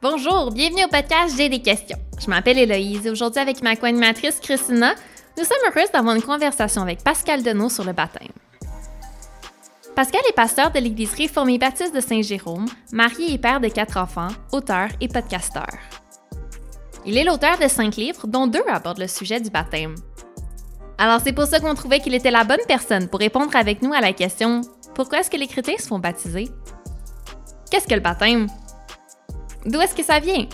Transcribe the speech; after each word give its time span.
Bonjour, 0.00 0.52
bienvenue 0.52 0.84
au 0.84 0.88
podcast 0.88 1.34
J'ai 1.36 1.48
des 1.48 1.60
questions. 1.60 1.98
Je 2.20 2.30
m'appelle 2.30 2.56
Héloïse 2.56 3.04
et 3.04 3.10
aujourd'hui 3.10 3.40
avec 3.40 3.60
ma 3.62 3.74
co-animatrice 3.74 4.38
Christina, 4.38 4.94
nous 5.36 5.42
sommes 5.42 5.56
heureuses 5.66 5.90
d'avoir 5.90 6.14
une 6.14 6.22
conversation 6.22 6.82
avec 6.82 7.02
Pascal 7.02 7.42
Denot 7.42 7.68
sur 7.68 7.82
le 7.82 7.92
baptême. 7.92 8.28
Pascal 9.96 10.20
est 10.28 10.36
pasteur 10.36 10.70
de 10.70 10.78
l'Église 10.78 11.14
réformée 11.14 11.58
baptiste 11.58 11.92
de 11.92 12.00
Saint-Jérôme, 12.00 12.66
marié 12.92 13.32
et 13.32 13.38
père 13.38 13.58
de 13.58 13.66
quatre 13.66 13.96
enfants, 13.96 14.28
auteur 14.52 14.86
et 15.00 15.08
podcasteur. 15.08 15.66
Il 17.04 17.18
est 17.18 17.24
l'auteur 17.24 17.58
de 17.58 17.66
cinq 17.66 17.96
livres, 17.96 18.28
dont 18.28 18.46
deux 18.46 18.62
abordent 18.68 19.00
le 19.00 19.08
sujet 19.08 19.40
du 19.40 19.50
baptême. 19.50 19.96
Alors 20.96 21.20
c'est 21.24 21.32
pour 21.32 21.46
ça 21.46 21.58
qu'on 21.58 21.74
trouvait 21.74 21.98
qu'il 21.98 22.14
était 22.14 22.30
la 22.30 22.44
bonne 22.44 22.64
personne 22.68 23.08
pour 23.08 23.18
répondre 23.18 23.56
avec 23.56 23.82
nous 23.82 23.92
à 23.92 24.00
la 24.00 24.12
question 24.12 24.60
Pourquoi 24.94 25.18
est-ce 25.18 25.30
que 25.30 25.36
les 25.36 25.48
chrétiens 25.48 25.76
se 25.76 25.88
font 25.88 25.98
baptiser? 25.98 26.48
Qu'est-ce 27.68 27.88
que 27.88 27.94
le 27.94 28.00
baptême? 28.00 28.46
D'où 29.66 29.80
est-ce 29.80 29.94
que 29.94 30.04
ça 30.04 30.20
vient? 30.20 30.46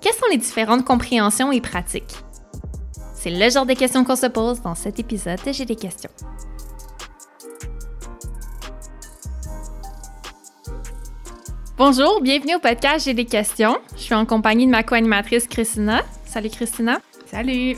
Quelles 0.00 0.12
sont 0.12 0.26
les 0.30 0.36
différentes 0.36 0.84
compréhensions 0.84 1.50
et 1.50 1.60
pratiques? 1.60 2.14
C'est 3.14 3.30
le 3.30 3.50
genre 3.50 3.64
de 3.64 3.72
questions 3.72 4.04
qu'on 4.04 4.16
se 4.16 4.26
pose 4.26 4.60
dans 4.60 4.74
cet 4.74 4.98
épisode 4.98 5.40
de 5.44 5.52
J'ai 5.52 5.64
des 5.64 5.76
questions. 5.76 6.10
Bonjour, 11.78 12.20
bienvenue 12.20 12.56
au 12.56 12.58
podcast 12.58 13.06
J'ai 13.06 13.14
des 13.14 13.24
questions. 13.24 13.78
Je 13.96 14.02
suis 14.02 14.14
en 14.14 14.26
compagnie 14.26 14.66
de 14.66 14.70
ma 14.70 14.82
co-animatrice 14.82 15.46
Christina. 15.46 16.02
Salut 16.26 16.50
Christina. 16.50 17.00
Salut. 17.30 17.76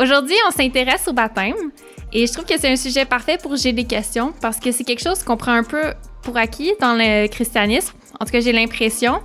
Aujourd'hui, 0.00 0.36
on 0.48 0.50
s'intéresse 0.50 1.06
au 1.08 1.12
baptême 1.12 1.72
et 2.12 2.26
je 2.26 2.32
trouve 2.32 2.46
que 2.46 2.58
c'est 2.58 2.72
un 2.72 2.76
sujet 2.76 3.04
parfait 3.04 3.38
pour 3.40 3.54
J'ai 3.56 3.74
des 3.74 3.84
questions 3.84 4.32
parce 4.40 4.58
que 4.58 4.72
c'est 4.72 4.84
quelque 4.84 5.02
chose 5.02 5.22
qu'on 5.22 5.36
prend 5.36 5.52
un 5.52 5.64
peu 5.64 5.92
pour 6.22 6.38
acquis 6.38 6.72
dans 6.80 6.94
le 6.94 7.28
christianisme. 7.28 7.92
En 8.20 8.24
tout 8.24 8.32
cas, 8.32 8.40
j'ai 8.40 8.52
l'impression. 8.52 9.20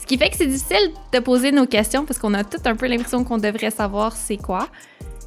Ce 0.00 0.06
qui 0.06 0.18
fait 0.18 0.30
que 0.30 0.36
c'est 0.36 0.46
difficile 0.46 0.92
de 1.12 1.18
poser 1.20 1.52
nos 1.52 1.66
questions 1.66 2.04
parce 2.04 2.18
qu'on 2.18 2.34
a 2.34 2.42
tout 2.42 2.58
un 2.64 2.74
peu 2.74 2.88
l'impression 2.88 3.22
qu'on 3.22 3.38
devrait 3.38 3.70
savoir 3.70 4.16
c'est 4.16 4.36
quoi. 4.36 4.68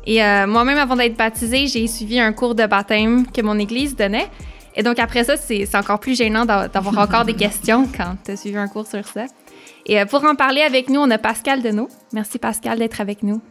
Et 0.05 0.23
euh, 0.23 0.45
moi-même, 0.47 0.77
avant 0.77 0.95
d'être 0.95 1.17
baptisée, 1.17 1.67
j'ai 1.67 1.87
suivi 1.87 2.19
un 2.19 2.33
cours 2.33 2.55
de 2.55 2.65
baptême 2.65 3.25
que 3.31 3.41
mon 3.41 3.57
église 3.57 3.95
donnait. 3.95 4.27
Et 4.75 4.83
donc 4.83 4.99
après 4.99 5.23
ça, 5.23 5.37
c'est 5.37 5.73
encore 5.75 5.99
plus 5.99 6.17
gênant 6.17 6.45
d'avoir 6.45 6.97
encore 6.97 7.25
des 7.25 7.33
questions 7.45 7.87
quand 7.95 8.17
tu 8.23 8.31
as 8.31 8.37
suivi 8.37 8.57
un 8.57 8.67
cours 8.67 8.85
sur 8.85 9.07
ça. 9.07 9.25
Et 9.85 9.99
euh, 9.99 10.05
pour 10.05 10.23
en 10.25 10.35
parler 10.35 10.61
avec 10.61 10.89
nous, 10.89 10.99
on 10.99 11.09
a 11.09 11.17
Pascal 11.17 11.61
Denot. 11.61 11.89
Merci 12.13 12.37
Pascal 12.37 12.79
d'être 12.79 12.99
avec 12.99 13.23
nous. 13.23 13.41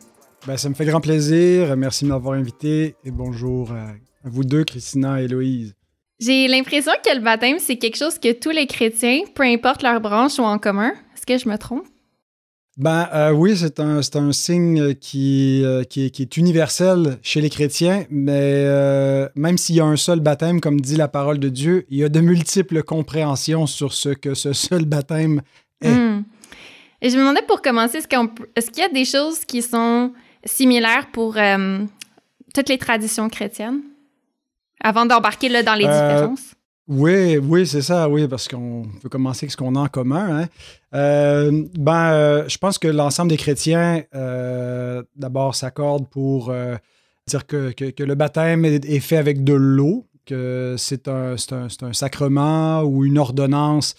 Ben, 0.47 0.59
ça 0.59 0.69
me 0.69 0.75
fait 0.75 0.85
grand 0.85 1.01
plaisir. 1.01 1.75
Merci 1.77 2.05
de 2.05 2.11
m'avoir 2.11 2.35
invité 2.39 2.97
et 3.03 3.11
bonjour 3.11 3.73
à 3.73 3.95
vous 4.25 4.45
deux, 4.45 4.65
Christina 4.65 5.21
et 5.21 5.25
Héloïse. 5.25 5.75
J'ai 6.21 6.47
l'impression 6.49 6.93
que 7.05 7.15
le 7.15 7.21
baptême, 7.21 7.59
c'est 7.59 7.77
quelque 7.77 7.97
chose 7.97 8.19
que 8.19 8.33
tous 8.33 8.51
les 8.51 8.67
chrétiens, 8.67 9.23
peu 9.35 9.43
importe 9.43 9.83
leur 9.83 10.01
branche, 10.01 10.39
ont 10.39 10.47
en 10.47 10.59
commun. 10.59 10.93
Est-ce 11.15 11.27
que 11.27 11.39
je 11.39 11.49
me 11.49 11.59
trompe? 11.59 11.87
Ben 12.77 13.09
euh, 13.15 13.31
oui, 13.31 13.57
c'est 13.57 13.79
un, 13.79 14.01
un 14.15 14.33
signe 14.33 14.95
qui, 14.95 15.63
euh, 15.65 15.85
qui, 15.85 16.07
est, 16.07 16.37
universel 16.37 17.19
chez 17.23 17.41
les 17.41 17.49
chrétiens, 17.49 18.05
mais 18.11 18.65
euh, 18.67 19.29
même 19.37 19.59
s'il 19.59 19.77
y 19.77 19.81
a 19.81 19.85
un 19.85 19.97
seul 19.97 20.19
baptême, 20.19 20.61
comme 20.61 20.81
dit 20.81 20.97
la 20.97 21.07
parole 21.07 21.39
de 21.39 21.49
Dieu, 21.49 21.87
il 21.89 21.99
y 21.99 22.05
a 22.05 22.09
de 22.09 22.21
multiples 22.21 22.83
compréhensions 22.83 23.67
sur 23.69 23.93
ce 23.93 24.09
que 24.09 24.35
ce 24.35 24.53
seul 24.53 24.87
baptême 24.87 25.43
est. 25.83 25.89
Hmm. 25.89 26.25
Et 27.01 27.11
je 27.11 27.17
me 27.17 27.21
demandais 27.21 27.43
pour 27.47 27.63
commencer, 27.63 27.99
est-ce 27.99 28.71
qu'il 28.71 28.83
y 28.83 28.87
a 28.87 28.89
des 28.89 29.05
choses 29.05 29.45
qui 29.45 29.63
sont 29.63 30.13
similaires 30.45 31.09
pour 31.13 31.37
toutes 32.55 32.69
les 32.69 32.79
traditions 32.79 33.29
chrétiennes? 33.29 33.83
Avant 34.85 35.07
d'embarquer 35.07 35.49
là, 35.49 35.63
dans 35.63 35.75
les 35.75 35.87
euh, 35.87 36.15
différences? 36.15 36.55
Oui, 36.87 37.39
oui, 37.39 37.67
c'est 37.67 37.81
ça, 37.81 38.07
oui, 38.07 38.29
parce 38.29 38.47
qu'on 38.47 38.87
peut 39.01 39.09
commencer 39.09 39.47
avec 39.47 39.53
ce 39.53 39.57
qu'on 39.57 39.75
a 39.77 39.81
en 39.81 39.89
commun. 39.89 40.43
Hein. 40.43 40.49
Euh, 40.95 41.65
ben, 41.79 42.13
euh, 42.13 42.45
je 42.49 42.59
pense 42.59 42.77
que 42.77 42.89
l'ensemble 42.89 43.31
des 43.31 43.39
chrétiens, 43.39 44.03
d'abord, 45.17 45.55
s'accordent 45.55 46.09
pour 46.09 46.53
dire 47.27 47.47
que, 47.47 47.71
que, 47.73 48.03
le 48.03 48.15
baptême 48.15 48.67
est, 48.67 49.01
fait 49.01 49.17
avec 49.17 49.43
de 49.43 49.55
l'eau, 49.55 50.07
que 50.27 50.75
c'est 50.77 51.09
un, 51.09 51.37
un, 51.53 51.67
un, 51.81 51.93
sacrement 51.95 52.83
ou 52.83 53.07
une 53.07 53.17
ordonnance 53.17 53.95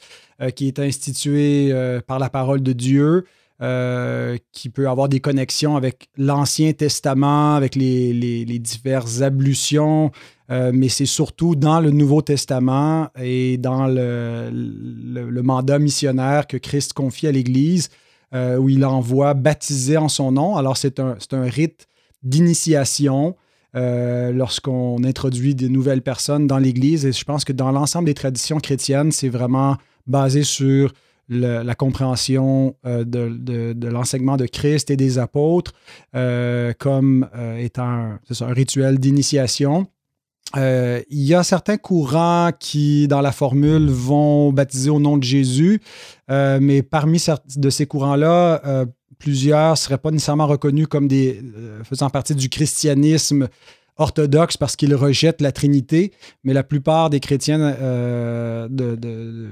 qui 0.55 0.67
est 0.67 0.77
instituée 0.77 1.73
par 2.05 2.19
la 2.19 2.29
parole 2.29 2.61
de 2.61 2.73
Dieu. 2.73 3.25
Qui 3.59 4.69
peut 4.69 4.89
avoir 4.89 5.07
des 5.07 5.21
connexions 5.21 5.77
avec 5.77 6.09
l'Ancien 6.17 6.73
Testament, 6.73 7.55
avec 7.55 7.75
les, 7.75 8.13
les, 8.13 8.59
diverses 8.59 9.21
ablutions, 9.21 10.11
euh, 10.51 10.71
mais 10.73 10.89
c'est 10.89 11.07
surtout 11.07 11.55
dans 11.55 11.79
le 11.79 11.89
Nouveau 11.89 12.21
Testament 12.21 13.09
et 13.19 13.57
dans 13.57 13.87
le, 13.87 15.41
mandat 15.41 15.79
missionnaire 15.79 16.47
que 16.47 16.57
Christ 16.57 16.93
confie 16.93 17.27
à 17.27 17.31
l'Église, 17.31 17.89
euh, 18.33 18.57
où 18.57 18.69
il 18.69 18.85
envoie 18.85 19.33
baptiser 19.33 19.97
en 19.97 20.09
son 20.09 20.31
nom. 20.31 20.55
Alors, 20.55 20.77
c'est 20.77 20.99
un, 20.99 21.17
un, 21.31 21.43
rite 21.43 21.87
d'initiation 22.23 23.35
euh, 23.75 24.31
lorsqu'on 24.31 25.03
introduit 25.03 25.55
des 25.55 25.69
nouvelles 25.69 26.01
personnes 26.01 26.47
dans 26.47 26.59
l'Église. 26.59 27.05
Et 27.05 27.11
je 27.11 27.23
pense 27.23 27.43
que 27.43 27.53
dans 27.53 27.71
l'ensemble 27.71 28.05
des 28.05 28.13
traditions 28.13 28.59
chrétiennes, 28.59 29.11
c'est 29.11 29.29
vraiment 29.29 29.77
basé 30.07 30.43
sur 30.43 30.93
la 31.29 31.75
compréhension 31.75 32.75
de, 32.83 33.03
de, 33.03 33.73
de 33.73 33.87
l'enseignement 33.87 34.37
de 34.37 34.45
Christ 34.45 34.91
et 34.91 34.97
des 34.97 35.17
apôtres 35.17 35.73
comme 36.79 37.27
étant 37.57 37.83
un, 37.83 38.19
un 38.41 38.53
rituel 38.53 38.99
d'initiation. 38.99 39.87
Euh, 40.55 41.01
il 41.09 41.23
y 41.23 41.33
a 41.33 41.43
certains 41.43 41.77
courants 41.77 42.51
qui, 42.57 43.07
dans 43.07 43.21
la 43.21 43.31
formule, 43.31 43.89
vont 43.89 44.53
baptiser 44.53 44.89
au 44.89 44.99
nom 44.99 45.17
de 45.17 45.23
Jésus, 45.23 45.81
euh, 46.29 46.59
mais 46.61 46.81
parmi 46.81 47.23
de 47.55 47.69
ces 47.69 47.85
courants-là, 47.85 48.61
euh, 48.65 48.85
plusieurs 49.17 49.71
ne 49.71 49.75
seraient 49.75 49.97
pas 49.97 50.11
nécessairement 50.11 50.47
reconnus 50.47 50.87
comme 50.87 51.07
des 51.07 51.41
faisant 51.83 52.09
partie 52.09 52.35
du 52.35 52.49
christianisme 52.49 53.47
orthodoxe 53.97 54.57
parce 54.57 54.75
qu'ils 54.75 54.93
rejettent 54.93 55.41
la 55.41 55.51
Trinité, 55.51 56.11
mais 56.43 56.53
la 56.53 56.63
plupart 56.63 57.09
des 57.09 57.19
chrétiens 57.19 57.57
de, 58.69 59.47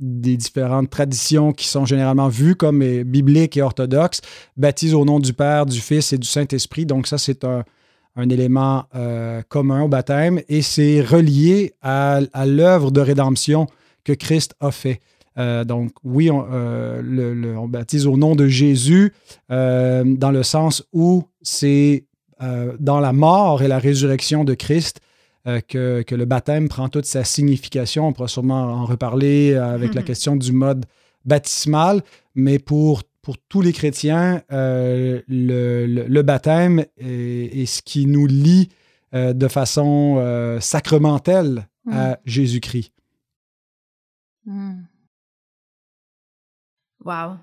des 0.00 0.36
différentes 0.36 0.90
traditions 0.90 1.52
qui 1.52 1.68
sont 1.68 1.84
généralement 1.84 2.28
vues 2.28 2.56
comme 2.56 2.82
bibliques 3.04 3.56
et 3.56 3.62
orthodoxes 3.62 4.22
baptisent 4.56 4.94
au 4.94 5.04
nom 5.04 5.20
du 5.20 5.32
Père, 5.32 5.66
du 5.66 5.80
Fils 5.80 6.12
et 6.12 6.18
du 6.18 6.26
Saint-Esprit. 6.26 6.86
Donc 6.86 7.06
ça, 7.06 7.18
c'est 7.18 7.44
un 7.44 7.64
un 8.16 8.28
élément 8.28 8.84
euh, 8.94 9.42
commun 9.48 9.82
au 9.82 9.88
baptême 9.88 10.40
et 10.48 10.62
c'est 10.62 11.00
relié 11.00 11.74
à, 11.82 12.20
l'œuvre 12.46 12.90
de 12.90 13.00
rédemption 13.00 13.66
que 14.04 14.12
Christ 14.12 14.54
a 14.60 14.70
fait. 14.70 15.00
Euh, 15.38 15.64
donc 15.64 15.92
oui, 16.02 16.28
euh, 16.30 17.54
on, 17.56 17.68
baptise 17.68 18.06
au 18.06 18.16
nom 18.16 18.34
de 18.34 18.48
Jésus 18.48 19.12
dans 19.48 20.30
le 20.32 20.42
sens 20.42 20.84
où 20.92 21.24
c'est 21.42 22.04
dans 22.78 23.00
la 23.00 23.12
mort 23.12 23.62
et 23.62 23.68
la 23.68 23.78
résurrection 23.78 24.44
de 24.44 24.54
Christ 24.54 25.00
que, 25.44 26.02
que, 26.02 26.14
le 26.14 26.24
baptême 26.24 26.68
prend 26.68 26.88
toute 26.88 27.06
sa 27.06 27.24
signification. 27.24 28.06
On 28.06 28.12
pourra 28.12 28.28
sûrement 28.28 28.62
en 28.62 28.84
reparler 28.84 29.54
avec 29.54 29.94
la 29.94 30.02
mm-hmm. 30.02 30.04
question 30.04 30.36
du 30.36 30.52
mode 30.52 30.86
baptismal, 31.24 32.02
mais 32.34 32.58
pour 32.58 33.02
pour 33.22 33.36
tous 33.38 33.60
les 33.60 33.72
chrétiens, 33.72 34.42
euh, 34.50 35.20
le, 35.28 36.22
baptême 36.22 36.84
est, 36.96 37.66
ce 37.66 37.82
qui 37.82 38.06
nous 38.06 38.26
lie 38.26 38.70
euh, 39.14 39.32
de 39.32 39.48
façon 39.48 40.16
euh, 40.18 40.60
sacramentelle 40.60 41.68
à 41.90 42.18
Jésus-Christ. 42.24 42.92
Hmm. 44.46 44.82
Wow. 47.04 47.36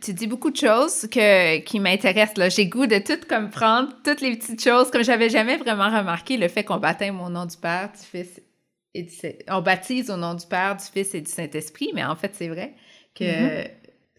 Tu 0.00 0.14
dis 0.14 0.26
beaucoup 0.26 0.50
de 0.50 0.56
choses 0.56 1.06
que, 1.10 1.58
qui 1.58 1.80
m'intéressent. 1.80 2.54
J'ai 2.54 2.66
goût 2.66 2.86
de 2.86 2.98
tout 2.98 3.20
comprendre, 3.28 3.92
toutes 4.04 4.20
les 4.20 4.36
petites 4.36 4.62
choses, 4.62 4.90
comme 4.90 5.04
j'avais 5.04 5.28
jamais 5.28 5.56
vraiment 5.56 5.86
remarqué 5.96 6.36
le 6.36 6.48
fait 6.48 6.64
qu'on 6.64 6.78
baptême 6.78 7.20
au 7.20 7.28
nom 7.28 7.46
du 7.46 7.56
Père, 7.56 7.90
du 7.92 8.04
Fils 8.04 8.40
et 8.94 9.02
du 9.02 9.12
On 9.48 9.60
baptise 9.60 10.10
au 10.10 10.16
nom 10.16 10.34
du 10.34 10.46
Père, 10.46 10.76
du 10.76 10.84
Fils 10.84 11.14
et 11.14 11.20
du 11.20 11.30
Saint-Esprit, 11.30 11.90
mais 11.94 12.04
en 12.04 12.16
fait, 12.16 12.34
c'est 12.34 12.48
vrai 12.48 12.74
que 13.14 13.24
mm-hmm. 13.24 13.70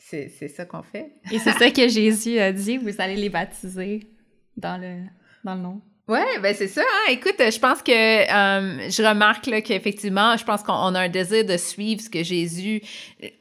C'est 0.10 0.48
ça 0.48 0.66
qu'on 0.66 0.84
fait. 0.84 1.12
Et 1.32 1.40
c'est 1.40 1.52
ça 1.52 1.70
que 1.70 1.88
Jésus 1.90 2.40
a 2.40 2.54
dit, 2.54 2.78
vous 2.78 2.94
allez 3.00 3.18
les 3.18 3.30
baptiser 3.30 4.08
dans 4.56 4.80
le, 4.80 5.04
dans 5.44 5.56
le 5.56 5.62
nom. 5.62 5.82
Oui, 6.08 6.20
ben 6.42 6.56
c'est 6.56 6.70
ça. 6.70 6.82
Hein. 6.82 7.12
Écoute, 7.12 7.36
je 7.38 7.60
pense 7.60 7.82
que 7.82 7.92
euh, 7.92 8.90
je 8.90 9.04
remarque 9.04 9.44
qu'effectivement, 9.64 10.38
je 10.38 10.46
pense 10.46 10.64
qu'on 10.64 10.96
a 10.96 11.02
un 11.02 11.10
désir 11.10 11.44
de 11.44 11.58
suivre 11.58 12.02
ce 12.02 12.10
que 12.10 12.24
Jésus 12.24 12.82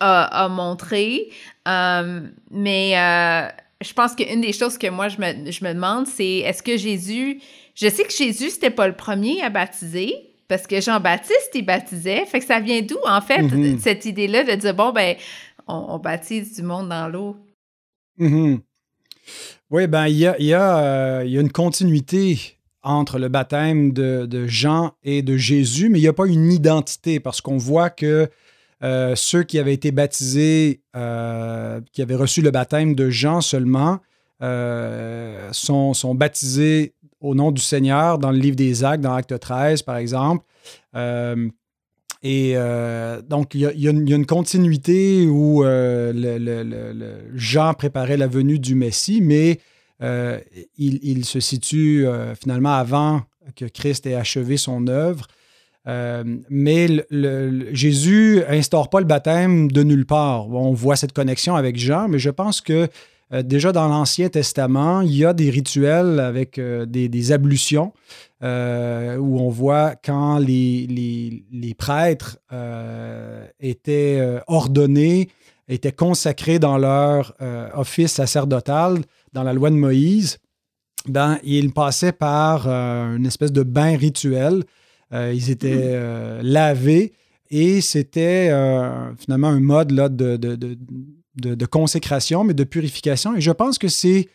a, 0.01 0.49
montré. 0.49 1.29
Euh, 1.69 2.23
mais 2.51 2.99
euh, 2.99 3.49
je 3.81 3.93
pense 3.93 4.17
qu'une 4.17 4.41
des 4.41 4.53
choses 4.53 4.79
que 4.79 4.89
moi, 4.89 5.09
je 5.09 5.19
me, 5.19 5.51
je 5.51 5.65
me 5.65 5.75
demande, 5.75 6.07
c'est 6.07 6.39
est-ce 6.39 6.63
que 6.63 6.77
Jésus... 6.77 7.41
Je 7.77 7.89
sais 7.89 8.05
que 8.05 8.13
Jésus, 8.13 8.51
c'était 8.51 8.71
pas 8.71 8.89
le 8.89 8.97
premier 8.97 9.43
à 9.43 9.51
baptiser, 9.51 10.15
parce 10.49 10.67
que 10.67 10.81
Jean-Baptiste, 10.81 11.51
il 11.55 11.65
baptisait. 11.65 12.25
Fait 12.25 12.41
que 12.41 12.47
ça 12.47 12.59
vient 12.59 12.81
d'où, 12.81 12.97
en 13.07 13.21
fait, 13.21 13.43
mm-hmm. 13.43 13.79
cette 13.79 14.07
idée-là 14.07 14.45
de 14.45 14.55
dire, 14.55 14.75
bon, 14.75 14.93
ben 14.93 15.15
on, 15.69 15.99
baptise 15.99 16.57
du 16.57 16.63
monde 16.63 16.89
dans 16.89 17.07
l'eau? 17.07 17.37
Mm-hmm. 18.19 18.61
Oui, 19.71 19.87
ben 19.87 20.07
il 20.07 20.17
y 20.17 20.27
a, 20.27 20.41
y, 20.41 20.55
a, 20.55 21.23
y 21.25 21.37
a, 21.37 21.41
une 21.41 21.53
continuité 21.53 22.56
entre 22.87 23.19
le 23.19 23.29
baptême 23.29 23.93
de, 23.93 24.47
Jean 24.47 24.93
et 25.03 25.23
de 25.23 25.37
Jésus, 25.37 25.89
mais 25.89 25.99
il 25.99 26.03
n'y 26.03 26.09
a 26.09 26.13
pas 26.13 26.27
une 26.27 26.51
identité 26.51 27.21
parce 27.21 27.41
qu'on 27.41 27.59
voit 27.59 27.91
que 27.91 28.29
ceux 29.15 29.43
qui 29.43 29.59
avaient 29.59 29.75
été 29.75 29.91
baptisés, 29.91 30.81
qui 30.95 32.03
avaient 32.03 32.15
reçu 32.15 32.43
le 32.43 32.51
baptême 32.51 32.95
de 32.95 33.11
Jean 33.11 33.41
seulement, 33.41 33.99
sont, 34.41 35.95
sont, 35.95 36.15
baptisés 36.15 36.95
au 37.21 37.35
nom 37.35 37.51
du 37.51 37.61
Seigneur 37.61 38.19
dans 38.19 38.31
le 38.31 38.39
livre 38.39 38.57
des 38.57 38.85
Actes, 38.85 39.03
dans 39.03 39.15
Acte 39.15 39.39
13, 39.39 39.83
par 39.83 39.97
exemple. 39.97 40.45
Et 42.27 42.55
euh, 42.57 43.23
donc, 43.23 43.55
il 43.55 43.61
y, 43.61 43.87
a, 43.89 43.91
une 43.91 44.27
continuité 44.27 45.27
où 45.27 45.65
euh, 45.65 46.13
le, 46.13 47.37
Jean 47.37 47.73
préparait 47.75 48.17
la 48.17 48.27
venue 48.27 48.59
du 48.59 48.75
Messie, 48.75 49.21
mais 49.21 49.61
euh, 50.03 50.39
il, 50.77 51.25
se 51.25 51.41
situe 51.41 52.07
finalement 52.41 52.75
avant 52.75 53.23
que 53.55 53.65
Christ 53.65 54.07
ait 54.07 54.15
achevé 54.15 54.57
son 54.57 54.87
œuvre. 54.89 55.27
mais 56.51 56.89
Jésus 57.73 58.43
instaure 58.49 58.91
pas 58.91 59.01
le 59.01 59.07
baptême 59.07 59.71
de 59.71 59.83
nulle 59.83 60.07
part. 60.07 60.49
On 60.51 60.73
voit 60.73 60.97
cette 60.97 61.13
connexion 61.13 61.57
avec 61.57 61.79
Jean, 61.79 62.09
mais 62.09 62.19
je 62.19 62.31
pense 62.31 62.61
que 62.61 62.89
déjà 63.33 63.73
dans 63.73 63.89
l'Ancien 63.89 64.29
Testament, 64.29 65.01
il 65.01 65.17
y 65.17 65.25
a 65.25 65.33
des 65.33 65.51
rituels 65.51 66.21
avec 66.21 66.61
des, 66.61 67.33
ablutions 67.33 67.93
euh, 68.43 69.17
où 69.17 69.41
on 69.41 69.49
voit 69.49 69.95
quand 69.97 70.39
les, 70.39 71.75
prêtres 71.79 72.39
euh, 72.53 73.47
étaient 73.61 74.19
euh, 74.21 74.41
ordonnés, 74.47 75.31
étaient 75.69 75.93
consacrés 75.93 76.59
dans 76.59 76.77
leur 76.77 77.35
office 77.75 78.13
sacerdotal, 78.13 78.99
dans 79.37 79.43
la 79.43 79.53
loi 79.53 79.69
de 79.69 79.77
Moïse, 79.77 80.39
ben, 81.07 81.39
ils 81.45 81.71
passaient 81.71 82.13
par 82.13 82.67
une 82.67 83.27
espèce 83.27 83.53
de 83.53 83.63
bain 83.63 83.97
rituel. 83.97 84.65
ils 85.13 85.51
étaient 85.51 86.01
mmh. 86.01 86.41
lavés 86.41 87.13
et 87.51 87.83
c'était 87.83 88.49
finalement 89.19 89.49
un 89.49 89.61
mode 89.61 89.93
là, 89.93 90.09
de, 90.09 90.37
de, 90.37 90.57
de, 90.57 91.55
de, 91.55 91.67
consécration, 91.67 92.45
mais 92.45 92.55
de 92.55 92.65
purification. 92.65 93.37
Et 93.37 93.43
je 93.43 93.53
pense 93.53 93.77
que 93.79 93.89
c'est 93.89 94.27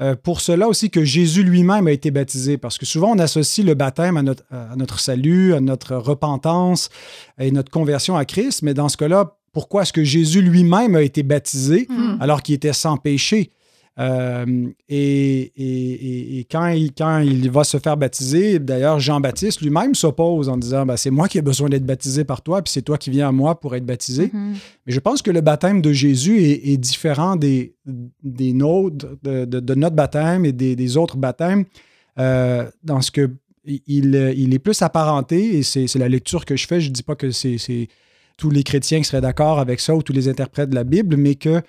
euh, 0.00 0.14
pour 0.14 0.42
cela 0.42 0.68
aussi 0.68 0.90
que 0.90 1.04
Jésus 1.04 1.42
lui-même 1.42 1.86
a 1.86 1.92
été 1.92 2.10
baptisé, 2.10 2.58
parce 2.58 2.76
que 2.76 2.84
souvent 2.84 3.12
on 3.14 3.18
associe 3.18 3.66
le 3.66 3.74
baptême 3.74 4.18
à 4.18 4.22
notre, 4.22 4.44
à 4.50 4.76
notre 4.76 5.00
salut, 5.00 5.54
à 5.54 5.60
notre 5.60 5.96
repentance 5.96 6.90
et 7.38 7.50
notre 7.50 7.70
conversion 7.70 8.14
à 8.14 8.26
Christ, 8.26 8.62
mais 8.62 8.74
dans 8.74 8.90
ce 8.90 8.98
cas-là, 8.98 9.38
pourquoi 9.52 9.82
est-ce 9.82 9.92
que 9.92 10.04
Jésus 10.04 10.42
lui-même 10.42 10.94
a 10.96 11.02
été 11.02 11.22
baptisé 11.22 11.86
hmm. 11.88 12.18
alors 12.20 12.42
qu'il 12.42 12.54
était 12.54 12.72
sans 12.72 12.98
péché? 12.98 13.50
Euh, 13.98 14.68
et, 14.88 16.46
quand, 16.50 16.68
il, 16.68 16.92
quand, 16.92 17.18
il, 17.18 17.50
va 17.50 17.64
se 17.64 17.76
faire 17.78 17.96
baptiser, 17.96 18.58
d'ailleurs, 18.58 18.98
Jean-Baptiste 18.98 19.60
lui-même 19.60 19.94
s'oppose 19.94 20.48
en 20.48 20.56
disant 20.56 20.86
ben, 20.86 20.96
C'est 20.96 21.10
moi 21.10 21.28
qui 21.28 21.38
ai 21.38 21.42
besoin 21.42 21.68
d'être 21.68 21.84
baptisé 21.84 22.24
par 22.24 22.40
toi, 22.40 22.62
puis 22.62 22.72
c'est 22.72 22.82
toi 22.82 22.96
qui 22.96 23.10
viens 23.10 23.28
à 23.28 23.32
moi 23.32 23.60
pour 23.60 23.74
être 23.74 23.84
baptisé. 23.84 24.28
Mm-hmm. 24.28 24.54
Mais 24.86 24.92
je 24.92 25.00
pense 25.00 25.22
que 25.22 25.30
le 25.30 25.40
baptême 25.40 25.82
de 25.82 25.92
Jésus 25.92 26.40
est, 26.40 26.76
différent 26.76 27.36
des, 27.36 27.74
des 28.22 28.52
nôtres, 28.52 29.06
de, 29.22 29.74
notre 29.74 29.96
baptême 29.96 30.44
et 30.44 30.52
des, 30.52 30.96
autres 30.96 31.16
baptêmes, 31.16 31.64
euh, 32.18 32.64
dans 32.82 33.02
ce 33.02 33.10
que 33.10 33.30
il, 33.66 34.14
il, 34.36 34.54
est 34.54 34.58
plus 34.58 34.80
apparenté, 34.80 35.58
et 35.58 35.62
c'est 35.62 35.94
la 35.96 36.08
lecture 36.08 36.46
que 36.46 36.56
je 36.56 36.66
fais. 36.66 36.80
Je 36.80 36.88
ne 36.88 36.94
dis 36.94 37.02
pas 37.02 37.14
que 37.14 37.30
c'est 37.30 37.88
tous 38.38 38.50
les 38.50 38.62
chrétiens 38.62 38.98
qui 38.98 39.04
seraient 39.04 39.20
d'accord 39.20 39.58
avec 39.58 39.80
ça 39.80 39.94
ou 39.94 40.02
tous 40.02 40.14
les 40.14 40.28
interprètes 40.28 40.70
de 40.70 40.74
la 40.74 40.84
Bible, 40.84 41.16
mais 41.18 41.34
que 41.34 41.60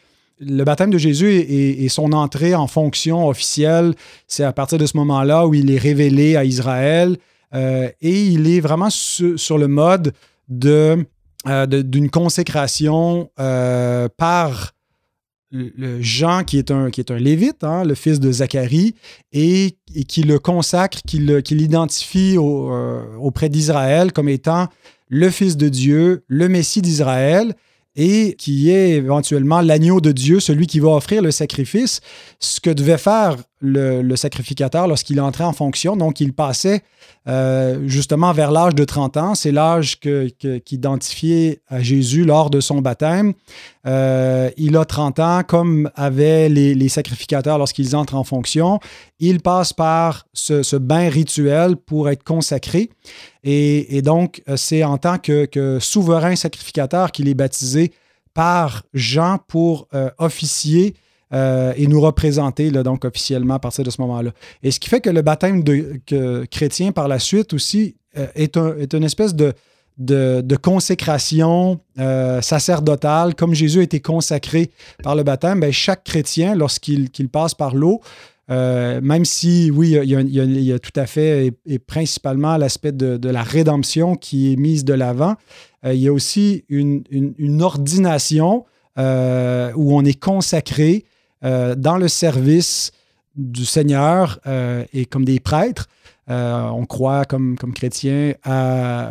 le 0.41 0.63
baptême 0.63 0.89
de 0.89 0.97
Jésus 0.97 1.29
et, 1.29 1.87
son 1.89 2.13
entrée 2.13 2.55
en 2.55 2.67
fonction 2.67 3.27
officielle, 3.27 3.93
c'est 4.27 4.43
à 4.43 4.53
partir 4.53 4.77
de 4.77 4.85
ce 4.85 4.97
moment-là 4.97 5.47
où 5.47 5.53
il 5.53 5.71
est 5.71 5.77
révélé 5.77 6.35
à 6.35 6.43
Israël 6.43 7.17
euh, 7.53 7.89
et 8.01 8.25
il 8.25 8.47
est 8.47 8.59
vraiment 8.59 8.89
sur 8.89 9.57
le 9.57 9.67
mode 9.67 10.13
de, 10.47 11.05
euh, 11.47 11.65
d'une 11.65 12.09
consécration 12.09 13.29
euh, 13.39 14.07
par 14.17 14.73
Jean, 15.99 16.43
qui 16.45 16.57
est 16.57 16.71
un, 16.71 16.89
qui 16.91 17.01
est 17.01 17.11
un 17.11 17.17
lévite, 17.17 17.65
hein, 17.65 17.83
le 17.83 17.93
fils 17.93 18.21
de 18.21 18.31
Zacharie, 18.31 18.95
et, 19.33 19.75
qui 20.07 20.23
le 20.23 20.39
consacre, 20.39 20.99
qui 21.05 21.19
l'identifie 21.19 22.37
auprès 22.37 23.49
d'Israël 23.49 24.13
comme 24.13 24.29
étant 24.29 24.69
le 25.09 25.29
fils 25.29 25.57
de 25.57 25.67
Dieu, 25.67 26.23
le 26.27 26.47
Messie 26.47 26.81
d'Israël 26.81 27.53
et 27.95 28.35
qui 28.37 28.71
est 28.71 28.91
éventuellement 28.91 29.61
l'agneau 29.61 30.01
de 30.01 30.11
Dieu, 30.11 30.39
celui 30.39 30.67
qui 30.67 30.79
va 30.79 30.89
offrir 30.89 31.21
le 31.21 31.31
sacrifice, 31.31 32.01
ce 32.39 32.59
que 32.59 32.69
devait 32.69 32.97
faire 32.97 33.37
le, 33.61 34.15
sacrificateur 34.15 34.87
lorsqu'il 34.87 35.21
entrait 35.21 35.43
en 35.43 35.53
fonction. 35.53 35.95
Donc, 35.95 36.19
il 36.19 36.33
passait 36.33 36.81
euh, 37.27 37.87
justement 37.87 38.33
vers 38.33 38.51
l'âge 38.51 38.75
de 38.75 38.83
30 38.83 39.17
ans. 39.17 39.35
C'est 39.35 39.51
l'âge 39.51 39.99
qu'identifiait 39.99 41.61
à 41.67 41.81
Jésus 41.81 42.25
lors 42.25 42.49
de 42.49 42.59
son 42.59 42.81
baptême. 42.81 43.33
Euh, 43.85 44.49
il 44.57 44.75
a 44.75 44.85
30 44.85 45.19
ans, 45.19 45.41
comme 45.47 45.89
avaient 45.95 46.49
les, 46.49 46.89
sacrificateurs 46.89 47.57
lorsqu'ils 47.57 47.95
entrent 47.95 48.15
en 48.15 48.23
fonction. 48.23 48.79
Il 49.19 49.39
passe 49.39 49.71
par 49.71 50.25
ce, 50.33 50.75
bain 50.75 51.09
rituel 51.09 51.77
pour 51.77 52.09
être 52.09 52.23
consacré. 52.23 52.89
Et, 53.43 54.01
donc, 54.01 54.41
c'est 54.55 54.83
en 54.83 54.97
tant 54.97 55.17
que, 55.17 55.77
souverain 55.79 56.35
sacrificateur 56.35 57.11
qu'il 57.11 57.27
est 57.27 57.35
baptisé 57.35 57.93
par 58.33 58.83
Jean 58.93 59.37
pour 59.47 59.87
euh, 59.93 60.09
officier 60.17 60.95
euh, 61.33 61.73
et 61.77 61.87
nous 61.87 62.01
représenter 62.01 62.69
là, 62.71 62.83
donc 62.83 63.05
officiellement 63.05 63.53
à 63.53 63.59
partir 63.59 63.85
de 63.85 63.89
ce 63.89 64.01
moment-là. 64.01 64.31
Et 64.63 64.71
ce 64.71 64.81
qui 64.81 64.89
fait 64.89 64.99
que 64.99 65.09
le 65.09 65.21
baptême 65.21 65.63
de, 65.63 66.01
chrétien 66.51 66.91
par 66.91 67.07
la 67.07 67.19
suite 67.19 67.53
aussi 67.53 67.95
euh, 68.17 68.27
est, 68.35 68.57
est, 68.57 68.93
une 68.93 69.05
espèce 69.05 69.33
de, 69.33 69.53
de, 69.97 70.55
consécration 70.57 71.79
euh, 71.99 72.41
sacerdotale. 72.41 73.33
Comme 73.35 73.53
Jésus 73.53 73.79
a 73.79 73.83
été 73.83 74.01
consacré 74.01 74.71
par 75.03 75.15
le 75.15 75.23
baptême, 75.23 75.61
ben, 75.61 75.71
chaque 75.71 76.03
chrétien, 76.03 76.53
lorsqu'il 76.53 77.09
passe 77.31 77.53
par 77.53 77.75
l'eau, 77.75 78.01
même 78.49 79.23
si, 79.23 79.71
oui, 79.73 79.91
il 80.03 80.09
y, 80.09 80.73
a, 80.73 80.79
tout 80.79 80.99
à 80.99 81.05
fait 81.05 81.53
et, 81.65 81.79
principalement 81.79 82.57
l'aspect 82.57 82.91
de, 82.91 83.29
la 83.29 83.43
rédemption 83.43 84.17
qui 84.17 84.51
est 84.51 84.57
mise 84.57 84.83
de 84.83 84.93
l'avant, 84.93 85.35
il 85.85 85.95
y 85.95 86.09
a 86.09 86.11
aussi 86.11 86.65
une, 86.67 87.03
une 87.09 87.61
ordination 87.61 88.65
où 88.97 89.95
on 89.95 90.03
est 90.03 90.19
consacré 90.19 91.05
euh, 91.43 91.75
dans 91.75 91.97
le 91.97 92.07
service 92.07 92.91
du 93.35 93.65
Seigneur 93.65 94.39
euh, 94.45 94.83
et 94.93 95.05
comme 95.05 95.25
des 95.25 95.39
prêtres. 95.39 95.87
Euh, 96.29 96.67
on 96.69 96.85
croit 96.85 97.25
comme, 97.25 97.57
comme 97.57 97.73
chrétiens 97.73 98.33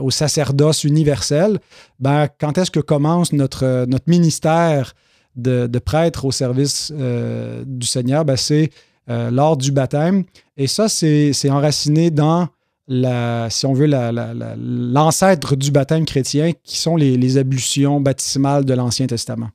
au 0.00 0.10
sacerdoce 0.10 0.84
universel. 0.84 1.58
Ben, 1.98 2.28
quand 2.38 2.56
est-ce 2.56 2.70
que 2.70 2.80
commence 2.80 3.32
notre, 3.32 3.84
notre 3.86 4.08
ministère 4.08 4.94
de, 5.36 5.66
de 5.66 5.78
prêtre 5.78 6.24
au 6.24 6.32
service 6.32 6.92
du 6.92 7.86
Seigneur? 7.86 8.24
Ben, 8.24 8.36
c'est 8.36 8.70
lors 9.08 9.56
du 9.56 9.72
baptême. 9.72 10.24
Et 10.56 10.66
ça, 10.66 10.88
c'est 10.88 11.50
enraciné 11.50 12.10
dans 12.10 12.48
la, 12.86 13.48
si 13.50 13.66
on 13.66 13.72
veut, 13.72 13.88
l'ancêtre 13.88 15.56
du 15.56 15.70
baptême 15.70 16.04
chrétien, 16.04 16.52
qui 16.62 16.78
sont 16.78 16.96
les, 16.96 17.16
les 17.16 17.38
ablutions 17.38 18.00
baptismales 18.00 18.64
de 18.64 18.74
l'Ancien 18.74 19.06
Testament. 19.06 19.48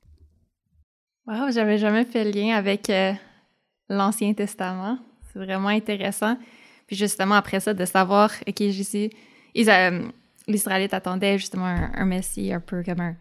Wow, 1.27 1.51
j'avais 1.51 1.77
jamais 1.77 2.05
fait 2.05 2.23
le 2.23 2.31
lien 2.31 2.55
avec 2.55 2.89
euh, 2.89 3.13
l'Ancien 3.89 4.33
Testament. 4.33 4.99
C'est 5.31 5.39
vraiment 5.39 5.69
intéressant. 5.69 6.37
Puis 6.87 6.95
justement, 6.95 7.35
après 7.35 7.59
ça, 7.59 7.73
de 7.73 7.85
savoir, 7.85 8.31
OK, 8.47 8.57
Jésus, 8.57 9.09
euh, 9.57 10.01
l'Israélite 10.47 10.93
attendait 10.93 11.37
justement 11.37 11.65
un, 11.65 12.05
Messie 12.05 12.53
un 12.53 12.59
peu 12.59 12.83
comme 12.83 12.99
un, 12.99 13.15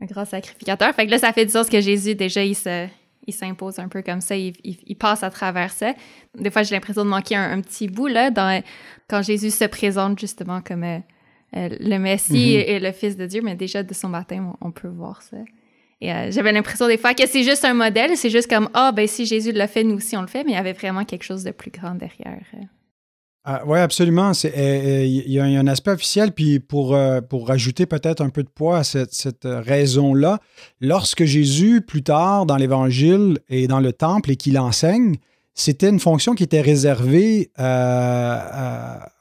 un, 0.00 0.06
grand 0.06 0.24
sacrificateur. 0.24 0.94
Fait 0.94 1.04
que 1.04 1.10
là, 1.10 1.18
ça 1.18 1.32
fait 1.32 1.44
du 1.44 1.52
sens 1.52 1.68
que 1.68 1.80
Jésus, 1.80 2.14
déjà, 2.14 2.42
il 2.42 2.54
se 2.54 2.88
il 3.26 3.32
s'impose 3.32 3.78
un 3.78 3.88
peu 3.88 4.02
comme 4.02 4.20
ça, 4.20 4.36
il, 4.36 4.54
il, 4.62 4.96
passe 4.96 5.22
à 5.22 5.30
travers 5.30 5.70
ça. 5.70 5.94
Des 6.38 6.50
fois, 6.50 6.62
j'ai 6.62 6.74
l'impression 6.74 7.04
de 7.04 7.10
manquer 7.10 7.36
un, 7.36 7.60
petit 7.60 7.88
bout, 7.88 8.06
là, 8.06 8.30
dans, 8.30 8.62
quand 9.08 9.22
Jésus 9.22 9.50
se 9.50 9.64
présente 9.64 10.18
justement 10.18 10.60
comme 10.60 10.84
euh, 10.84 10.98
le 11.52 11.98
Messie 11.98 12.56
mm-hmm. 12.56 12.64
et 12.66 12.80
le 12.80 12.92
Fils 12.92 13.16
de 13.16 13.26
Dieu, 13.26 13.40
mais 13.42 13.54
déjà 13.54 13.82
de 13.82 13.94
son 13.94 14.10
baptême, 14.10 14.52
on 14.60 14.70
peut 14.70 14.88
voir 14.88 15.22
ça. 15.22 15.38
Euh, 16.10 16.30
j'avais 16.30 16.52
l'impression 16.52 16.86
des 16.86 16.98
fois 16.98 17.14
que 17.14 17.26
c'est 17.26 17.44
juste 17.44 17.64
un 17.64 17.74
modèle, 17.74 18.16
c'est 18.16 18.30
juste 18.30 18.48
comme 18.48 18.68
ah 18.74 18.92
ben 18.92 19.06
si 19.06 19.26
Jésus 19.26 19.52
l'a 19.52 19.68
fait, 19.68 19.84
nous 19.84 19.96
aussi 19.96 20.16
on 20.16 20.22
le 20.22 20.26
fait, 20.26 20.44
mais 20.44 20.52
il 20.52 20.54
y 20.54 20.58
avait 20.58 20.72
vraiment 20.72 21.04
quelque 21.04 21.22
chose 21.22 21.44
de 21.44 21.50
plus 21.50 21.70
grand 21.70 21.94
derrière. 21.94 22.42
Ah, 23.46 23.62
oui, 23.66 23.78
absolument. 23.78 24.32
Euh, 24.44 24.48
euh, 24.56 25.04
il 25.04 25.30
y, 25.30 25.38
a 25.38 25.44
un 25.44 25.66
aspect 25.66 25.90
officiel, 25.90 26.32
puis 26.32 26.60
pour, 26.60 26.96
pour 27.28 27.48
rajouter 27.48 27.84
peut-être 27.84 28.22
un 28.22 28.30
peu 28.30 28.42
de 28.42 28.48
poids 28.48 28.78
à 28.78 28.84
cette, 28.84 29.44
raison-là, 29.44 30.40
lorsque 30.80 31.24
Jésus, 31.24 31.82
plus 31.82 32.02
tard 32.02 32.46
dans 32.46 32.56
l'Évangile 32.56 33.38
et 33.50 33.66
dans 33.66 33.80
le 33.80 33.92
Temple, 33.92 34.30
et 34.30 34.36
qu'il 34.36 34.58
enseigne, 34.58 35.16
c'était 35.52 35.90
une 35.90 36.00
fonction 36.00 36.34
qui 36.34 36.42
était 36.42 36.62
réservée 36.62 37.50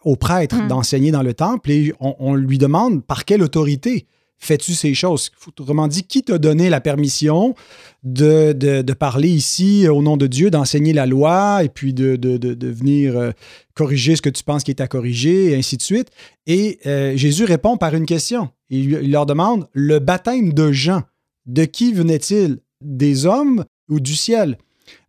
aux 0.03 0.15
prêtres 0.15 0.63
hmm. 0.63 0.67
d'enseigner 0.67 1.11
dans 1.11 1.23
le 1.23 1.33
Temple, 1.33 1.71
et 1.71 1.93
on, 1.99 2.35
lui 2.35 2.57
demande 2.57 3.03
par 3.05 3.25
quelle 3.25 3.43
autorité 3.43 4.07
fais-tu 4.37 4.73
ces 4.73 4.93
choses? 4.93 5.31
Autrement 5.47 5.87
dit, 5.87 6.03
qui 6.03 6.23
t'a 6.23 6.37
donné 6.37 6.69
la 6.69 6.81
permission 6.81 7.55
de, 8.03 8.53
de, 8.53 8.93
parler 8.93 9.29
ici 9.29 9.87
au 9.87 10.01
nom 10.01 10.17
de 10.17 10.27
Dieu, 10.27 10.49
d'enseigner 10.49 10.93
la 10.93 11.05
loi 11.05 11.63
et 11.63 11.69
puis 11.69 11.93
de, 11.93 12.15
de 12.15 12.67
venir 12.67 13.17
euh, 13.17 13.31
corriger 13.73 14.15
ce 14.15 14.21
que 14.21 14.29
tu 14.29 14.43
penses 14.43 14.63
qui 14.63 14.71
est 14.71 14.81
à 14.81 14.87
corriger 14.87 15.51
et 15.51 15.55
ainsi 15.55 15.77
de 15.77 15.81
suite? 15.81 16.09
Et 16.47 16.79
euh, 16.85 17.15
Jésus 17.15 17.45
répond 17.45 17.77
par 17.77 17.93
une 17.95 18.05
question. 18.05 18.49
Il 18.69 19.11
leur 19.11 19.25
demande, 19.25 19.67
le 19.73 19.99
baptême 19.99 20.53
de 20.53 20.71
Jean, 20.71 21.03
de 21.45 21.65
qui 21.65 21.93
venait-il? 21.93 22.59
Des 22.81 23.25
hommes 23.25 23.63
ou 23.89 23.99
du 23.99 24.15
ciel? 24.15 24.57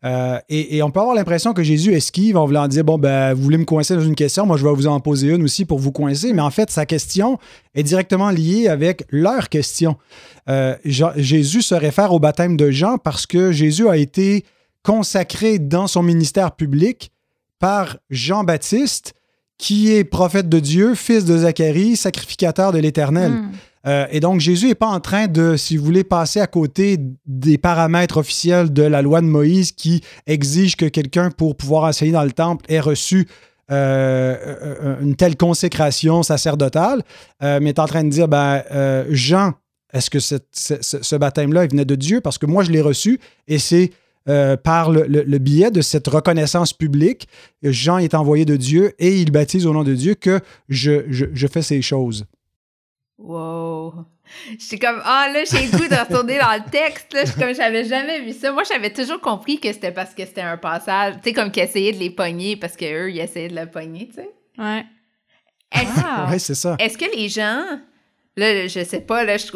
Euh, 0.05 0.39
et, 0.51 0.83
on 0.83 0.91
peut 0.91 1.01
avoir 1.01 1.15
l'impression 1.15 1.55
que 1.55 1.63
Jésus 1.63 1.95
esquive 1.95 2.37
en 2.37 2.45
voulant 2.45 2.69
dire 2.69 2.85
Bon, 2.85 2.99
ben, 2.99 3.33
vous 3.33 3.43
voulez 3.43 3.57
me 3.57 3.65
coincer 3.65 3.95
dans 3.95 4.03
une 4.03 4.15
question, 4.15 4.45
moi 4.45 4.59
je 4.59 4.65
vais 4.65 4.73
vous 4.73 4.87
en 4.87 5.01
poser 5.01 5.29
une 5.29 5.43
aussi 5.43 5.65
pour 5.65 5.79
vous 5.79 5.93
coincer. 5.93 6.33
Mais 6.35 6.43
en 6.43 6.51
fait, 6.51 6.71
sa 6.71 6.85
question 6.85 7.39
est 7.75 7.83
directement 7.83 8.31
liée 8.31 8.69
avec 8.69 9.05
leur 9.09 9.49
question. 9.49 9.97
Euh, 10.49 10.77
Jésus 10.85 11.63
se 11.63 11.75
réfère 11.75 12.13
au 12.13 12.19
baptême 12.19 12.57
de 12.57 12.71
Jean 12.71 12.99
parce 12.99 13.27
que 13.27 13.51
Jésus 13.51 13.89
a 13.89 13.97
été 13.97 14.45
consacré 14.83 15.59
dans 15.59 15.87
son 15.87 16.03
ministère 16.03 16.53
public 16.53 17.11
par 17.59 17.97
Jean-Baptiste, 18.11 19.15
qui 19.57 19.91
est 19.91 20.05
prophète 20.05 20.51
de 20.51 20.61
Dieu, 20.61 20.95
fils 20.95 21.25
de 21.25 21.39
Zacharie, 21.39 21.97
sacrificateur 21.97 22.73
de 22.73 22.79
l'Éternel. 22.79 23.33
Hmm. 23.33 23.51
Euh, 23.87 24.07
et 24.11 24.21
donc, 24.21 24.41
Jésus 24.41 24.69
n'est 24.69 24.75
pas 24.75 24.89
en 24.89 25.01
train 25.01 25.27
de, 25.27 25.57
si 25.57 25.77
vous 25.77 25.85
voulez, 25.85 26.05
passer 26.05 26.41
à 26.41 26.47
côté 26.47 26.99
des 27.27 27.59
paramètres 27.59 28.17
officiels 28.17 28.73
de 28.73 28.83
la 28.83 29.03
loi 29.03 29.21
de 29.21 29.27
Moïse 29.27 29.73
qui 29.73 30.03
exige 30.27 30.77
que 30.77 30.87
quelqu'un, 30.87 31.31
pour 31.31 31.57
pouvoir 31.57 31.85
enseigner 31.85 32.13
dans 32.13 32.25
le 32.25 32.33
temple, 32.33 32.65
ait 32.69 32.81
reçu 32.81 33.29
euh, 33.71 34.37
euh, 34.63 35.01
une 35.01 35.17
telle 35.17 35.37
consécration 35.37 36.23
sacerdotale, 36.23 37.03
mais 37.41 37.71
est 37.71 37.79
en 37.79 37.87
train 37.87 38.05
de 38.05 38.11
dire, 38.11 38.29
ben, 38.29 38.63
Jean, 39.11 39.53
est-ce 39.93 40.11
que 40.11 40.19
ce, 40.19 41.17
baptême-là, 41.17 41.65
il 41.65 41.71
venait 41.71 41.85
de 41.85 41.95
Dieu? 41.95 42.21
Parce 42.21 42.39
que 42.39 42.47
moi, 42.47 42.65
je 42.65 42.71
l'ai 42.71 42.81
reçu 42.81 43.21
et 43.49 43.59
c'est 43.59 43.91
par 44.63 44.91
le, 44.91 45.39
biais 45.39 45.71
de 45.71 45.83
cette 45.83 46.09
reconnaissance 46.09 46.73
publique, 46.73 47.29
Jean 47.63 47.99
est 47.99 48.15
envoyé 48.15 48.47
de 48.47 48.57
Dieu 48.57 48.95
et 48.99 49.21
il 49.21 49.31
baptise 49.31 49.67
au 49.67 49.75
nom 49.75 49.85
de 49.85 49.95
Dieu 49.95 50.15
que 50.15 50.41
je, 50.71 51.03
je 51.11 51.47
fais 51.47 51.63
ces 51.63 51.83
choses. 51.83 52.25
Wow! 53.19 54.07
Je 54.59 54.65
suis 54.65 54.79
comme, 54.79 55.01
ah 55.05 55.29
là, 55.33 55.45
j'ai 55.45 55.67
le 55.67 55.71
goût 55.71 55.89
de 55.89 55.95
retourner 55.95 56.39
dans 56.39 56.53
le 56.53 56.71
texte. 56.71 57.13
Là. 57.13 57.25
Je 57.25 57.31
suis 57.31 57.41
comme, 57.41 57.55
j'avais 57.55 57.85
jamais 57.85 58.21
vu 58.21 58.33
ça. 58.33 58.51
Moi, 58.53 58.65
j'avais 58.65 58.93
toujours 58.93 59.21
compris 59.21 59.61
que 59.61 59.73
c'était 59.73 59.93
parce 59.93 60.15
que 60.15 60.25
c'était 60.25 60.41
un 60.41 60.57
passage, 60.57 61.15
tu 61.17 61.21
sais, 61.25 61.33
comme 61.33 61.51
qu'ils 61.51 61.63
essayaient 61.63 61.93
de 61.93 61.99
les 61.99 62.11
pogner 62.11 62.57
parce 62.57 62.77
qu'eux, 62.77 63.11
ils 63.11 63.21
essayaient 63.21 63.49
de 63.49 63.57
le 63.57 63.71
pogner, 63.71 64.09
tu 64.09 64.15
sais. 64.15 64.31
Ouais. 64.59 64.85
Est-ce, 65.73 66.47
c'est 66.47 66.55
ça. 66.55 66.77
Est-ce 66.79 66.99
que 66.99 67.17
les 67.17 67.29
gens, 67.29 67.65
là, 68.37 68.67
je 68.67 68.85
sais 68.85 69.01
pas, 69.01 69.25
là, 69.25 69.37
je, 69.37 69.47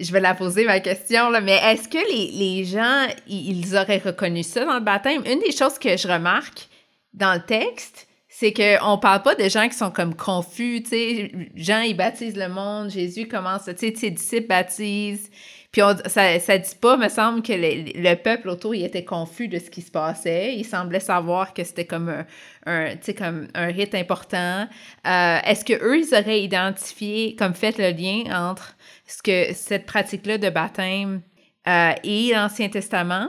je, 0.00 0.12
vais 0.12 0.20
la 0.20 0.34
poser 0.34 0.64
ma 0.64 0.80
question, 0.80 1.30
là, 1.30 1.40
mais 1.40 1.58
est-ce 1.64 1.88
que 1.88 1.98
les, 1.98 2.30
les 2.32 2.64
gens, 2.64 3.06
ils 3.26 3.76
auraient 3.76 4.02
reconnu 4.04 4.42
ça 4.42 4.64
dans 4.64 4.74
le 4.74 4.80
baptême? 4.80 5.22
Une 5.26 5.40
des 5.40 5.52
choses 5.52 5.78
que 5.78 5.96
je 5.96 6.08
remarque 6.08 6.68
dans 7.14 7.34
le 7.34 7.40
texte, 7.40 8.03
c'est 8.36 8.52
qu'on 8.52 8.98
parle 8.98 9.22
pas 9.22 9.36
de 9.36 9.48
gens 9.48 9.68
qui 9.68 9.76
sont 9.76 9.92
comme 9.92 10.16
confus, 10.16 10.82
tu 10.82 10.90
sais, 10.90 11.32
Jean, 11.54 11.82
il 11.82 11.96
baptise 11.96 12.34
le 12.34 12.48
monde, 12.48 12.90
Jésus 12.90 13.28
commence, 13.28 13.66
tu 13.66 13.76
sais, 13.76 13.94
ses 13.94 14.10
disciples 14.10 14.48
baptisent, 14.48 15.30
puis 15.70 15.82
ça, 16.06 16.40
ça 16.40 16.58
dit 16.58 16.74
pas, 16.80 16.96
me 16.96 17.08
semble, 17.08 17.42
que 17.42 17.52
le, 17.52 18.14
peuple 18.16 18.48
autour, 18.48 18.74
il 18.74 18.84
était 18.84 19.04
confus 19.04 19.46
de 19.46 19.60
ce 19.60 19.70
qui 19.70 19.82
se 19.82 19.90
passait, 19.92 20.56
il 20.56 20.64
semblait 20.64 20.98
savoir 20.98 21.54
que 21.54 21.62
c'était 21.62 21.84
comme 21.84 22.24
un, 22.66 22.94
sais, 23.02 23.14
comme 23.14 23.46
un 23.54 23.66
rite 23.66 23.94
important. 23.94 24.66
Euh, 25.06 25.38
est-ce 25.44 25.64
que 25.64 25.74
eux, 25.74 25.98
ils 25.98 26.12
auraient 26.12 26.42
identifié, 26.42 27.36
comme 27.36 27.54
fait 27.54 27.78
le 27.78 27.92
lien 27.92 28.50
entre 28.50 28.76
ce 29.06 29.22
que 29.22 29.54
cette 29.54 29.86
pratique-là 29.86 30.38
de 30.38 30.50
baptême 30.50 31.22
euh, 31.68 31.92
et 32.02 32.32
l'Ancien 32.34 32.68
Testament, 32.68 33.28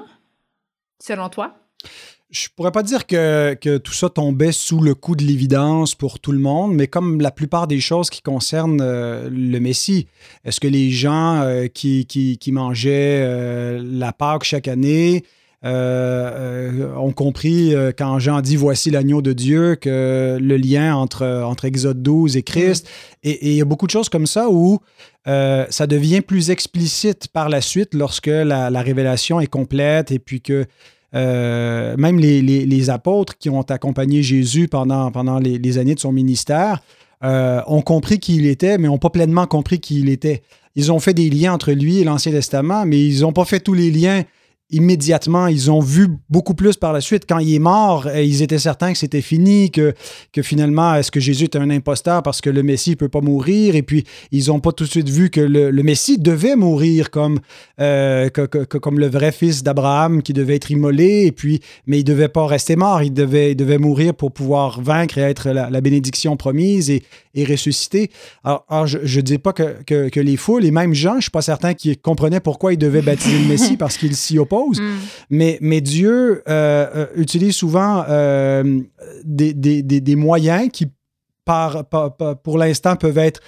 selon 1.00 1.30
toi? 1.30 1.56
Je 2.36 2.50
pourrais 2.56 2.72
pas 2.72 2.84
dire 2.84 3.08
que, 3.08 3.78
tout 3.78 3.94
ça 3.94 4.10
tombait 4.10 4.52
sous 4.52 4.82
le 4.82 4.94
coup 4.94 5.16
de 5.16 5.24
l'évidence 5.24 5.96
pour 5.96 6.20
tout 6.20 6.32
le 6.32 6.40
monde, 6.40 6.74
mais 6.74 6.88
comme 6.88 7.22
la 7.22 7.32
plupart 7.32 7.68
des 7.68 7.80
choses 7.80 8.10
qui 8.10 8.22
concernent 8.22 8.82
euh, 8.82 9.30
le 9.32 9.60
Messie, 9.60 10.08
est-ce 10.44 10.60
que 10.60 10.68
les 10.68 10.92
gens 10.92 11.42
euh, 11.42 11.68
qui, 11.68 12.38
mangeaient 12.52 13.22
euh, 13.24 13.82
la 13.84 14.12
Pâque 14.12 14.44
chaque 14.44 14.68
année 14.68 15.24
ont 15.64 17.12
compris 17.16 17.74
quand 17.98 18.20
Jean 18.20 18.42
dit 18.42 18.56
Voici 18.56 18.92
l'agneau 18.92 19.24
de 19.24 19.34
Dieu, 19.34 19.76
que 19.76 20.38
le 20.40 20.58
lien 20.58 20.96
entre, 20.96 21.26
entre 21.26 21.66
Exode 21.66 22.04
12 22.04 22.38
et 22.38 22.44
Christ, 22.44 22.86
mm. 22.86 23.30
et 23.30 23.50
il 23.50 23.56
y 23.56 23.62
a 23.62 23.66
beaucoup 23.66 23.88
de 23.88 23.92
choses 23.92 24.10
comme 24.10 24.28
ça 24.28 24.48
où 24.48 24.80
ça 25.26 25.88
devient 25.88 26.22
plus 26.22 26.52
explicite 26.52 27.30
par 27.30 27.50
la 27.50 27.62
suite 27.62 27.96
lorsque 27.96 28.28
la, 28.28 28.70
la 28.70 28.82
révélation 28.84 29.40
est 29.40 29.48
complète 29.48 30.12
et 30.12 30.20
puis 30.20 30.40
que 30.40 30.68
euh, 31.16 31.96
même 31.98 32.20
les, 32.20 32.90
apôtres 32.90 33.38
qui 33.38 33.50
ont 33.50 33.62
accompagné 33.62 34.22
Jésus 34.22 34.68
pendant, 34.68 35.40
les, 35.40 35.78
années 35.78 35.96
de 35.96 36.00
son 36.00 36.12
ministère 36.12 36.82
euh, 37.24 37.62
ont 37.68 37.82
compris 37.82 38.20
qui 38.20 38.36
il 38.36 38.46
était, 38.46 38.78
mais 38.78 38.88
n'ont 38.88 38.98
pas 38.98 39.10
pleinement 39.10 39.48
compris 39.48 39.80
qui 39.80 40.00
il 40.00 40.10
était. 40.10 40.44
Ils 40.76 40.92
ont 40.92 41.00
fait 41.00 41.14
des 41.14 41.30
liens 41.30 41.54
entre 41.54 41.72
lui 41.72 42.00
et 42.00 42.04
l'Ancien 42.04 42.34
Testament, 42.34 42.86
mais 42.86 43.02
ils 43.02 43.22
n'ont 43.22 43.32
pas 43.32 43.46
fait 43.46 43.62
tous 43.62 43.74
les 43.74 43.92
liens 43.92 44.24
immédiatement. 44.72 45.48
Ils 45.48 45.70
ont 45.70 45.80
vu 45.80 46.08
beaucoup 46.30 46.56
plus 46.56 46.76
par 46.76 46.92
la 46.92 47.02
suite. 47.02 47.24
Quand 47.28 47.40
il 47.40 47.54
est 47.54 47.60
mort, 47.60 48.08
euh, 48.08 48.22
ils 48.22 48.42
étaient 48.42 48.60
certains 48.60 48.92
que 48.92 48.98
c'était 48.98 49.22
fini, 49.22 49.70
que, 49.72 49.94
que 50.34 50.42
finalement, 50.42 50.96
est-ce 50.96 51.12
que 51.12 51.20
Jésus 51.20 51.46
est 51.46 51.56
un 51.56 51.70
imposteur 51.70 52.24
parce 52.24 52.42
que 52.42 52.50
le 52.50 52.64
Messie 52.64 52.92
ne 52.92 52.96
peut 52.96 53.10
pas 53.10 53.22
mourir? 53.22 53.76
Et 53.76 53.84
puis, 53.84 54.06
ils 54.32 54.48
n'ont 54.48 54.60
pas 54.60 54.72
tout 54.72 54.86
de 54.86 54.90
suite 54.90 55.10
vu 55.10 55.30
que 55.30 55.42
le, 55.42 55.72
Messie 55.84 56.18
devait 56.18 56.56
mourir 56.56 57.12
comme, 57.12 57.40
euh, 57.80 58.30
comme 58.30 59.00
le 59.00 59.08
vrai 59.08 59.32
fils 59.32 59.62
d'Abraham 59.62 60.24
qui 60.24 60.34
devait 60.34 60.56
être 60.56 60.72
immolé, 60.72 61.26
et 61.28 61.32
puis, 61.32 61.60
mais 61.86 61.98
il 62.00 62.04
ne 62.04 62.08
devait 62.08 62.28
pas 62.28 62.48
rester 62.48 62.76
mort. 62.76 63.04
Il 63.04 63.14
devait, 63.14 63.52
il 63.52 63.56
devait 63.56 63.78
mourir 63.78 64.16
pour 64.16 64.32
pouvoir 64.32 64.82
vaincre 64.82 65.20
et 65.20 65.22
être 65.22 65.50
la, 65.50 65.82
bénédiction 65.82 66.36
promise 66.36 66.90
et, 66.90 67.04
et 67.36 67.46
ressusciter. 67.46 68.10
Alors, 68.44 68.88
je 68.88 68.98
ne 68.98 69.22
dis 69.22 69.38
pas 69.38 69.54
que, 69.54 69.84
que, 69.84 70.20
les 70.20 70.38
foules, 70.38 70.64
les 70.64 70.72
mêmes 70.72 70.96
gens, 70.96 71.12
je 71.12 71.18
ne 71.18 71.22
suis 71.22 71.32
pas 71.32 71.44
certain 71.44 71.74
qu'ils 71.76 71.98
comprenaient 71.98 72.40
pourquoi 72.40 72.74
ils 72.74 72.78
devaient 72.78 73.02
baptiser 73.04 73.38
le 73.38 73.46
Messie 73.46 73.78
parce 73.78 73.98
qu'ils 73.98 74.16
s'y 74.16 74.40
Mm. 74.64 75.00
Mais, 75.30 75.58
mais 75.62 75.82
Dieu 75.82 76.44
euh, 76.48 76.88
euh, 76.96 77.06
utilise 77.16 77.56
souvent 77.56 78.04
euh, 78.08 78.82
des, 79.24 79.54
des, 79.54 79.82
des, 79.84 80.16
moyens 80.16 80.70
qui, 80.72 80.88
par, 81.44 81.86
pour 82.44 82.58
l'instant, 82.58 82.96
peuvent 82.96 83.18
être 83.18 83.42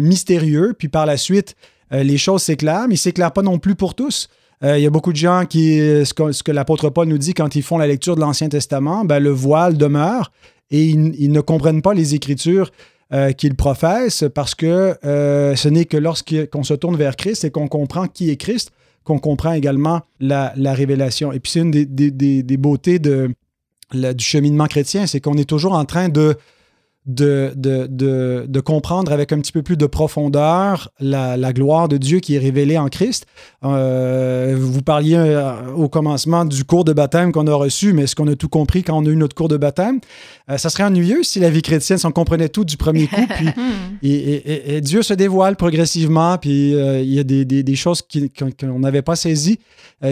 mystérieux, 0.00 0.74
puis 0.76 0.88
par 0.88 1.06
la 1.06 1.16
suite, 1.16 1.54
les 1.92 2.18
choses 2.18 2.42
s'éclairent, 2.42 2.88
mais 2.88 2.94
ils 2.94 2.98
ne 2.98 3.08
s'éclairent 3.08 3.32
pas 3.32 3.42
non 3.42 3.58
plus 3.58 3.76
pour 3.76 3.94
tous. 3.94 4.28
Il 4.62 4.80
y 4.80 4.86
a 4.86 4.90
beaucoup 4.90 5.12
de 5.12 5.16
gens 5.16 5.44
qui, 5.46 5.76
ce 5.78 6.42
que, 6.42 6.50
l'apôtre 6.50 6.88
Paul 6.88 7.06
nous 7.06 7.18
dit 7.18 7.34
quand 7.34 7.54
ils 7.54 7.62
font 7.62 7.78
la 7.78 7.86
lecture 7.86 8.16
de 8.16 8.20
l'Ancien 8.20 8.48
Testament, 8.48 9.04
ben, 9.04 9.20
le 9.20 9.30
voile 9.30 9.76
demeure 9.76 10.32
et 10.70 10.82
ils, 10.82 11.30
ne 11.30 11.40
comprennent 11.40 11.82
pas 11.82 11.94
les 11.94 12.16
Écritures 12.16 12.72
qu'ils 13.36 13.54
professent 13.54 14.24
parce 14.34 14.56
que 14.56 14.96
ce 15.02 15.68
n'est 15.68 15.84
que 15.84 15.98
lorsqu'on 15.98 16.64
se 16.64 16.74
tourne 16.74 16.96
vers 16.96 17.14
Christ 17.14 17.44
et 17.44 17.50
qu'on 17.50 17.68
comprend 17.68 18.08
qui 18.08 18.30
est 18.30 18.36
Christ 18.36 18.72
qu'on 19.04 19.18
comprend 19.18 19.52
également 19.52 20.02
la, 20.20 20.52
révélation. 20.56 21.32
Et 21.32 21.40
puis 21.40 21.52
c'est 21.52 21.60
une 21.60 21.70
des, 21.70 22.56
beautés 22.56 22.98
du 22.98 23.34
cheminement 24.18 24.66
chrétien, 24.66 25.06
c'est 25.06 25.20
qu'on 25.20 25.36
est 25.36 25.48
toujours 25.48 25.74
en 25.74 25.84
train 25.84 26.08
de 26.08 26.36
de, 27.06 27.52
de, 27.54 27.86
de, 28.48 28.60
comprendre 28.60 29.12
avec 29.12 29.30
un 29.32 29.38
petit 29.40 29.52
peu 29.52 29.62
plus 29.62 29.76
de 29.76 29.84
profondeur 29.84 30.90
la, 31.00 31.52
gloire 31.52 31.86
de 31.86 31.98
Dieu 31.98 32.20
qui 32.20 32.34
est 32.34 32.38
révélée 32.38 32.78
en 32.78 32.88
Christ. 32.88 33.26
Euh, 33.62 34.56
vous 34.58 34.80
parliez 34.80 35.16
euh, 35.16 35.70
au 35.74 35.90
commencement 35.90 36.46
du 36.46 36.64
cours 36.64 36.84
de 36.84 36.94
baptême 36.94 37.30
qu'on 37.30 37.46
a 37.46 37.54
reçu, 37.54 37.92
mais 37.92 38.04
est-ce 38.04 38.16
qu'on 38.16 38.28
a 38.28 38.36
tout 38.36 38.48
compris 38.48 38.82
quand 38.82 38.96
on 38.96 39.04
a 39.04 39.10
eu 39.10 39.16
notre 39.16 39.34
cours 39.34 39.48
de 39.48 39.58
baptême? 39.58 40.00
Euh, 40.50 40.56
ça 40.56 40.70
serait 40.70 40.84
ennuyeux 40.84 41.22
si 41.24 41.40
la 41.40 41.50
vie 41.50 41.60
chrétienne, 41.60 41.98
si 41.98 42.06
on 42.06 42.12
comprenait 42.12 42.48
tout 42.48 42.64
du 42.64 42.78
premier 42.78 43.06
coup. 43.06 43.26
Puis, 43.36 43.48
et, 44.02 44.80
Dieu 44.80 45.02
se 45.02 45.12
dévoile 45.12 45.56
progressivement, 45.56 46.38
puis 46.38 46.72
il 46.72 47.12
y 47.12 47.18
a 47.18 47.24
des, 47.24 47.44
des, 47.44 47.62
des 47.62 47.76
choses 47.76 48.02
qu'on 48.02 48.78
n'avait 48.78 49.02
pas 49.02 49.16
saisies 49.16 49.58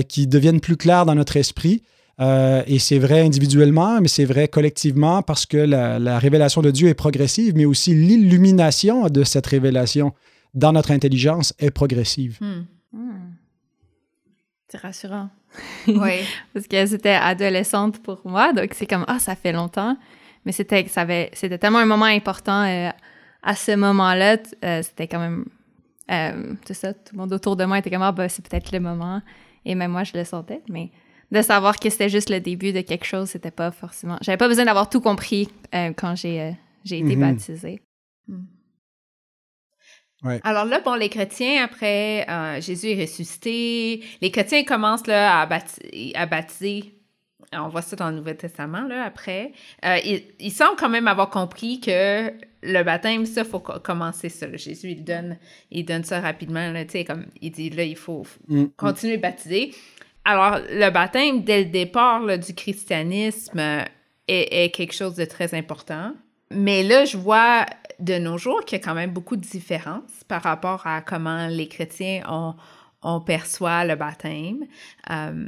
qui 0.08 0.26
deviennent 0.26 0.60
plus 0.60 0.76
claires 0.76 1.06
dans 1.06 1.14
notre 1.14 1.36
esprit. 1.36 1.82
Euh, 2.20 2.62
et 2.66 2.78
c'est 2.78 2.98
vrai 2.98 3.22
individuellement, 3.22 4.00
mais 4.00 4.08
c'est 4.08 4.24
vrai 4.24 4.48
collectivement 4.48 5.22
parce 5.22 5.46
que 5.46 5.56
la, 5.56 6.18
révélation 6.18 6.62
de 6.62 6.70
Dieu 6.70 6.88
est 6.88 6.94
progressive, 6.94 7.54
mais 7.56 7.64
aussi 7.64 7.94
l'illumination 7.94 9.08
de 9.08 9.24
cette 9.24 9.46
révélation 9.46 10.12
dans 10.54 10.72
notre 10.72 10.90
intelligence 10.90 11.54
est 11.58 11.70
progressive. 11.70 12.38
Hmm. 12.40 12.62
C'est 14.68 14.80
rassurant. 14.80 15.28
Oui. 15.86 16.20
parce 16.54 16.66
que 16.66 16.86
c'était 16.86 17.10
adolescente 17.10 18.02
pour 18.02 18.20
moi, 18.24 18.54
donc 18.54 18.70
c'est 18.72 18.86
comme, 18.86 19.04
ah, 19.06 19.18
ça 19.18 19.34
fait 19.34 19.52
longtemps. 19.52 19.98
Mais 20.46 20.52
c'était 20.52 20.86
c'était 20.88 21.58
tellement 21.58 21.78
un 21.78 21.86
moment 21.86 22.06
important 22.06 22.64
euh, 22.64 22.90
à 23.42 23.54
ce 23.54 23.72
moment-là. 23.76 24.38
Euh, 24.64 24.82
c'était 24.82 25.08
quand 25.08 25.18
même. 25.18 25.44
tout 26.64 26.72
ça, 26.72 26.94
tout 26.94 27.12
le 27.12 27.18
monde 27.18 27.32
autour 27.32 27.56
de 27.56 27.64
moi 27.66 27.78
était 27.78 27.90
comme, 27.90 28.02
ah, 28.02 28.12
ben, 28.12 28.28
c'est 28.28 28.46
peut-être 28.46 28.72
le 28.72 28.80
moment. 28.80 29.20
Et 29.66 29.74
même 29.74 29.90
moi, 29.90 30.04
je 30.04 30.12
le 30.14 30.24
sentais. 30.24 30.62
Mais 30.70 30.90
de 31.32 31.42
savoir 31.42 31.80
que 31.80 31.90
c'était 31.90 32.08
juste 32.08 32.30
le 32.30 32.40
début 32.40 32.72
de 32.72 32.80
quelque 32.80 33.04
chose, 33.04 33.30
c'était 33.30 33.50
pas 33.50 33.72
forcément. 33.72 34.18
J'avais 34.20 34.36
pas 34.36 34.48
besoin 34.48 34.64
d'avoir 34.64 34.88
tout 34.88 35.00
compris 35.00 35.48
euh, 35.74 35.92
quand 35.96 36.14
j'ai 36.14 36.40
euh, 36.40 36.50
j'ai 36.84 36.98
été 36.98 37.16
mm-hmm. 37.16 37.20
baptisée. 37.20 37.82
Hmm. 38.28 38.44
Alors 40.44 40.64
là, 40.66 40.78
bon, 40.78 40.94
les 40.94 41.08
chrétiens, 41.08 41.64
après 41.64 42.24
Jésus 42.60 42.90
est 42.90 43.02
ressuscité, 43.02 44.04
les 44.20 44.30
chrétiens 44.30 44.62
commencent 44.62 45.08
là, 45.08 45.40
à, 45.40 45.48
à 46.14 46.26
baptiser 46.26 46.94
on 47.60 47.68
voit 47.68 47.82
ça 47.82 47.96
dans 47.96 48.10
le 48.10 48.16
Nouveau 48.16 48.32
Testament, 48.32 48.82
là, 48.82 49.04
après. 49.04 49.52
Euh, 49.84 49.98
ils, 50.38 50.50
semblent 50.50 50.76
quand 50.76 50.88
même 50.88 51.08
avoir 51.08 51.30
compris 51.30 51.80
que 51.80 52.32
le 52.62 52.82
baptême, 52.82 53.26
ça, 53.26 53.42
il 53.42 53.46
faut 53.46 53.60
commencer 53.60 54.28
ça. 54.28 54.46
Jésus, 54.56 54.90
il 54.90 55.04
donne, 55.04 55.36
il 55.70 55.84
donne 55.84 56.04
ça 56.04 56.20
rapidement, 56.20 56.70
là, 56.70 56.84
comme 57.06 57.26
il 57.40 57.50
dit, 57.50 57.70
là, 57.70 57.84
il 57.84 57.96
faut 57.96 58.24
mm, 58.48 58.62
mm. 58.62 58.70
continuer 58.76 59.14
à 59.14 59.18
baptiser. 59.18 59.74
Alors, 60.24 60.58
le 60.70 60.90
baptême, 60.90 61.42
dès 61.42 61.64
le 61.64 61.70
départ 61.70 62.38
du 62.38 62.54
christianisme, 62.54 63.84
est, 64.28 64.74
quelque 64.74 64.94
chose 64.94 65.16
de 65.16 65.24
très 65.24 65.54
important. 65.54 66.12
Mais 66.50 66.82
là, 66.82 67.04
je 67.04 67.16
vois 67.16 67.66
de 67.98 68.18
nos 68.18 68.38
jours 68.38 68.64
qu'il 68.64 68.78
y 68.78 68.80
a 68.80 68.84
quand 68.84 68.94
même 68.94 69.10
beaucoup 69.10 69.36
de 69.36 69.42
différences 69.42 70.24
par 70.28 70.42
rapport 70.42 70.86
à 70.86 71.00
comment 71.00 71.46
les 71.48 71.68
chrétiens 71.68 72.22
ont, 72.28 72.54
on 73.02 73.20
perçoit 73.20 73.84
le 73.84 73.96
baptême. 73.96 74.66
Euh, 75.10 75.46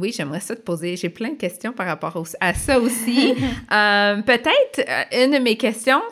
oui, 0.00 0.12
j'aimerais 0.16 0.40
ça 0.40 0.56
te 0.56 0.62
poser. 0.62 0.96
J'ai 0.96 1.10
plein 1.10 1.30
de 1.30 1.36
questions 1.36 1.72
par 1.72 1.86
rapport 1.86 2.24
à 2.40 2.54
ça 2.54 2.80
aussi. 2.80 3.34
Euh, 3.72 4.20
peut-être 4.22 4.80
euh, 4.80 5.24
une 5.24 5.32
de 5.32 5.38
mes 5.38 5.56
questions, 5.56 6.02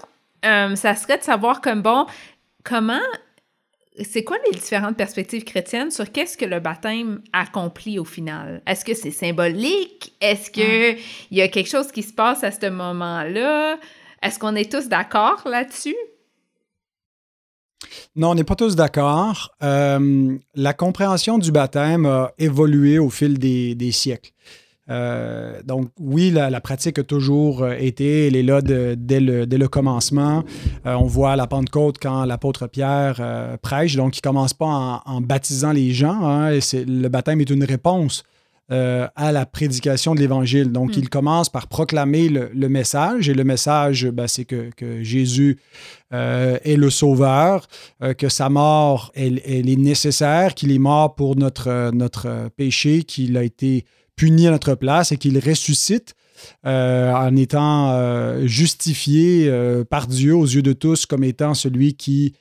euh, 0.44 0.76
ça 0.76 0.94
serait 0.94 1.18
de 1.18 1.24
savoir 1.24 1.60
comme 1.60 1.82
bon, 1.82 2.06
comment, 2.62 3.00
c'est 4.04 4.24
quoi 4.24 4.36
les 4.46 4.58
différentes 4.58 4.96
perspectives 4.96 5.44
chrétiennes 5.44 5.90
sur 5.90 6.10
qu'est-ce 6.10 6.36
que 6.36 6.44
le 6.44 6.60
baptême 6.60 7.20
accomplit 7.32 7.98
au 7.98 8.04
final? 8.04 8.62
Est-ce 8.66 8.84
que 8.84 8.94
c'est 8.94 9.10
symbolique? 9.10 10.14
Est-ce 10.20 10.50
qu'il 10.50 10.98
y 11.30 11.42
a 11.42 11.48
quelque 11.48 11.68
chose 11.68 11.90
qui 11.92 12.02
se 12.02 12.12
passe 12.12 12.44
à 12.44 12.50
ce 12.50 12.68
moment-là? 12.68 13.78
Est-ce 14.22 14.38
qu'on 14.38 14.54
est 14.54 14.70
tous 14.70 14.88
d'accord 14.88 15.42
là-dessus? 15.46 15.96
Non, 18.16 18.30
on 18.30 18.34
n'est 18.34 18.44
pas 18.44 18.56
tous 18.56 18.74
d'accord. 18.74 19.50
Euh, 19.62 20.36
la 20.54 20.74
compréhension 20.74 21.38
du 21.38 21.52
baptême 21.52 22.06
a 22.06 22.32
évolué 22.38 22.98
au 22.98 23.10
fil 23.10 23.38
des, 23.38 23.92
siècles. 23.92 24.32
Euh, 24.90 25.60
donc 25.64 25.88
oui, 25.98 26.30
la, 26.30 26.60
pratique 26.60 26.98
a 26.98 27.02
toujours 27.02 27.62
euh, 27.62 27.74
été, 27.78 28.26
elle 28.26 28.36
est 28.36 28.42
là 28.42 28.60
dès, 28.62 29.20
le, 29.20 29.66
commencement. 29.68 30.44
on 30.84 31.04
voit 31.04 31.32
à 31.32 31.36
la 31.36 31.46
Pentecôte 31.46 31.96
quand 32.00 32.24
l'apôtre 32.24 32.66
Pierre 32.66 33.58
prêche, 33.60 33.96
donc 33.96 34.16
il 34.16 34.20
ne 34.20 34.30
commence 34.30 34.54
pas 34.54 35.02
en, 35.04 35.20
baptisant 35.20 35.72
les 35.72 35.92
gens. 35.92 36.26
Hein, 36.26 36.58
le 36.72 37.08
baptême 37.08 37.40
est 37.40 37.50
une 37.50 37.64
réponse 37.64 38.24
euh, 38.70 39.08
à 39.16 39.32
la 39.32 39.46
prédication 39.46 40.14
de 40.14 40.20
l'Évangile. 40.20 40.70
Donc, 40.70 40.90
hmm. 40.90 40.98
il 40.98 41.08
commence 41.08 41.48
par 41.48 41.68
proclamer 41.68 42.28
le, 42.28 42.68
message, 42.68 43.30
et 43.30 43.32
le 43.32 43.42
message, 43.42 44.06
ben, 44.10 44.26
c'est 44.28 44.44
que, 44.44 44.68
Jésus 45.02 45.58
euh, 46.12 46.58
est 46.62 46.76
le 46.76 46.90
Sauveur, 46.90 47.66
euh, 48.02 48.12
que 48.12 48.28
sa 48.28 48.50
mort, 48.50 49.10
elle, 49.14 49.40
est 49.46 49.78
nécessaire, 49.78 50.54
qu'il 50.54 50.70
est 50.70 50.78
mort 50.78 51.14
pour 51.14 51.34
notre, 51.36 51.92
notre 51.94 52.50
péché, 52.58 53.04
qu'il 53.04 53.38
a 53.38 53.42
été 53.42 53.86
puni 54.18 54.46
à 54.46 54.50
notre 54.50 54.74
place 54.74 55.12
et 55.12 55.16
qu'il 55.16 55.38
ressuscite. 55.38 56.14
en 56.64 57.36
étant 57.36 58.46
justifié 58.46 59.50
par 59.88 60.06
Dieu 60.06 60.34
aux 60.34 60.46
yeux 60.46 60.62
de 60.62 60.72
tous 60.72 61.06
comme 61.06 61.24
étant 61.24 61.54
celui 61.54 61.94
qui 61.94 62.34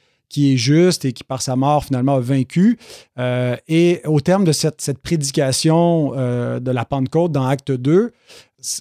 est 0.54 0.58
juste 0.58 1.06
et 1.06 1.14
qui, 1.14 1.24
par 1.24 1.42
sa 1.42 1.56
mort, 1.56 1.86
finalement, 1.86 2.16
a 2.16 2.20
vaincu. 2.20 2.78
Euh, 3.18 3.56
et 3.68 4.02
au 4.06 4.20
terme 4.20 4.44
de 4.44 4.52
cette, 4.52 5.00
prédication 5.02 6.14
euh, 6.16 6.60
de 6.60 6.72
la 6.72 6.86
Pentecôte 6.86 7.32
dans 7.32 7.46
Acte 7.46 7.72
2, 7.72 8.12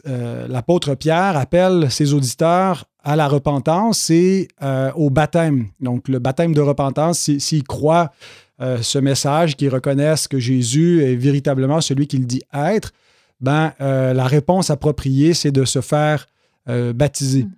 euh, 0.06 0.48
l'apôtre 0.48 0.94
Pierre 0.94 1.36
appelle 1.36 1.90
ses 1.90 2.14
auditeurs 2.14 2.86
à 3.04 3.14
la 3.14 3.28
repentance 3.28 4.10
et 4.10 4.48
au 4.96 5.10
baptême. 5.10 5.68
Donc, 5.78 6.08
le 6.08 6.18
baptême 6.18 6.54
de 6.54 6.60
repentance, 6.60 7.30
s'ils 7.38 7.62
croient 7.62 8.10
ce 8.58 8.98
message, 8.98 9.56
qu'ils 9.56 9.68
reconnaissent 9.68 10.28
que 10.28 10.38
Jésus 10.38 11.02
est 11.02 11.16
véritablement 11.16 11.80
celui 11.80 12.06
qu'il 12.06 12.26
dit 12.26 12.42
être, 12.54 12.92
ben, 13.40 13.72
la 13.78 14.26
réponse 14.26 14.70
appropriée, 14.70 15.34
c'est 15.34 15.52
de 15.52 15.64
se 15.64 15.80
faire 15.80 16.26
baptiser. 16.66 17.44
Mm. 17.44 17.50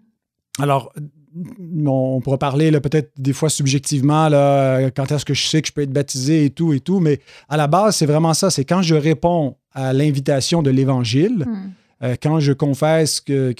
Alors, 0.60 0.92
on 1.86 2.20
pourra 2.20 2.38
parler 2.38 2.70
peut-être 2.80 3.12
des 3.16 3.32
fois 3.32 3.48
subjectivement, 3.48 4.28
là, 4.28 4.90
quand 4.90 5.10
est-ce 5.12 5.24
que 5.24 5.34
je 5.34 5.46
sais 5.46 5.62
que 5.62 5.68
je 5.68 5.72
peux 5.72 5.82
être 5.82 5.92
baptisé 5.92 6.44
et 6.44 6.50
tout 6.50 6.72
et 6.72 6.80
tout, 6.80 7.00
mais 7.00 7.20
à 7.48 7.56
la 7.56 7.66
base, 7.66 7.96
c'est 7.96 8.06
vraiment 8.06 8.34
ça. 8.34 8.50
C'est 8.50 8.64
quand 8.64 8.82
je 8.82 8.94
réponds 8.94 9.56
à 9.72 9.92
l'invitation 9.92 10.62
de 10.62 10.70
l'Évangile, 10.70 11.44
hmm. 11.46 11.70
Euh, 12.02 12.16
quand 12.20 12.40
je 12.40 12.52
confesse 12.52 13.20
que, 13.20 13.54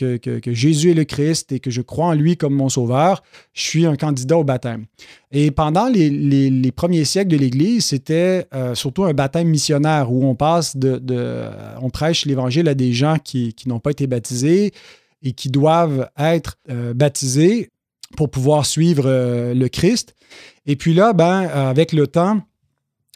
Jésus 0.47 0.91
est 0.93 0.95
le 0.95 1.05
Christ 1.05 1.53
et 1.53 1.61
que 1.61 1.71
je 1.71 1.83
crois 1.83 2.07
en 2.07 2.15
lui 2.15 2.37
comme 2.37 2.55
mon 2.55 2.69
sauveur, 2.69 3.23
je 3.53 3.63
suis 3.63 3.87
un 3.87 3.97
candidat 3.97 4.39
au 4.39 4.45
baptême. 4.45 4.87
Et 5.33 5.51
pendant 5.51 5.89
les, 5.89 6.73
premiers 6.73 7.05
siècles 7.05 7.31
de 7.31 7.37
l'Église, 7.37 7.87
c'était 7.87 8.47
euh, 8.55 8.75
surtout 8.75 9.05
un 9.05 9.15
baptême 9.15 9.49
missionnaire 9.49 10.13
où 10.13 10.25
on 10.25 10.35
passe 10.35 10.77
de, 10.77 11.01
on 11.81 11.91
prêche 11.91 12.27
l'Évangile 12.27 12.69
à 12.69 12.75
des 12.75 12.93
gens 12.93 13.17
qui, 13.23 13.55
n'ont 13.67 13.81
pas 13.81 13.91
été 13.91 14.07
baptisés 14.07 14.73
et 15.23 15.33
qui 15.33 15.51
doivent 15.51 16.09
être 16.19 16.57
euh, 16.71 16.95
baptisés 16.95 17.71
pour 18.17 18.31
pouvoir 18.31 18.67
suivre 18.67 19.05
euh, 19.07 19.55
le 19.55 19.69
Christ. 19.69 20.15
Et 20.67 20.77
puis 20.77 20.95
là, 20.95 21.13
ben, 21.13 21.45
euh, 21.45 21.71
avec 21.71 21.93
le 21.93 22.07
temps, 22.07 22.43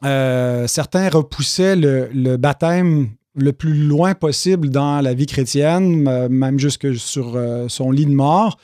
certains 0.02 1.08
repoussaient 1.08 1.76
le, 1.76 2.37
baptême 2.37 3.11
le 3.35 3.53
plus 3.53 3.75
loin 3.75 4.14
possible 4.14 4.71
dans 4.71 5.01
la 5.01 5.14
vie 5.14 5.27
chrétienne, 5.27 6.29
même 6.29 6.59
jusque 6.59 6.95
sur 6.97 7.40
son 7.68 7.90
lit 7.90 8.07
de 8.07 8.12
mort, 8.12 8.59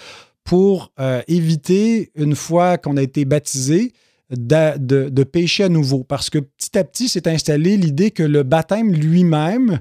pour 0.44 0.92
éviter, 1.26 2.10
une 2.14 2.34
fois 2.34 2.76
qu'on 2.76 2.96
a 2.96 3.02
été 3.02 3.24
baptisé, 3.24 3.92
de, 4.30 4.76
de, 4.78 5.08
de, 5.08 5.24
pécher 5.24 5.64
à 5.64 5.68
nouveau. 5.68 6.04
Parce 6.04 6.28
que 6.28 6.38
petit 6.38 6.76
à 6.76 6.84
petit 6.84 7.08
s'est 7.08 7.28
installée 7.28 7.76
l'idée 7.76 8.10
que 8.10 8.22
le 8.22 8.42
baptême 8.42 8.92
lui-même 8.92 9.80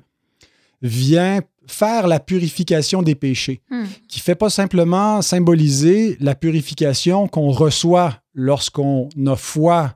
vient 0.81 1.41
faire 1.67 2.07
la 2.07 2.19
purification 2.19 3.01
des 3.01 3.15
péchés, 3.15 3.61
hmm. 3.69 3.83
qui 4.07 4.19
ne 4.19 4.23
fait 4.23 4.35
pas 4.35 4.49
simplement 4.49 5.21
symboliser 5.21 6.17
la 6.19 6.33
purification 6.33 7.27
qu'on 7.27 7.51
reçoit 7.51 8.21
lorsqu'on 8.33 9.09
a 9.25 9.35
foi 9.35 9.95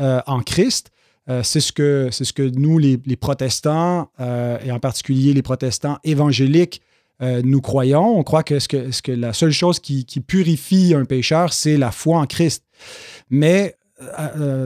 euh, 0.00 0.20
en 0.26 0.40
Christ. 0.40 0.90
Euh, 1.28 1.42
c'est 1.42 1.60
ce, 1.60 1.72
que, 1.72 2.08
ce 2.10 2.32
que 2.32 2.42
nous, 2.42 2.78
les, 2.78 2.98
protestants, 3.16 4.10
euh, 4.20 4.58
et 4.64 4.72
en 4.72 4.78
particulier 4.78 5.34
les 5.34 5.42
protestants 5.42 5.98
évangéliques, 6.04 6.82
nous 7.20 7.60
croyons. 7.60 8.16
On 8.16 8.22
croit 8.22 8.44
que, 8.44 8.60
ce 8.60 8.68
que, 8.68 8.92
ce 8.92 9.02
que 9.02 9.10
la 9.10 9.32
seule 9.32 9.50
chose 9.50 9.80
qui, 9.80 10.04
purifie 10.24 10.94
un 10.94 11.04
pécheur, 11.04 11.52
c'est 11.52 11.76
la 11.76 11.90
foi 11.90 12.18
en 12.18 12.26
Christ. 12.26 12.62
Mais 13.28 13.74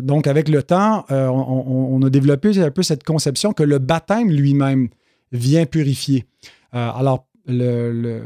donc, 0.03 0.27
avec 0.27 0.51
le 0.51 0.63
temps, 0.63 1.07
on, 1.09 1.95
on, 1.95 2.03
a 2.03 2.11
développé 2.11 2.59
un 2.59 2.71
peu 2.71 2.83
cette 2.83 3.05
conception 3.05 3.55
que 3.55 3.63
le 3.63 3.79
baptême 3.79 4.31
lui-même 4.31 4.91
vient 5.33 5.65
purifier. 5.67 6.27
Euh, 6.75 6.91
alors, 6.91 7.27
le, 7.49 8.23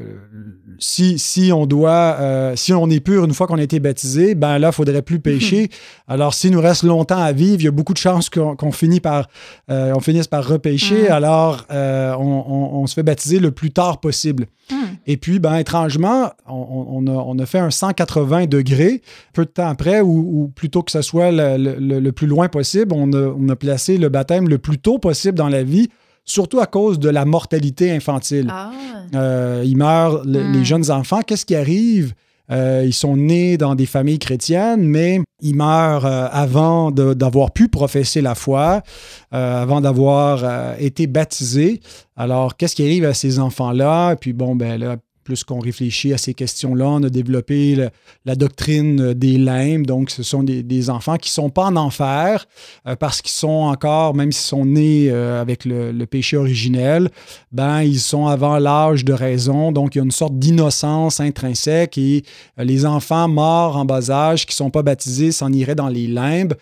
si, 0.78 1.18
si, 1.18 1.50
on 1.52 1.66
doit, 1.66 2.16
euh, 2.20 2.56
si 2.56 2.74
on 2.74 2.88
est 2.90 3.00
pur 3.00 3.24
une 3.24 3.32
fois 3.32 3.46
qu'on 3.46 3.58
a 3.58 3.62
été 3.62 3.80
baptisé, 3.80 4.34
ben 4.34 4.58
là, 4.58 4.66
il 4.66 4.70
ne 4.70 4.70
faudrait 4.72 5.02
plus 5.02 5.20
pécher. 5.20 5.70
Alors, 6.06 6.34
s'il 6.34 6.52
nous 6.52 6.60
reste 6.60 6.82
longtemps 6.82 7.18
à 7.18 7.32
vivre, 7.32 7.60
il 7.60 7.64
y 7.64 7.68
a 7.68 7.72
beaucoup 7.72 7.94
de 7.94 7.98
chances 7.98 8.28
qu'on 8.28 8.72
finisse 8.72 9.00
par, 9.00 9.28
euh, 9.70 9.92
on 9.94 10.00
finisse 10.00 10.26
par 10.26 10.46
repêcher. 10.46 11.08
Alors, 11.08 11.64
on, 11.70 12.86
se 12.86 12.94
fait 12.94 13.02
baptiser 13.02 13.38
le 13.38 13.50
plus 13.50 13.70
tard 13.70 14.00
possible. 14.00 14.46
Hmm. 14.70 14.96
Et 15.06 15.16
puis, 15.16 15.38
ben, 15.38 15.56
étrangement, 15.56 16.30
on, 16.46 17.38
a, 17.38 17.46
fait 17.46 17.58
un 17.58 17.70
180 17.70 18.46
degrés 18.46 19.02
peu 19.32 19.44
de 19.44 19.50
temps 19.50 19.68
après, 19.68 20.00
ou, 20.02 20.52
plutôt 20.54 20.82
que 20.82 20.90
ce 20.90 21.02
soit 21.02 21.30
le, 21.32 22.10
plus 22.10 22.26
loin 22.26 22.48
possible, 22.48 22.92
on 22.92 23.06
on 23.12 23.48
a 23.48 23.56
placé 23.56 23.98
le 23.98 24.08
baptême 24.08 24.48
le 24.48 24.58
plus 24.58 24.78
tôt 24.78 24.98
possible 24.98 25.38
dans 25.38 25.48
la 25.48 25.62
vie 25.62 25.88
surtout 26.26 26.60
à 26.60 26.66
cause 26.66 26.98
de 26.98 27.08
la 27.08 27.24
mortalité 27.24 27.90
infantile. 27.90 28.48
Ah. 28.50 28.70
Euh, 29.14 29.62
ils 29.64 29.76
meurent, 29.76 30.24
les 30.24 30.40
hmm. 30.42 30.64
jeunes 30.64 30.90
enfants. 30.90 31.22
Qu'est-ce 31.22 31.46
qui 31.46 31.54
arrive? 31.54 32.12
Euh, 32.50 32.84
ils 32.84 32.92
sont 32.92 33.16
nés 33.16 33.56
dans 33.56 33.74
des 33.74 33.86
familles 33.86 34.20
chrétiennes, 34.20 34.86
mais 34.86 35.20
ils 35.40 35.56
meurent 35.56 36.06
euh, 36.06 36.28
avant 36.30 36.90
d'avoir 36.92 37.50
pu 37.50 37.68
professer 37.68 38.20
la 38.20 38.34
foi, 38.34 38.82
avant 39.30 39.80
d'avoir 39.80 40.76
été 40.78 41.06
baptisés. 41.06 41.80
Alors, 42.16 42.56
qu'est-ce 42.56 42.76
qui 42.76 42.82
arrive 42.82 43.04
à 43.04 43.14
ces 43.14 43.38
enfants-là? 43.38 44.16
Puis, 44.16 44.32
bon, 44.32 44.54
ben 44.54 44.78
là, 44.80 44.96
plus 45.26 45.42
qu'on 45.42 45.58
réfléchit 45.58 46.12
à 46.12 46.18
ces 46.18 46.34
questions-là, 46.34 46.86
on 46.86 47.02
a 47.02 47.10
développé 47.10 47.88
la 48.24 48.36
doctrine 48.36 49.12
des 49.12 49.38
limbes. 49.38 49.84
Donc, 49.84 50.10
ce 50.10 50.22
sont 50.22 50.44
des, 50.44 50.88
enfants 50.88 51.16
qui 51.16 51.30
ne 51.30 51.32
sont 51.32 51.50
pas 51.50 51.64
en 51.64 51.74
enfer 51.74 52.46
euh, 52.86 52.94
parce 52.94 53.20
qu'ils 53.20 53.32
sont 53.32 53.48
encore, 53.48 54.14
même 54.14 54.30
s'ils 54.30 54.46
sont 54.46 54.64
nés 54.64 55.08
euh, 55.10 55.40
avec 55.40 55.64
le, 55.64 56.04
péché 56.04 56.36
originel, 56.36 57.10
ben, 57.50 57.82
ils 57.82 57.98
sont 57.98 58.28
avant 58.28 58.58
l'âge 58.58 59.04
de 59.04 59.12
raison. 59.12 59.72
Donc, 59.72 59.96
il 59.96 59.98
y 59.98 60.00
a 60.00 60.04
une 60.04 60.12
sorte 60.12 60.38
d'innocence 60.38 61.18
intrinsèque 61.18 61.98
et 61.98 62.22
euh, 62.60 62.64
les 62.64 62.86
enfants 62.86 63.26
morts 63.26 63.76
en 63.76 63.84
bas 63.84 64.08
âge 64.10 64.46
qui 64.46 64.52
ne 64.52 64.56
sont 64.56 64.70
pas 64.70 64.82
baptisés 64.82 65.32
s'en 65.32 65.52
iraient 65.52 65.74
dans 65.74 65.88
les 65.88 66.06
limbes. 66.06 66.54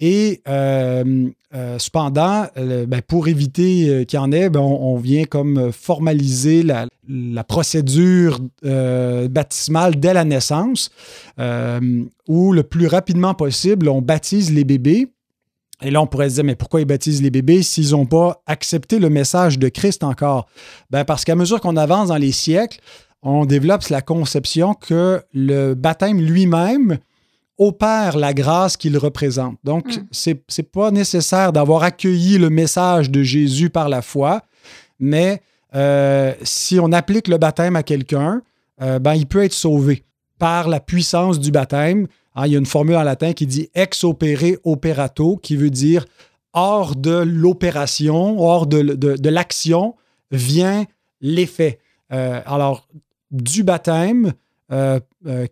Et 0.00 0.42
cependant, 1.78 2.46
ben, 2.54 3.00
pour 3.06 3.28
éviter 3.28 4.04
qu'il 4.06 4.18
y 4.18 4.20
en 4.20 4.30
ait, 4.30 4.50
ben, 4.50 4.60
on, 4.60 4.96
vient 4.98 5.24
comme 5.24 5.72
formaliser 5.72 6.62
la, 6.62 6.86
la 7.08 7.44
procédure 7.44 8.38
euh, 8.64 9.28
baptismale 9.28 9.96
dès 9.96 10.14
la 10.14 10.24
naissance, 10.24 10.90
euh, 11.38 12.04
où 12.28 12.52
le 12.52 12.62
plus 12.62 12.86
rapidement 12.86 13.34
possible, 13.34 13.88
on 13.88 14.02
baptise 14.02 14.52
les 14.52 14.64
bébés. 14.64 15.08
Et 15.82 15.90
là, 15.90 16.00
on 16.00 16.06
pourrait 16.06 16.30
se 16.30 16.36
dire, 16.36 16.44
mais 16.44 16.54
pourquoi 16.54 16.80
ils 16.80 16.86
baptisent 16.86 17.22
les 17.22 17.30
bébés 17.30 17.62
s'ils 17.62 17.90
n'ont 17.90 18.06
pas 18.06 18.42
accepté 18.46 18.98
le 18.98 19.10
message 19.10 19.58
de 19.58 19.68
Christ 19.68 20.04
encore? 20.04 20.46
Ben 20.90 21.04
parce 21.04 21.24
qu'à 21.24 21.34
mesure 21.34 21.60
qu'on 21.60 21.76
avance 21.76 22.08
dans 22.08 22.16
les 22.16 22.32
siècles, 22.32 22.80
on 23.22 23.44
développe 23.44 23.82
la 23.88 24.02
conception 24.02 24.74
que 24.74 25.22
le 25.34 25.74
baptême 25.74 26.20
lui-même 26.20 26.98
opère 27.58 28.16
la 28.16 28.34
grâce 28.34 28.76
qu'il 28.76 28.96
représente. 28.98 29.56
Donc, 29.64 29.86
mm. 29.86 30.06
ce 30.10 30.30
c'est 30.48 30.70
pas 30.70 30.90
nécessaire 30.90 31.52
d'avoir 31.52 31.82
accueilli 31.82 32.38
le 32.38 32.50
message 32.50 33.10
de 33.10 33.22
Jésus 33.22 33.70
par 33.70 33.88
la 33.88 34.02
foi, 34.02 34.42
mais 34.98 35.42
euh, 35.76 36.32
si 36.42 36.80
on 36.80 36.90
applique 36.92 37.28
le 37.28 37.36
baptême 37.36 37.76
à 37.76 37.82
quelqu'un, 37.82 38.42
euh, 38.80 38.98
ben, 38.98 39.14
il 39.14 39.26
peut 39.26 39.44
être 39.44 39.52
sauvé 39.52 40.04
par 40.38 40.68
la 40.68 40.80
puissance 40.80 41.38
du 41.38 41.50
baptême. 41.50 42.06
Hein, 42.34 42.46
il 42.46 42.52
y 42.52 42.56
a 42.56 42.58
une 42.58 42.66
formule 42.66 42.96
en 42.96 43.02
latin 43.02 43.32
qui 43.32 43.46
dit 43.46 43.68
ex 43.74 44.02
opere 44.04 44.56
operato, 44.64 45.36
qui 45.36 45.56
veut 45.56 45.70
dire 45.70 46.06
hors 46.52 46.96
de 46.96 47.12
l'opération, 47.12 48.40
hors 48.40 48.66
de, 48.66 49.28
l'action, 49.28 49.94
vient 50.30 50.86
l'effet. 51.20 51.78
Euh, 52.12 52.40
alors, 52.46 52.88
du 53.30 53.62
baptême 53.62 54.32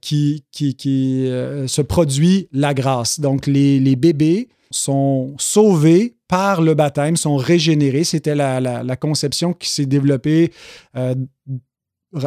qui, 0.01 0.45
se 0.53 1.83
produit 1.83 2.49
la 2.53 2.73
grâce. 2.73 3.21
Donc, 3.21 3.47
les 3.47 3.97
bébés 3.97 4.49
sont 4.71 5.35
sauvés 5.39 6.14
par 6.29 6.63
le 6.63 6.75
baptême, 6.75 7.17
sont 7.17 7.37
régénérés. 7.37 8.05
C'était 8.05 8.35
la, 8.35 8.97
conception 8.97 9.53
qui 9.53 9.69
s'est 9.69 9.87
développée 9.87 10.53
euh, 10.97 11.15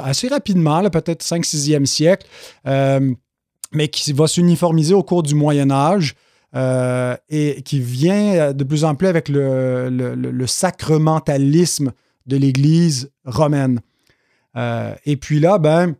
assez 0.01 0.27
rapidement, 0.27 0.87
peut-être 0.89 1.23
5-6e 1.23 1.85
siècle, 1.85 2.27
euh, 2.67 3.13
mais 3.73 3.87
qui 3.87 4.13
va 4.13 4.27
s'uniformiser 4.27 4.93
au 4.93 5.03
cours 5.03 5.23
du 5.23 5.35
Moyen 5.35 5.71
Âge. 5.71 6.15
Euh, 6.55 7.15
et 7.29 7.61
qui 7.61 7.81
vient 7.81 8.53
de 8.53 8.63
plus 8.63 8.85
en 8.85 8.95
plus 8.95 9.07
avec 9.07 9.27
le, 9.27 10.45
sacramentalisme 10.47 11.91
de 12.25 12.37
l'Église 12.37 13.11
romaine. 13.25 13.81
et 14.55 15.17
puis 15.17 15.41
là, 15.41 15.57
ben, 15.57 15.95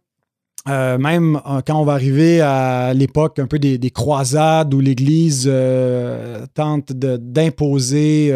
euh, 0.68 0.98
même 0.98 1.40
euh, 1.46 1.62
quand 1.66 1.80
on 1.80 1.86
va 1.86 1.94
arriver 1.94 2.42
à 2.42 2.94
l'époque 2.94 3.40
un 3.40 3.48
peu 3.48 3.60
des, 3.60 3.92
croisades 3.92 4.74
où 4.74 4.80
l'Église 4.80 5.46
euh, 5.48 6.46
tente 6.54 6.92
d'imposer 6.92 8.34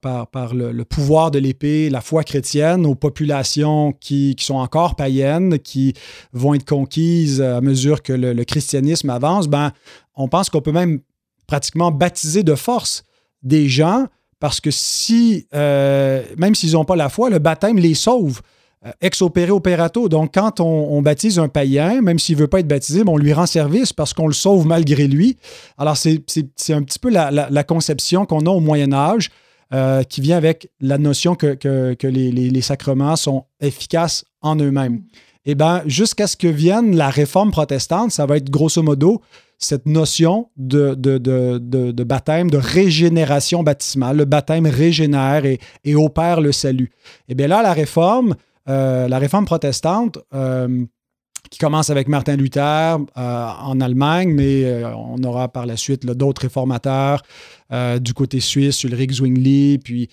par, 0.00 0.54
le, 0.54 0.84
pouvoir 0.84 1.30
de 1.30 1.38
l'épée 1.38 1.88
la 1.90 2.00
foi 2.00 2.24
chrétienne 2.24 2.84
aux 2.86 2.94
populations 2.94 3.92
qui, 3.92 4.34
sont 4.38 4.56
encore 4.56 4.96
païennes, 4.96 5.58
qui 5.58 5.94
vont 6.32 6.54
être 6.54 6.66
conquises 6.66 7.40
à 7.40 7.60
mesure 7.60 8.02
que 8.02 8.12
le, 8.12 8.44
christianisme 8.44 9.10
avance, 9.10 9.48
ben, 9.48 9.72
on 10.16 10.28
pense 10.28 10.50
qu'on 10.50 10.60
peut 10.60 10.72
même 10.72 11.00
pratiquement 11.46 11.90
baptiser 11.90 12.42
de 12.42 12.54
force 12.54 13.04
des 13.42 13.68
gens 13.68 14.06
parce 14.40 14.60
que 14.60 14.70
si, 14.70 15.46
même 15.52 16.54
s'ils 16.54 16.72
n'ont 16.72 16.84
pas 16.84 16.96
la 16.96 17.08
foi, 17.08 17.30
le 17.30 17.38
baptême 17.38 17.78
les 17.78 17.94
sauve. 17.94 18.40
Euh, 18.86 18.90
ex 19.00 19.22
opere 19.22 19.50
operato. 19.50 20.08
Donc, 20.08 20.34
quand 20.34 20.60
on, 20.60 21.00
baptise 21.00 21.38
un 21.38 21.48
païen, 21.48 22.02
même 22.02 22.18
s'il 22.18 22.36
ne 22.36 22.42
veut 22.42 22.48
pas 22.48 22.60
être 22.60 22.68
baptisé, 22.68 23.02
on 23.06 23.16
lui 23.16 23.32
rend 23.32 23.46
service 23.46 23.92
parce 23.92 24.12
qu'on 24.12 24.26
le 24.26 24.34
sauve 24.34 24.66
malgré 24.66 25.06
lui. 25.06 25.38
Alors, 25.78 25.96
c'est 25.96 26.20
un 26.70 26.82
petit 26.82 26.98
peu 26.98 27.10
la, 27.10 27.64
conception 27.64 28.26
qu'on 28.26 28.46
a 28.46 28.50
au 28.50 28.60
Moyen 28.60 28.92
Âge 28.92 29.30
euh, 29.72 30.02
qui 30.02 30.20
vient 30.20 30.36
avec 30.36 30.70
la 30.80 30.98
notion 30.98 31.34
que, 31.34 31.56
les, 32.06 32.60
sacrements 32.60 33.16
sont 33.16 33.44
efficaces 33.60 34.24
en 34.42 34.56
eux-mêmes. 34.56 35.02
Eh 35.46 35.54
bien, 35.54 35.82
jusqu'à 35.86 36.26
ce 36.26 36.36
que 36.36 36.48
vienne 36.48 36.96
la 36.96 37.10
réforme 37.10 37.50
protestante, 37.50 38.12
ça 38.12 38.26
va 38.26 38.36
être 38.36 38.50
grosso 38.50 38.82
modo 38.82 39.20
cette 39.58 39.86
notion 39.86 40.48
de, 40.56 40.94
de, 40.94 42.04
baptême, 42.04 42.50
de 42.50 42.58
régénération 42.58 43.62
baptismale. 43.62 44.18
Le 44.18 44.24
baptême 44.26 44.66
régénère 44.66 45.46
et, 45.46 45.58
et 45.84 45.94
opère 45.94 46.42
le 46.42 46.52
salut. 46.52 46.90
Eh 47.28 47.34
bien 47.34 47.46
là, 47.46 47.62
la 47.62 47.72
réforme, 47.72 48.34
euh, 48.68 49.08
la 49.08 49.18
réforme 49.18 49.44
protestante, 49.44 50.18
euh, 50.32 50.84
qui 51.50 51.58
commence 51.58 51.90
avec 51.90 52.08
Martin 52.08 52.36
Luther 52.36 52.62
euh, 52.62 52.98
en 53.16 53.78
Allemagne, 53.80 54.32
mais 54.32 54.82
on 54.96 55.22
aura 55.22 55.48
par 55.48 55.66
la 55.66 55.76
suite 55.76 56.06
d'autres 56.06 56.42
réformateurs 56.42 57.22
du 58.00 58.14
côté 58.14 58.40
suisse, 58.40 58.82
Ulrich 58.84 59.12
Zwingli, 59.12 59.78
puis 59.78 60.08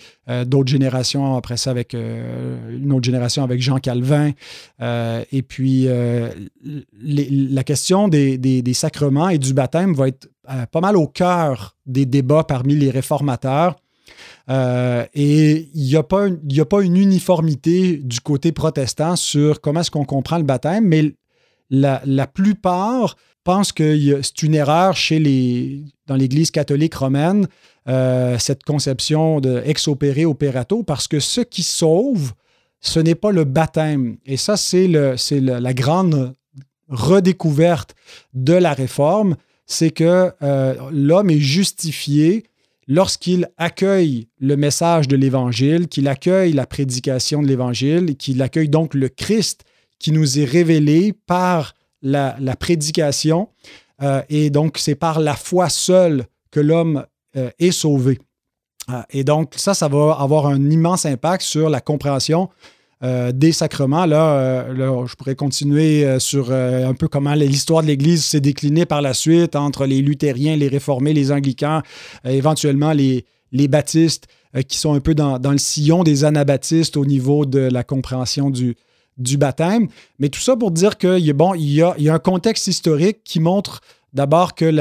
d'autres 0.46 0.70
générations 0.70 1.38
après 1.38 1.58
ça 1.58 1.72
avec 1.72 1.94
une 1.94 2.92
autre 2.92 3.06
génération 3.06 3.44
avec 3.44 3.62
Jean 3.62 3.78
Calvin. 3.78 4.32
et 4.82 5.42
puis 5.44 5.88
la 7.02 7.64
question 7.64 8.08
des, 8.08 8.74
sacrements 8.74 9.30
et 9.30 9.38
du 9.38 9.54
baptême 9.54 9.94
va 9.94 10.10
être 10.10 10.28
pas 10.72 10.82
mal 10.82 10.98
au 10.98 11.08
cœur 11.08 11.78
des 11.86 12.06
débats 12.06 12.44
parmi 12.44 12.76
les 12.76 12.90
réformateurs. 12.90 13.76
Euh, 14.50 15.06
et 15.14 15.70
il 15.74 15.84
n'y 15.84 15.96
a, 15.96 16.04
pas 16.04 16.82
une 16.82 16.98
uniformité 16.98 17.98
du 17.98 18.20
côté 18.20 18.52
protestant 18.52 19.16
sur 19.16 19.62
comment 19.62 19.82
est-ce 19.82 19.92
qu'on 19.92 20.06
comprend 20.06 20.38
le 20.38 20.44
baptême, 20.44 20.86
mais 20.86 21.16
la, 21.70 22.28
plupart 22.28 23.16
pensent 23.44 23.72
que 23.72 24.22
c'est 24.22 24.44
une 24.44 24.56
erreur 24.56 24.96
chez 24.96 25.20
les, 25.20 25.84
dans 26.08 26.16
l'Église 26.16 26.52
catholique 26.52 26.96
romaine, 26.96 27.48
euh, 27.88 28.38
cette 28.40 28.64
conception 28.64 29.40
de 29.40 29.62
ex 29.66 29.88
opere 29.88 30.26
operato, 30.26 30.84
parce 30.84 31.08
que 31.08 31.20
ce 31.20 31.42
qui 31.42 31.64
sauve, 31.64 32.34
ce 32.82 33.00
n'est 33.00 33.16
pas 33.16 33.32
le 33.32 33.46
baptême. 33.46 34.18
Et 34.26 34.38
ça, 34.38 34.58
c'est 34.58 34.88
la 34.88 35.74
grande 35.74 36.36
redécouverte 36.90 37.96
de 38.34 38.54
la 38.54 38.74
réforme, 38.74 39.36
c'est 39.66 39.92
que 39.92 40.32
euh, 40.42 40.76
l'homme 40.92 41.30
est 41.30 41.40
justifié 41.40 42.44
lorsqu'il 42.92 43.50
accueille 43.56 44.28
le 44.42 44.58
message 44.58 45.08
de 45.08 45.16
l'Évangile, 45.16 45.88
qu'il 45.88 46.10
accueille 46.10 46.52
la 46.52 46.66
prédication 46.66 47.42
de 47.42 47.48
l'Évangile, 47.48 48.18
qu'il 48.18 48.42
accueille 48.42 48.68
donc 48.68 48.96
le 48.96 49.08
Christ 49.08 49.64
qui 49.98 50.12
nous 50.12 50.40
est 50.40 50.44
révélé 50.44 51.14
par 51.26 51.74
la, 52.02 52.36
prédication, 52.60 53.48
euh, 54.02 54.22
et 54.28 54.50
donc 54.50 54.78
c'est 54.78 54.96
par 54.96 55.22
la 55.22 55.36
foi 55.36 55.70
seule 55.70 56.26
que 56.52 56.60
l'homme 56.60 57.06
euh, 57.38 57.50
est 57.60 57.72
sauvé. 57.72 58.20
Euh, 58.90 59.02
et 59.12 59.24
donc 59.24 59.54
ça, 59.56 59.74
ça 59.74 59.88
va 59.88 60.18
avoir 60.20 60.48
un 60.48 60.70
immense 60.70 61.06
impact 61.06 61.44
sur 61.44 61.70
la 61.70 61.80
compréhension 61.80 62.50
euh, 63.04 63.32
des 63.32 63.52
sacrements. 63.52 64.06
Euh, 64.08 65.06
je 65.08 65.16
pourrais 65.16 65.34
continuer 65.34 66.06
euh, 66.06 66.20
sur 66.20 66.52
un 66.52 66.94
peu 66.94 67.08
comment 67.08 67.34
l'histoire 67.34 67.82
de 67.82 67.88
l'Église 67.88 68.24
s'est 68.24 68.42
déclinée 68.42 68.86
par 68.86 69.02
la 69.02 69.16
suite 69.16 69.56
entre 69.56 69.88
les 69.88 70.02
luthériens, 70.02 70.56
les 70.56 70.68
réformés, 70.68 71.12
les 71.12 71.32
anglicans, 71.32 71.82
éventuellement 72.26 72.94
les, 72.94 73.26
baptistes, 73.68 74.28
qui 74.68 74.78
sont 74.78 74.94
un 74.94 75.00
peu 75.00 75.16
dans, 75.16 75.40
le 75.40 75.58
sillon 75.58 76.04
des 76.04 76.26
anabaptistes 76.26 76.96
au 76.96 77.06
niveau 77.06 77.48
de 77.48 77.60
la 77.60 77.84
compréhension 77.84 78.52
du, 78.52 78.76
baptême. 79.18 79.88
Mais 80.20 80.30
tout 80.30 80.40
ça 80.40 80.56
pour 80.56 80.70
dire 80.70 81.00
qu'il 81.00 81.26
y, 81.26 81.82
a, 81.82 82.14
un 82.14 82.20
contexte 82.20 82.68
historique 82.68 83.24
qui 83.24 83.40
montre 83.40 83.82
d'abord 84.14 84.54
que 84.54 84.72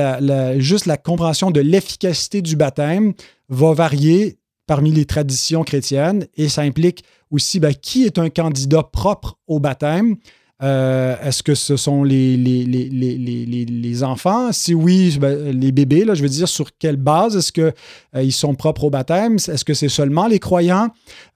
juste 0.58 0.84
la 0.84 0.98
compréhension 0.98 1.50
de 1.50 1.60
l'efficacité 1.60 2.42
du 2.42 2.56
baptême 2.56 3.14
va 3.48 3.72
varier 3.72 4.36
parmi 4.66 4.92
les 4.92 5.04
traditions 5.04 5.64
chrétiennes 5.64 6.26
et 6.36 6.48
ça 6.48 6.62
implique 6.62 7.02
aussi 7.30 7.60
ben, 7.60 7.74
qui 7.74 8.04
est 8.04 8.18
un 8.18 8.30
candidat 8.30 8.82
propre 8.82 9.38
au 9.46 9.60
baptême? 9.60 10.16
Euh, 10.62 11.16
est-ce 11.24 11.42
que 11.42 11.54
ce 11.54 11.76
sont 11.76 12.04
les, 12.04 14.02
enfants? 14.02 14.52
Si 14.52 14.74
oui, 14.74 15.16
ben, 15.18 15.58
les 15.58 15.72
bébés, 15.72 16.04
là, 16.04 16.14
je 16.14 16.22
veux 16.22 16.28
dire, 16.28 16.48
sur 16.48 16.76
quelle 16.78 16.96
base 16.96 17.36
est-ce 17.36 17.52
qu'ils 17.52 17.72
euh, 18.16 18.30
sont 18.30 18.54
propres 18.54 18.84
au 18.84 18.90
baptême? 18.90 19.36
Est-ce 19.36 19.64
que 19.64 19.72
c'est 19.72 19.88
seulement 19.88 20.26
les 20.26 20.38
croyants? 20.38 20.88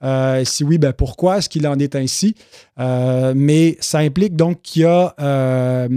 Euh, 0.03 0.45
si 0.45 0.63
oui, 0.63 0.77
ben, 0.77 0.93
pourquoi 0.93 1.39
est-ce 1.39 1.49
qu'il 1.49 1.67
en 1.67 1.79
est 1.79 1.95
ainsi? 1.95 2.35
mais 2.77 3.77
ça 3.79 3.99
implique 3.99 4.35
donc 4.35 4.61
qu'il 4.61 4.81
y 4.81 4.85
a, 4.85 5.87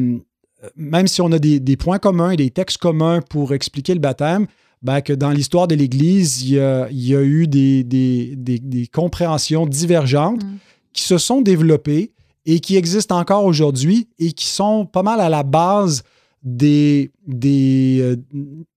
même 0.76 1.06
si 1.06 1.20
on 1.20 1.32
a 1.32 1.38
des, 1.38 1.76
points 1.76 1.98
communs 1.98 2.34
des 2.34 2.50
textes 2.50 2.78
communs 2.78 3.20
pour 3.20 3.52
expliquer 3.52 3.94
le 3.94 4.00
baptême, 4.00 4.46
ben, 4.82 5.00
que 5.00 5.12
dans 5.12 5.30
l'histoire 5.30 5.66
de 5.66 5.74
l'Église, 5.74 6.42
il 6.42 6.50
y 6.50 6.60
a, 6.60 6.88
eu 7.22 7.46
des, 7.46 8.88
compréhensions 8.92 9.66
divergentes 9.66 10.44
mm. 10.44 10.56
qui 10.92 11.02
se 11.02 11.18
sont 11.18 11.40
développées 11.40 12.12
et 12.46 12.60
qui 12.60 12.76
existent 12.76 13.18
encore 13.18 13.44
aujourd'hui 13.44 14.08
et 14.18 14.32
qui 14.32 14.46
sont 14.46 14.86
pas 14.86 15.02
mal 15.02 15.20
à 15.20 15.28
la 15.28 15.42
base 15.42 16.02
des, 16.42 17.10
des, 17.28 18.16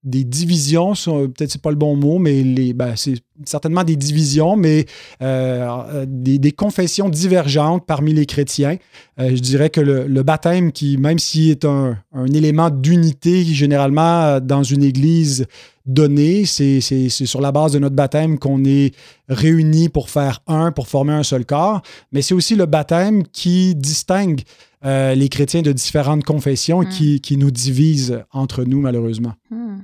des 0.03 0.23
divisions, 0.23 0.93
peut-être 0.93 1.51
c'est 1.51 1.61
pas 1.61 1.71
le 1.71 1.77
bon 1.77 1.95
mot, 1.95 2.19
mais 2.19 2.43
les, 2.43 2.73
ben, 2.73 2.95
c'est 2.95 3.15
certainement 3.45 3.83
des 3.83 3.95
divisions, 3.95 4.55
mais 4.55 4.85
des, 5.21 6.37
des, 6.37 6.51
confessions 6.51 7.09
divergentes 7.09 7.85
parmi 7.87 8.13
les 8.13 8.25
chrétiens. 8.25 8.77
je 9.17 9.39
dirais 9.39 9.69
que 9.69 9.81
le, 9.81 10.05
le, 10.05 10.23
baptême, 10.23 10.71
qui, 10.71 10.97
même 10.97 11.17
s'il 11.17 11.49
est 11.49 11.65
un, 11.65 11.97
un 12.13 12.27
élément 12.27 12.69
d'unité 12.69 13.43
généralement 13.45 14.39
dans 14.41 14.63
une 14.63 14.83
église 14.83 15.47
donné. 15.85 16.45
C'est 16.45 16.81
sur 17.09 17.41
la 17.41 17.51
base 17.51 17.73
de 17.73 17.79
notre 17.79 17.95
baptême 17.95 18.39
qu'on 18.39 18.63
est 18.63 18.93
réunis 19.29 19.89
pour 19.89 20.09
faire 20.09 20.41
un, 20.47 20.71
pour 20.71 20.87
former 20.87 21.13
un 21.13 21.23
seul 21.23 21.45
corps. 21.45 21.81
Mais 22.11 22.21
c'est 22.21 22.33
aussi 22.33 22.55
le 22.55 22.65
baptême 22.65 23.23
qui 23.31 23.75
distingue 23.75 24.41
euh, 24.83 25.13
les 25.13 25.29
chrétiens 25.29 25.61
de 25.61 25.71
différentes 25.71 26.23
confessions 26.23 26.83
qui, 26.83 27.15
hmm. 27.15 27.19
qui, 27.19 27.37
nous 27.37 27.51
divise 27.51 28.23
entre 28.41 28.63
nous, 28.63 28.81
malheureusement. 28.81 29.33
Hmm. 29.49 29.79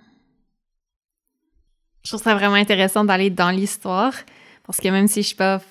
Je 2.04 2.12
trouve 2.12 2.22
ça 2.22 2.36
vraiment 2.36 2.56
intéressant 2.56 3.04
d'aller 3.04 3.30
dans 3.30 3.50
l'histoire 3.50 4.13
parce 4.65 4.80
que 4.80 4.88
même 4.88 5.08
si 5.08 5.22
je 5.22 5.28
suis 5.28 5.36
pas 5.36 5.62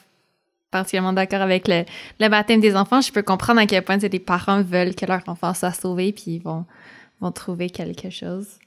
particulièrement 0.70 1.12
d'accord 1.12 1.40
avec 1.40 1.68
le, 1.68 1.84
baptême 2.28 2.60
des 2.60 2.76
enfants, 2.76 3.00
je 3.00 3.10
peux 3.12 3.22
comprendre 3.22 3.60
à 3.60 3.66
quel 3.66 3.82
point 3.82 3.96
des 3.96 4.18
parents 4.18 4.62
veulent 4.62 4.94
que 4.94 5.06
leur 5.06 5.22
enfant 5.28 5.54
soit 5.54 5.72
sauvé 5.72 6.12
puis 6.12 6.36
ils 6.36 6.42
vont 6.42 6.66
trouver 7.32 7.70
quelque 7.70 8.10
chose. 8.10 8.58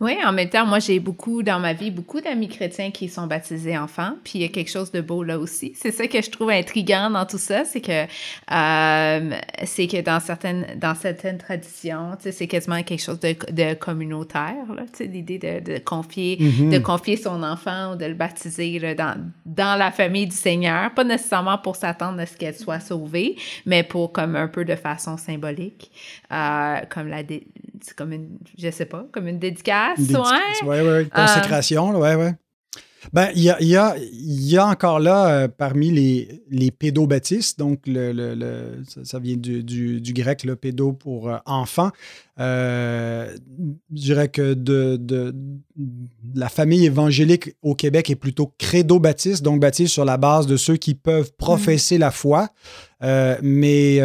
Oui, 0.00 0.16
en 0.24 0.32
même 0.32 0.48
temps, 0.48 0.64
moi, 0.64 0.78
j'ai 0.78 1.00
beaucoup 1.00 1.42
dans 1.42 1.58
ma 1.58 1.72
vie, 1.72 1.90
beaucoup 1.90 2.20
d'amis 2.20 2.46
chrétiens 2.46 2.92
qui 2.92 3.08
sont 3.08 3.26
baptisés 3.26 3.76
enfants, 3.76 4.12
puis 4.22 4.34
il 4.36 4.42
y 4.42 4.44
a 4.44 4.48
quelque 4.48 4.70
chose 4.70 4.92
de 4.92 5.00
beau 5.00 5.24
là 5.24 5.40
aussi. 5.40 5.72
C'est 5.74 5.90
ça 5.90 6.06
que 6.06 6.22
je 6.22 6.30
trouve 6.30 6.50
intriguant 6.50 7.10
dans 7.10 7.26
tout 7.26 7.38
ça, 7.38 7.64
c'est 7.64 7.80
que 7.80 8.04
euh, 8.04 9.36
c'est 9.64 9.88
que 9.88 10.00
dans 10.00 10.20
certaines 10.20 10.66
dans 10.76 10.94
certaines 10.94 11.38
traditions, 11.38 12.12
c'est 12.20 12.46
quasiment 12.46 12.80
quelque 12.84 13.02
chose 13.02 13.18
de, 13.18 13.34
de 13.50 13.74
communautaire, 13.74 14.54
l'idée 15.00 15.38
de, 15.38 15.72
de 15.74 15.78
confier 15.78 16.36
mm-hmm. 16.36 16.70
de 16.70 16.78
confier 16.78 17.16
son 17.16 17.42
enfant 17.42 17.94
ou 17.94 17.96
de 17.96 18.04
le 18.04 18.14
baptiser 18.14 18.78
là, 18.78 18.94
dans 18.94 19.16
dans 19.46 19.76
la 19.76 19.90
famille 19.90 20.28
du 20.28 20.36
Seigneur, 20.36 20.94
pas 20.94 21.02
nécessairement 21.02 21.58
pour 21.58 21.74
s'attendre 21.74 22.20
à 22.20 22.26
ce 22.26 22.36
qu'elle 22.36 22.56
soit 22.56 22.78
sauvée, 22.78 23.34
mais 23.66 23.82
pour 23.82 24.12
comme 24.12 24.36
un 24.36 24.46
peu 24.46 24.64
de 24.64 24.76
façon 24.76 25.16
symbolique, 25.16 25.90
euh, 26.30 26.76
comme 26.88 27.08
la 27.08 27.22
comme 27.96 28.12
une 28.12 28.38
je 28.56 28.70
sais 28.70 28.86
pas, 28.86 29.04
comme 29.10 29.26
une 29.26 29.40
dédicace 29.40 29.87
oui, 29.96 30.80
oui, 30.80 30.80
ouais. 30.80 31.08
Consécration, 31.14 31.90
oui, 32.00 32.14
oui. 32.14 32.30
Ben, 33.12 33.28
il 33.34 33.42
y 33.42 33.50
a, 33.50 33.60
y, 33.62 33.76
a, 33.76 33.96
y 34.12 34.56
a, 34.56 34.66
encore 34.66 35.00
là, 35.00 35.28
euh, 35.28 35.48
parmi 35.48 35.90
les, 35.90 36.42
les 36.50 36.70
pédobaptistes, 36.70 37.58
donc 37.58 37.86
le, 37.86 38.12
le, 38.12 38.82
ça, 39.04 39.18
vient 39.18 39.36
du, 39.36 39.62
du, 39.62 40.12
grec, 40.12 40.44
le 40.44 40.56
pédo 40.56 40.92
pour 40.92 41.30
euh, 41.30 41.36
enfant. 41.46 41.90
Euh, 42.38 43.34
je 43.94 44.00
dirais 44.02 44.28
que 44.28 44.54
de, 44.54 44.96
de, 44.96 45.34
la 46.34 46.48
famille 46.48 46.84
évangélique 46.84 47.54
au 47.62 47.74
Québec 47.74 48.10
est 48.10 48.16
plutôt 48.16 48.52
credo-baptiste, 48.58 49.42
donc 49.42 49.60
baptiste 49.60 49.92
sur 49.92 50.04
la 50.04 50.18
base 50.18 50.46
de 50.46 50.56
ceux 50.56 50.76
qui 50.76 50.94
peuvent 50.94 51.32
professer 51.36 51.96
mm. 51.96 52.00
la 52.00 52.10
foi. 52.10 52.48
mais 53.42 54.00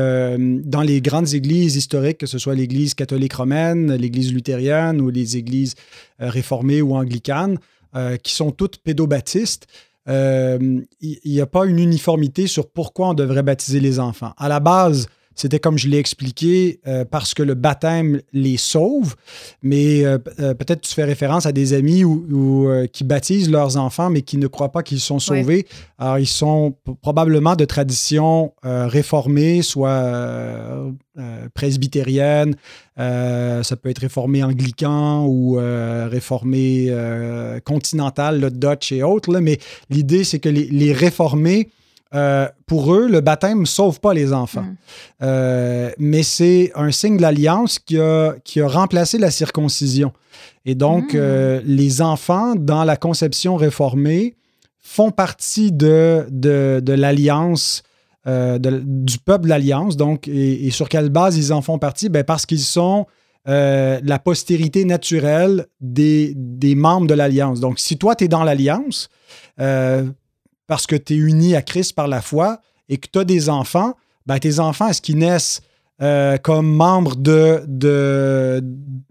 dans 0.64 0.82
les 0.82 1.02
grandes 1.02 1.34
églises 1.34 1.76
historiques, 1.76 2.20
que 2.20 2.28
ce 2.28 2.38
soit 2.38 2.56
l'Église 2.56 2.94
catholique 2.94 3.34
romaine, 3.34 3.94
l'Église 3.94 4.34
luthérienne 4.34 5.02
ou 5.02 5.10
les 5.10 5.38
églises 5.38 5.76
réformées 6.20 6.82
ou 6.82 6.96
anglicanes, 6.96 7.58
euh, 7.96 8.18
qui 8.18 8.34
sont 8.34 8.52
toutes 8.52 8.78
pédobaptistes, 8.78 9.68
euh, 10.10 10.82
il 11.02 11.20
n'y 11.26 11.42
a 11.42 11.46
pas 11.46 11.66
une 11.66 11.80
uniformité 11.80 12.48
sur 12.48 12.70
pourquoi 12.70 13.10
on 13.10 13.14
devrait 13.14 13.44
baptiser 13.44 13.80
les 13.80 14.00
enfants. 14.00 14.34
À 14.38 14.50
la 14.50 14.60
base, 14.60 15.08
c'était 15.36 15.60
comme 15.60 15.78
je 15.78 15.88
l'ai 15.88 15.98
expliqué, 15.98 16.80
euh, 16.88 17.06
parce 17.06 17.34
que 17.34 17.44
le 17.44 17.54
baptême 17.56 18.22
les 18.34 18.58
sauve, 18.58 19.16
mais 19.62 20.06
euh, 20.06 20.18
euh, 20.40 20.54
peut-être 20.54 20.82
tu 20.82 20.94
fais 20.94 21.04
référence 21.04 21.46
à 21.46 21.52
des 21.52 21.74
amis 21.74 22.04
ou, 22.04 22.70
qui 22.92 23.04
baptisent 23.04 23.50
leurs 23.50 23.78
enfants, 23.78 24.10
mais 24.10 24.22
qui 24.22 24.38
ne 24.38 24.48
croient 24.48 24.72
pas 24.72 24.84
qu'ils 24.84 25.00
sont 25.00 25.20
sauvés. 25.20 25.66
Alors, 25.98 26.20
ils 26.20 26.28
sont 26.28 26.76
probablement 27.02 27.56
de 27.56 27.66
tradition 27.66 28.54
réformée, 28.64 29.62
soit 29.62 30.92
presbytérienne, 31.54 32.56
ça 32.98 33.76
peut 33.82 33.90
être 33.90 34.00
réformé 34.00 34.44
anglican 34.44 35.26
ou 35.26 35.56
réformé 35.56 36.94
continental, 37.64 38.40
le 38.40 38.52
Dutch 38.52 38.92
et 38.92 39.04
autres, 39.04 39.40
mais 39.40 39.60
l'idée, 39.90 40.24
c'est 40.24 40.40
que 40.40 40.50
les, 40.50 40.66
les 40.66 40.94
réformés 40.94 41.70
euh, 42.14 42.48
pour 42.68 42.94
eux, 42.94 43.08
le 43.08 43.22
baptême 43.22 43.62
ne 43.62 43.66
sauve 43.66 44.00
pas 44.00 44.14
les 44.14 44.34
enfants. 44.34 44.62
Hmm. 44.62 44.76
Euh, 45.24 45.92
mais 45.98 46.24
c'est 46.24 46.72
un 46.76 46.92
signe 46.92 47.18
de 47.18 47.22
l'alliance 47.22 47.80
qui 47.80 48.00
a, 48.00 48.36
qui 48.44 48.62
a 48.62 48.68
remplacé 48.68 49.18
la 49.18 49.32
circoncision. 49.32 50.14
Et 50.66 50.76
donc, 50.76 51.14
hmm. 51.14 51.18
euh, 51.18 51.62
les 51.66 52.02
enfants, 52.02 52.56
dans 52.56 52.84
la 52.84 52.98
conception 52.98 53.56
réformée, 53.56 54.36
font 54.80 55.12
partie 55.12 55.72
de, 55.72 56.28
de, 56.30 56.94
l'alliance, 56.94 57.84
du 58.26 59.18
peuple 59.26 59.46
de 59.46 59.50
l'alliance. 59.50 59.98
Donc, 59.98 60.28
et, 60.28 60.70
sur 60.72 60.90
quelle 60.90 61.10
base 61.10 61.38
ils 61.38 61.52
en 61.54 61.62
font 61.62 61.80
partie? 61.80 62.10
Ben 62.10 62.24
parce 62.24 62.46
qu'ils 62.46 62.60
sont 62.60 63.08
la 63.46 64.20
postérité 64.20 64.86
naturelle 64.86 65.68
des, 65.80 66.34
des 66.36 66.76
membres 66.76 67.08
de 67.08 67.14
l'alliance. 67.14 67.60
Donc, 67.60 67.80
si 67.80 67.98
toi, 67.98 68.16
tu 68.16 68.26
es 68.26 68.28
dans 68.28 68.44
l'alliance, 68.44 69.10
parce 70.68 70.88
que 70.88 70.96
tu 70.96 71.14
es 71.14 71.18
uni 71.18 71.56
à 71.56 71.62
Christ 71.62 71.94
par 71.94 72.08
la 72.08 72.22
foi 72.22 72.60
et 72.90 72.98
que 72.98 73.08
tu 73.12 73.20
as 73.20 73.24
des 73.24 73.50
enfants, 73.50 73.96
ben, 74.26 74.40
tes 74.40 74.60
enfants, 74.60 74.88
est-ce 74.88 75.02
qu'ils 75.02 75.18
naissent 75.18 75.62
euh, 76.02 76.38
comme 76.38 76.72
membres 76.74 77.16
de, 77.16 77.64
de, 77.68 78.62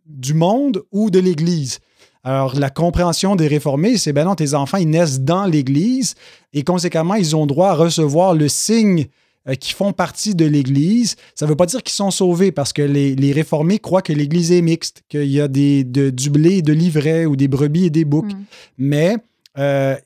du 0.06 0.34
monde 0.34 0.82
ou 0.90 1.10
de 1.10 1.18
l'Église? 1.18 1.80
Alors, 2.24 2.58
la 2.58 2.70
compréhension 2.70 3.34
des 3.34 3.48
réformés, 3.48 3.96
c'est 3.96 4.12
ben 4.12 4.24
non, 4.24 4.36
tes 4.36 4.54
enfants, 4.54 4.78
ils 4.78 4.88
naissent 4.88 5.20
dans 5.20 5.44
l'Église 5.44 6.14
et 6.52 6.62
conséquemment, 6.62 7.14
ils 7.14 7.34
ont 7.34 7.46
droit 7.46 7.70
à 7.70 7.74
recevoir 7.74 8.34
le 8.34 8.48
signe 8.48 9.06
euh, 9.48 9.54
qui 9.54 9.72
font 9.72 9.92
partie 9.92 10.36
de 10.36 10.44
l'Église. 10.44 11.16
Ça 11.34 11.46
ne 11.46 11.50
veut 11.50 11.56
pas 11.56 11.66
dire 11.66 11.82
qu'ils 11.82 11.94
sont 11.94 12.12
sauvés 12.12 12.52
parce 12.52 12.72
que 12.72 12.82
les, 12.82 13.16
les 13.16 13.32
réformés 13.32 13.80
croient 13.80 14.02
que 14.02 14.12
l'Église 14.12 14.52
est 14.52 14.62
mixte, 14.62 15.02
qu'il 15.08 15.24
y 15.24 15.40
a 15.40 15.48
des, 15.48 15.82
de, 15.82 16.10
du 16.10 16.30
blé 16.30 16.58
et 16.58 16.62
de 16.62 16.72
l'ivraie 16.72 17.26
ou 17.26 17.34
des 17.34 17.48
brebis 17.48 17.86
et 17.86 17.90
des 17.90 18.04
boucs. 18.04 18.32
Mm. 18.32 18.44
Mais 18.78 19.16
euh, 19.58 19.96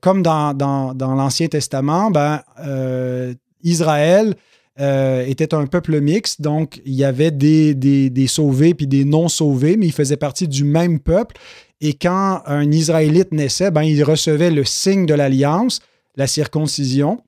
comme 0.00 0.22
dans, 0.22 0.94
l'Ancien 0.98 1.48
Testament, 1.48 2.10
ben, 2.10 2.42
euh, 2.60 3.34
Israël 3.62 4.34
euh, 4.80 5.24
était 5.26 5.54
un 5.54 5.66
peuple 5.66 6.00
mixte, 6.00 6.40
donc 6.40 6.80
il 6.84 6.94
y 6.94 7.04
avait 7.04 7.32
des, 7.32 7.74
des, 7.74 8.26
sauvés 8.28 8.74
puis 8.74 8.86
des 8.86 9.04
non-sauvés, 9.04 9.76
mais 9.76 9.86
ils 9.86 9.92
faisaient 9.92 10.16
partie 10.16 10.46
du 10.46 10.64
même 10.64 11.00
peuple. 11.00 11.36
Et 11.80 11.94
quand 11.94 12.42
un 12.46 12.70
Israélite 12.70 13.32
naissait, 13.32 13.70
ben, 13.70 13.82
il 13.82 14.02
recevait 14.04 14.50
le 14.50 14.64
signe 14.64 15.06
de 15.06 15.14
l'alliance, 15.14 15.80
la 16.16 16.26
circoncision. 16.26 17.22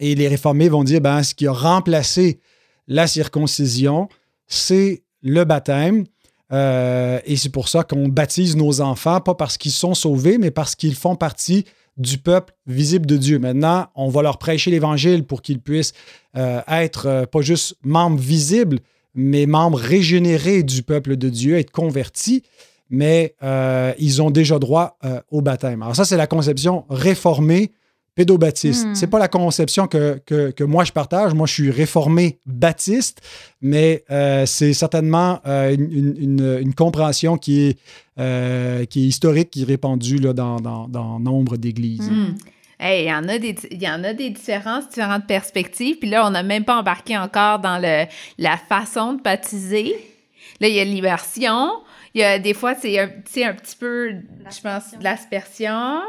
Et 0.00 0.14
les 0.14 0.28
réformés 0.28 0.68
vont 0.68 0.84
dire, 0.84 1.00
ben, 1.00 1.22
ce 1.22 1.34
qui 1.34 1.46
a 1.46 1.52
remplacé 1.52 2.40
la 2.88 3.06
circoncision, 3.06 4.08
c'est 4.46 5.02
le 5.22 5.44
baptême. 5.44 6.04
Euh, 6.52 7.20
et 7.24 7.36
c'est 7.36 7.48
pour 7.48 7.68
ça 7.68 7.84
qu'on 7.84 8.08
baptise 8.08 8.56
nos 8.56 8.80
enfants, 8.80 9.20
pas 9.20 9.34
parce 9.34 9.56
qu'ils 9.56 9.72
sont 9.72 9.94
sauvés, 9.94 10.38
mais 10.38 10.50
parce 10.50 10.74
qu'ils 10.74 10.94
font 10.94 11.16
partie 11.16 11.64
du 11.96 12.18
peuple 12.18 12.54
visible 12.66 13.06
de 13.06 13.16
Dieu. 13.16 13.38
Maintenant, 13.38 13.88
on 13.94 14.08
va 14.08 14.22
leur 14.22 14.38
prêcher 14.38 14.70
l'Évangile 14.70 15.24
pour 15.24 15.42
qu'ils 15.42 15.60
puissent 15.60 15.92
euh, 16.36 16.60
être 16.68 17.06
euh, 17.06 17.26
pas 17.26 17.42
juste 17.42 17.76
membres 17.82 18.20
visibles, 18.20 18.80
mais 19.14 19.46
membres 19.46 19.78
régénérés 19.78 20.62
du 20.62 20.82
peuple 20.82 21.16
de 21.16 21.28
Dieu, 21.28 21.58
être 21.58 21.72
convertis, 21.72 22.42
mais 22.88 23.34
ils 23.98 24.20
ont 24.20 24.30
déjà 24.30 24.58
droit 24.58 24.98
au 25.30 25.42
baptême. 25.42 25.82
Alors 25.82 25.94
ça, 25.94 26.04
c'est 26.04 26.16
la 26.16 26.26
conception 26.26 26.84
réformée 26.90 27.72
pédobaptiste. 28.14 28.86
Hmm. 28.86 28.94
C'est 28.94 29.06
pas 29.06 29.18
la 29.18 29.28
conception 29.28 29.86
que, 29.86 30.20
que, 30.26 30.64
moi 30.64 30.84
je 30.84 30.92
partage. 30.92 31.34
Moi, 31.34 31.46
je 31.46 31.52
suis 31.52 31.70
réformé 31.70 32.38
baptiste, 32.46 33.20
mais 33.60 34.04
euh, 34.10 34.46
c'est 34.46 34.72
certainement 34.72 35.40
euh, 35.46 35.74
une, 35.74 36.58
une, 36.60 36.74
compréhension 36.74 37.38
qui 37.38 37.68
est, 37.68 37.78
euh, 38.18 38.84
qui 38.84 39.04
est 39.04 39.06
historique, 39.06 39.50
qui 39.50 39.62
est 39.62 39.66
répandue 39.66 40.18
là, 40.18 40.32
dans, 40.32 40.56
dans, 40.56 40.88
dans 40.88 41.20
nombre 41.20 41.56
d'églises. 41.56 42.10
Hmm. 42.10 42.34
il 42.80 43.04
y, 43.04 43.12
en 43.12 43.28
a 43.28 43.38
des, 43.38 43.56
il 43.70 43.82
y 43.82 43.88
en 43.88 44.02
a 44.04 44.12
des 44.12 44.30
différences, 44.30 44.88
différentes 44.88 45.26
perspectives. 45.26 45.96
Puis 45.98 46.10
là, 46.10 46.26
on 46.26 46.30
n'a 46.30 46.42
même 46.42 46.64
pas 46.64 46.78
embarqué 46.78 47.16
encore 47.16 47.60
dans 47.60 47.78
le, 47.78 48.06
la 48.38 48.56
façon 48.56 49.14
de 49.14 49.22
baptiser. 49.22 49.94
Là, 50.60 50.68
il 50.68 50.74
y 50.74 50.80
a 50.80 50.84
l'immersion. 50.84 51.70
Il 52.14 52.20
y 52.20 52.24
a 52.24 52.38
des 52.38 52.54
fois, 52.54 52.74
c'est 52.74 52.98
un, 52.98 53.04
un 53.04 53.54
petit 53.54 53.76
peu, 53.78 54.10
je 54.50 54.60
pense, 54.60 54.98
de 54.98 55.04
l'aspersion. 55.04 56.00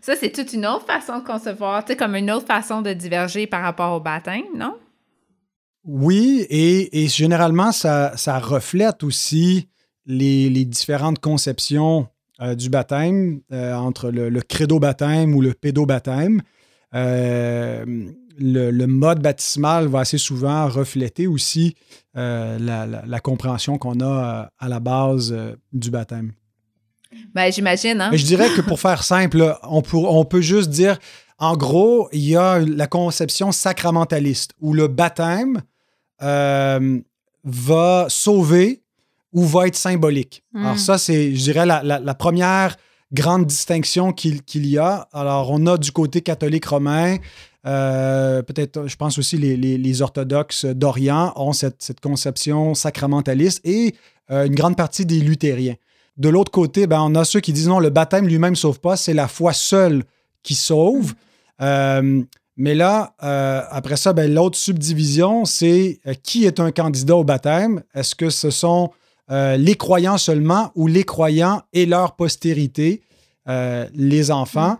Ça, 0.00 0.16
c'est 0.16 0.30
toute 0.30 0.52
une 0.52 0.66
autre 0.66 0.86
façon 0.86 1.18
de 1.18 1.24
concevoir, 1.24 1.84
tu 1.84 1.92
sais, 1.92 1.96
comme 1.96 2.14
une 2.14 2.30
autre 2.30 2.46
façon 2.46 2.82
de 2.82 2.92
diverger 2.92 3.46
par 3.46 3.62
rapport 3.62 3.96
au 3.96 4.00
baptême, 4.00 4.44
non? 4.54 4.76
Oui, 5.84 6.46
et, 6.48 7.08
généralement, 7.08 7.72
ça, 7.72 8.12
reflète 8.38 9.02
aussi 9.02 9.68
les, 10.06 10.64
différentes 10.64 11.18
conceptions 11.18 12.06
euh, 12.40 12.54
du 12.54 12.68
baptême, 12.68 13.40
euh, 13.52 13.74
entre 13.74 14.10
le, 14.10 14.40
credo-baptême 14.42 15.34
ou 15.34 15.40
le 15.40 15.54
pédo-baptême. 15.54 16.42
le, 16.92 18.86
mode 18.86 19.22
baptismal 19.22 19.86
va 19.86 20.00
assez 20.00 20.18
souvent 20.18 20.68
refléter 20.68 21.26
aussi 21.26 21.74
la, 22.14 23.20
compréhension 23.22 23.78
qu'on 23.78 24.00
a 24.00 24.50
à 24.58 24.68
la 24.68 24.80
base 24.80 25.34
du 25.72 25.90
baptême. 25.90 26.32
Ben, 27.34 27.50
j'imagine. 27.52 28.00
Hein? 28.00 28.10
je 28.12 28.24
dirais 28.24 28.48
que 28.54 28.60
pour 28.60 28.80
faire 28.80 29.02
simple, 29.02 29.56
on, 29.62 29.82
on 29.92 30.24
peut 30.24 30.40
juste 30.40 30.70
dire, 30.70 30.98
en 31.38 31.56
gros, 31.56 32.08
il 32.12 32.28
y 32.28 32.36
a 32.36 32.58
la 32.60 32.86
conception 32.86 33.52
sacramentaliste 33.52 34.52
où 34.60 34.74
le 34.74 34.86
baptême 34.86 35.62
euh, 36.22 37.00
va 37.44 38.06
sauver 38.08 38.82
ou 39.32 39.44
va 39.44 39.66
être 39.66 39.76
symbolique. 39.76 40.44
Hmm. 40.52 40.64
Alors 40.64 40.78
ça, 40.78 40.98
c'est, 40.98 41.34
je 41.34 41.42
dirais, 41.42 41.66
la, 41.66 42.14
première 42.14 42.76
grande 43.12 43.46
distinction 43.46 44.12
qu'il 44.12 44.66
y 44.66 44.78
a. 44.78 45.08
Alors, 45.12 45.50
on 45.50 45.66
a 45.66 45.78
du 45.78 45.90
côté 45.90 46.20
catholique 46.20 46.66
romain, 46.66 47.16
euh, 47.66 48.42
peut-être, 48.42 48.86
je 48.86 48.96
pense 48.96 49.18
aussi 49.18 49.36
les, 49.36 49.56
les, 49.56 50.02
orthodoxes 50.02 50.64
d'Orient 50.64 51.32
ont 51.36 51.52
cette, 51.52 51.80
cette, 51.80 52.00
conception 52.00 52.74
sacramentaliste 52.74 53.60
et 53.64 53.94
euh, 54.30 54.46
une 54.46 54.54
grande 54.54 54.76
partie 54.76 55.06
des 55.06 55.20
luthériens. 55.20 55.76
De 56.16 56.28
l'autre 56.28 56.50
côté, 56.50 56.86
ben, 56.86 57.00
on 57.00 57.14
a 57.14 57.24
ceux 57.24 57.40
qui 57.40 57.52
disent 57.52 57.68
non, 57.68 57.80
le 57.80 57.90
baptême 57.90 58.26
lui-même 58.26 58.52
ne 58.52 58.56
sauve 58.56 58.80
pas, 58.80 58.96
c'est 58.96 59.14
la 59.14 59.28
foi 59.28 59.52
seule 59.52 60.04
qui 60.42 60.54
sauve. 60.54 61.14
Euh, 61.60 62.22
mais 62.56 62.74
là, 62.74 63.14
euh, 63.22 63.62
après 63.70 63.96
ça, 63.96 64.12
ben, 64.12 64.32
l'autre 64.32 64.58
subdivision, 64.58 65.44
c'est 65.44 66.00
euh, 66.06 66.14
qui 66.22 66.44
est 66.44 66.60
un 66.60 66.70
candidat 66.70 67.16
au 67.16 67.24
baptême? 67.24 67.82
Est-ce 67.94 68.14
que 68.14 68.30
ce 68.30 68.50
sont 68.50 68.90
les 69.30 69.76
croyants 69.76 70.18
seulement 70.18 70.72
ou 70.74 70.86
les 70.86 71.04
croyants 71.04 71.62
et 71.72 71.86
leur 71.86 72.16
postérité, 72.16 73.00
les 73.46 74.30
enfants? 74.30 74.76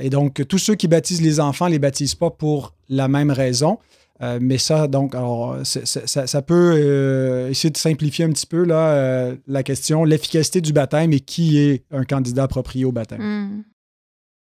et 0.00 0.10
donc, 0.10 0.44
tous 0.48 0.58
ceux 0.58 0.74
qui 0.74 0.88
baptisent 0.88 1.22
les 1.22 1.38
enfants 1.38 1.66
ne 1.66 1.70
les 1.70 1.78
baptisent 1.78 2.16
pas 2.16 2.30
pour 2.30 2.74
la 2.88 3.06
même 3.06 3.30
raison. 3.30 3.78
Euh, 4.22 4.38
mais 4.40 4.58
ça, 4.58 4.86
donc, 4.86 5.14
alors, 5.14 5.58
ça, 5.64 6.42
peut 6.42 6.74
euh, 6.76 7.50
essayer 7.50 7.70
de 7.70 7.76
simplifier 7.76 8.24
un 8.24 8.30
petit 8.30 8.46
peu 8.46 8.64
là, 8.64 8.92
euh, 8.92 9.36
la 9.46 9.62
question, 9.62 10.04
l'efficacité 10.04 10.60
du 10.60 10.72
baptême 10.72 11.12
et 11.12 11.20
qui 11.20 11.58
est 11.58 11.84
un 11.90 12.04
candidat 12.04 12.44
approprié 12.44 12.84
au 12.84 12.92
baptême. 12.92 13.20
Hmm. 13.20 13.62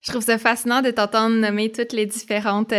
Je 0.01 0.12
trouve 0.12 0.23
ça 0.23 0.38
fascinant 0.38 0.81
de 0.81 0.91
t'entendre 0.91 1.36
nommer 1.36 1.71
toutes 1.71 1.93
les 1.93 2.05
différentes 2.05 2.73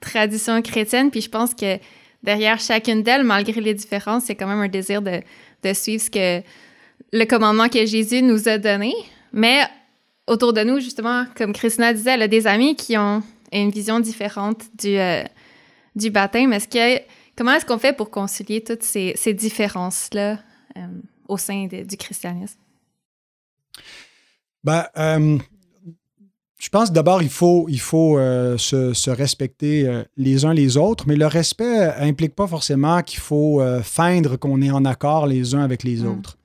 traditions 0.00 0.60
chrétiennes, 0.62 1.10
puis 1.10 1.20
je 1.20 1.30
pense 1.30 1.54
que 1.54 1.78
derrière 2.22 2.58
chacune 2.58 3.02
d'elles, 3.02 3.22
malgré 3.22 3.60
les 3.60 3.72
différences, 3.72 4.24
c'est 4.24 4.34
quand 4.34 4.48
même 4.48 4.60
un 4.60 4.68
désir 4.68 5.00
de, 5.00 5.20
de, 5.62 5.72
suivre 5.72 6.02
ce 6.02 6.10
que 6.10 6.44
le 7.12 7.24
commandement 7.24 7.68
que 7.68 7.86
Jésus 7.86 8.20
nous 8.20 8.48
a 8.48 8.58
donné. 8.58 8.92
Mais 9.32 9.60
autour 10.26 10.52
de 10.52 10.62
nous, 10.62 10.80
justement, 10.80 11.24
comme 11.36 11.52
Christina 11.52 11.94
disait, 11.94 12.14
elle 12.14 12.22
a 12.22 12.28
des 12.28 12.48
amis 12.48 12.74
qui 12.74 12.98
ont 12.98 13.22
une 13.52 13.70
vision 13.70 14.00
différente 14.00 14.64
du 14.76 14.98
du 15.96 16.10
baptême. 16.10 16.52
Est-ce 16.52 16.68
que, 16.68 17.02
comment 17.36 17.52
est-ce 17.54 17.66
qu'on 17.66 17.78
fait 17.78 17.96
pour 17.96 18.10
concilier 18.10 18.62
toutes 18.62 18.84
ces, 18.84 19.34
différences-là 19.34 20.38
euh, 20.76 20.86
au 21.26 21.38
sein 21.38 21.66
du 21.66 21.96
christianisme? 21.96 22.58
Ben, 24.62 24.86
euh, 24.96 25.38
je 26.58 26.68
pense 26.68 26.92
d'abord, 26.92 27.22
il 27.22 27.30
faut, 27.30 27.66
il 27.68 27.80
faut 27.80 28.18
euh, 28.18 28.58
se, 28.58 29.10
respecter 29.10 30.02
les 30.16 30.44
uns 30.44 30.54
les 30.54 30.76
autres, 30.76 31.04
mais 31.08 31.16
le 31.16 31.26
respect 31.26 31.92
implique 31.98 32.34
pas 32.34 32.46
forcément 32.46 33.02
qu'il 33.02 33.20
faut 33.20 33.62
feindre 33.82 34.36
qu'on 34.36 34.60
est 34.62 34.70
en 34.70 34.84
accord 34.84 35.26
les 35.26 35.54
uns 35.54 35.62
avec 35.62 35.82
les 35.82 36.02
mm. 36.02 36.06
autres. 36.06 36.38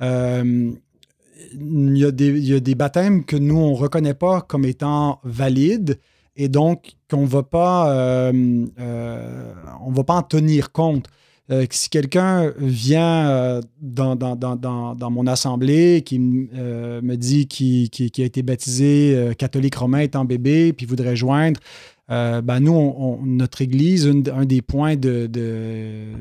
Il 0.00 1.96
y, 1.96 2.04
a 2.04 2.10
des, 2.10 2.26
il 2.26 2.44
y, 2.44 2.54
a 2.54 2.60
des, 2.60 2.74
baptêmes 2.74 3.24
que 3.24 3.36
nous, 3.36 3.56
on 3.56 3.70
ne 3.70 3.76
reconnaît 3.76 4.14
pas 4.14 4.42
comme 4.42 4.64
étant 4.64 5.20
valides 5.24 5.98
et 6.36 6.48
donc 6.48 6.97
qu'on 7.08 7.24
va 7.24 7.42
pas, 7.42 7.92
euh, 7.92 8.66
euh, 8.78 9.52
on 9.84 9.90
va 9.90 10.04
pas 10.04 10.14
en 10.14 10.22
tenir 10.22 10.72
compte. 10.72 11.06
Euh, 11.50 11.64
si 11.70 11.88
quelqu'un 11.88 12.52
vient 12.58 13.60
dans, 13.80 14.16
dans, 14.16 14.36
dans, 14.36 14.56
dans, 14.94 15.10
mon 15.10 15.26
assemblée 15.26 16.02
qui 16.04 16.18
me 16.18 17.14
dit 17.16 17.48
qu'il 17.48 17.88
a 18.18 18.24
été 18.24 18.42
baptisé 18.42 19.32
catholique 19.38 19.76
romain 19.76 20.00
étant 20.00 20.26
bébé, 20.26 20.74
puis 20.74 20.84
voudrait 20.84 21.16
joindre, 21.16 21.58
ben 22.08 22.60
nous, 22.60 23.18
notre 23.24 23.62
Église, 23.62 24.06
un 24.34 24.44
des 24.44 24.60
points 24.60 24.96
de, 24.96 25.26
de 25.26 26.12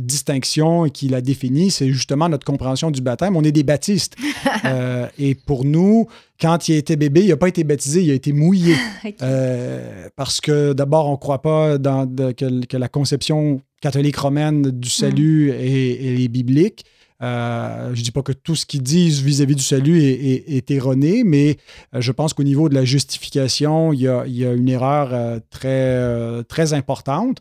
distinction 0.00 0.88
qui 0.88 1.08
la 1.08 1.20
définit, 1.20 1.70
c'est 1.70 1.88
justement 1.88 2.28
notre 2.28 2.44
compréhension 2.44 2.90
du 2.90 3.00
baptême. 3.00 3.36
On 3.36 3.42
est 3.42 3.52
des 3.52 3.62
baptistes. 3.62 4.16
Euh, 4.66 5.08
et 5.18 5.34
pour 5.34 5.64
nous, 5.64 6.06
quand 6.40 6.68
il 6.68 6.74
a 6.74 6.78
été 6.78 6.96
bébé, 6.96 7.22
il 7.22 7.28
n'a 7.28 7.36
pas 7.36 7.48
été 7.48 7.64
baptisé, 7.64 8.02
il 8.02 8.10
a 8.10 8.14
été 8.14 8.32
mouillé. 8.32 8.74
Euh, 9.22 10.08
parce 10.16 10.40
que 10.40 10.72
d'abord, 10.72 11.08
on 11.08 11.12
ne 11.12 11.16
croit 11.16 11.42
pas 11.42 11.76
dans, 11.76 12.06
que, 12.06 12.76
la 12.76 12.88
conception 12.88 13.60
catholique 13.82 14.16
romaine 14.16 14.62
du 14.70 14.88
salut 14.88 15.50
mm. 15.50 15.54
est, 15.60 16.28
biblique. 16.28 16.84
Euh, 17.24 17.94
je 17.94 18.00
ne 18.00 18.04
dis 18.04 18.10
pas 18.10 18.22
que 18.22 18.32
tout 18.32 18.54
ce 18.54 18.66
qu'ils 18.66 18.82
disent 18.82 19.22
vis-à-vis 19.22 19.54
du 19.54 19.62
salut 19.62 20.02
est, 20.02 20.70
erroné, 20.70 21.24
mais 21.24 21.56
euh, 21.94 22.00
je 22.00 22.12
pense 22.12 22.34
qu'au 22.34 22.42
niveau 22.42 22.68
de 22.68 22.74
la 22.74 22.84
justification, 22.84 23.94
il 23.94 24.00
y 24.02 24.08
a, 24.08 24.24
une 24.26 24.68
erreur 24.68 25.10
euh, 25.12 25.40
très, 25.48 26.44
très 26.44 26.74
importante. 26.74 27.38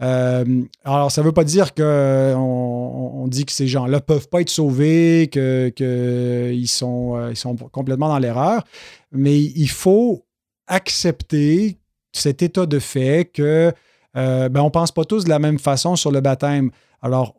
alors, 0.00 1.10
ça 1.10 1.22
ne 1.22 1.26
veut 1.26 1.32
pas 1.32 1.44
dire 1.44 1.72
qu'on 1.72 1.84
on 3.14 3.26
dit 3.28 3.46
que 3.46 3.52
ces 3.52 3.68
gens-là 3.68 3.98
ne 3.98 4.02
peuvent 4.02 4.28
pas 4.28 4.42
être 4.42 4.50
sauvés, 4.50 5.28
qu'ils 5.32 5.72
que 5.76 6.52
sont, 6.66 7.32
sont 7.34 7.56
complètement 7.56 8.08
dans 8.08 8.18
l'erreur, 8.18 8.64
mais 9.12 9.40
il 9.40 9.70
faut 9.70 10.26
accepter 10.66 11.78
cet 12.12 12.42
état 12.42 12.66
de 12.66 12.78
fait 12.78 13.30
que 13.32 13.72
ben, 14.14 14.56
on 14.56 14.64
ne 14.64 14.70
pense 14.70 14.92
pas 14.92 15.04
tous 15.04 15.24
de 15.24 15.30
la 15.30 15.38
même 15.38 15.58
façon 15.58 15.96
sur 15.96 16.10
le 16.10 16.20
baptême. 16.20 16.70
Alors, 17.02 17.34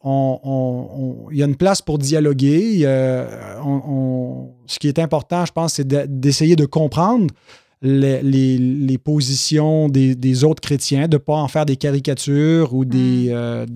il 1.32 1.38
y 1.38 1.42
a 1.42 1.46
une 1.46 1.56
place 1.56 1.82
pour 1.82 1.98
dialoguer. 1.98 2.80
ce 2.82 4.80
qui 4.80 4.90
est 4.90 5.00
important, 5.00 5.46
je 5.46 5.54
pense, 5.54 5.76
c'est 5.76 5.88
d'essayer 5.88 6.58
de, 6.58 6.66
comprendre 6.66 7.34
les, 7.82 8.98
positions 8.98 9.88
des, 9.88 10.44
autres 10.44 10.62
chrétiens, 10.62 11.08
de 11.08 11.16
ne 11.16 11.20
pas 11.20 11.36
en 11.36 11.48
faire 11.48 11.66
des 11.66 11.78
caricatures 11.78 12.74
ou 12.74 12.84
des, 12.84 13.30
mm. 13.30 13.68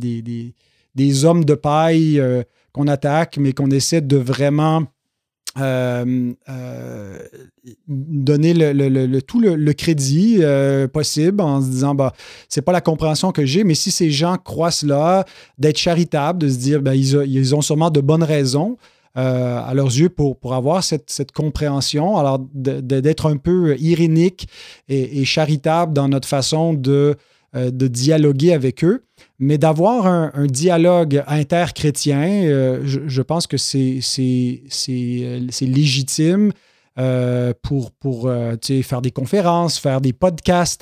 euh, 0.99 1.23
hommes 1.23 1.45
de 1.45 1.55
paille 1.55 2.19
euh, 2.19 2.43
qu'on 2.73 2.87
attaque, 2.87 3.37
mais 3.37 3.53
qu'on 3.53 3.71
essaie 3.71 4.01
de 4.01 4.17
vraiment 4.17 4.83
euh, 5.59 6.33
euh, 6.49 7.17
donner 7.87 8.53
tout 9.25 9.39
le, 9.39 9.71
crédit 9.73 10.37
euh, 10.41 10.87
possible 10.87 11.41
en 11.41 11.61
se 11.61 11.67
disant 11.67 11.95
bah 11.95 12.13
c'est 12.47 12.61
pas 12.61 12.71
la 12.71 12.81
compréhension 12.81 13.31
que 13.31 13.43
j'ai 13.45 13.63
mais 13.63 13.73
si 13.73 13.89
ces 13.89 14.11
gens 14.11 14.35
croient 14.37 14.71
cela 14.71 15.25
d'être 15.57 15.77
charitables 15.77 16.39
de 16.39 16.49
se 16.49 16.57
dire 16.57 16.81
ben, 16.81 16.93
ils, 16.93 17.55
ont 17.55 17.61
sûrement 17.61 17.89
de 17.89 18.01
bonnes 18.01 18.23
raisons 18.23 18.77
à 19.15 19.73
leurs 19.73 19.87
yeux 19.87 20.09
pour 20.09 20.53
avoir 20.53 20.83
cette, 20.83 21.31
compréhension. 21.31 22.17
Alors 22.17 22.39
d'être 22.53 23.27
un 23.27 23.37
peu 23.37 23.75
irénique 23.79 24.47
et, 24.89 25.25
charitable 25.25 25.91
dans 25.91 26.07
notre 26.07 26.27
façon 26.27 26.75
de, 26.75 27.15
de 27.71 27.87
dialoguer 27.87 28.53
avec 28.53 28.83
eux 28.83 29.03
mais 29.39 29.57
d'avoir 29.57 30.07
un, 30.07 30.47
dialogue 30.47 31.23
interchrétien, 31.27 32.27
euh, 32.45 32.81
je, 32.83 33.21
pense 33.21 33.47
que 33.47 33.57
c'est 33.57 33.99
euh, 34.89 35.39
légitime. 35.61 36.51
Euh, 36.99 37.53
pour, 37.61 37.91
pour 37.91 38.27
faire 38.81 39.03
des 39.03 39.11
conférences, 39.11 39.77
faire 39.77 40.01
des 40.01 40.13
podcasts, 40.13 40.81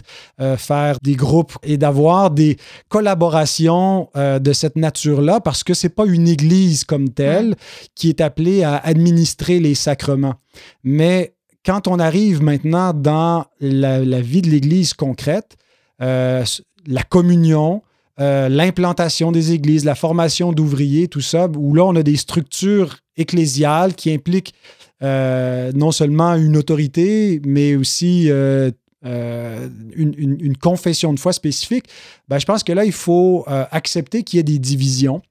faire 0.55 0.95
des 1.03 1.15
groupes 1.15 1.57
et 1.61 1.75
d'avoir 1.75 2.31
des 2.31 2.55
collaborations 2.87 4.07
de 4.15 4.53
cette 4.53 4.77
nature-là 4.77 5.41
parce 5.41 5.65
que 5.65 5.73
ce 5.73 5.87
n'est 5.87 5.93
pas 5.93 6.05
une 6.05 6.29
église 6.29 6.85
comme 6.85 7.09
telle 7.09 7.55
qui 7.95 8.07
est 8.07 8.21
appelée 8.21 8.63
à 8.63 8.77
administrer 8.77 9.59
les 9.59 9.75
sacrements. 9.75 10.35
Mais 10.85 11.35
quand 11.65 11.85
on 11.89 11.99
arrive 11.99 12.41
maintenant 12.41 12.93
dans 12.93 13.47
la, 13.59 13.99
la 13.99 14.21
vie 14.21 14.41
de 14.41 14.49
l'église 14.49 14.93
concrète, 14.93 15.57
la 15.99 17.03
communion, 17.09 17.81
euh, 18.21 18.47
l'implantation 18.47 19.33
des 19.33 19.51
églises, 19.51 19.83
la 19.83 19.95
formation 19.95 20.53
d'ouvriers, 20.53 21.09
tout 21.09 21.21
ça, 21.21 21.49
où 21.57 21.73
là, 21.73 21.83
on 21.83 21.95
a 21.97 22.03
des 22.03 22.15
structures 22.15 22.97
ecclésiales 23.17 23.93
qui 23.93 24.11
impliquent 24.11 24.53
euh, 25.03 25.73
non 25.73 25.91
seulement 25.91 26.35
une 26.35 26.55
autorité, 26.55 27.41
mais 27.45 27.75
aussi 27.75 28.27
euh, 28.29 28.71
une, 29.03 30.55
confession 30.61 31.13
de 31.13 31.19
foi 31.19 31.33
spécifique. 31.33 31.85
Ben, 32.29 32.39
je 32.39 32.45
pense 32.45 32.63
que 32.63 32.71
là, 32.71 32.85
il 32.85 32.93
faut 32.93 33.45
accepter 33.47 34.23
qu'il 34.23 34.37
y 34.37 34.39
ait 34.39 34.43
des 34.43 34.59
divisions, 34.59 35.21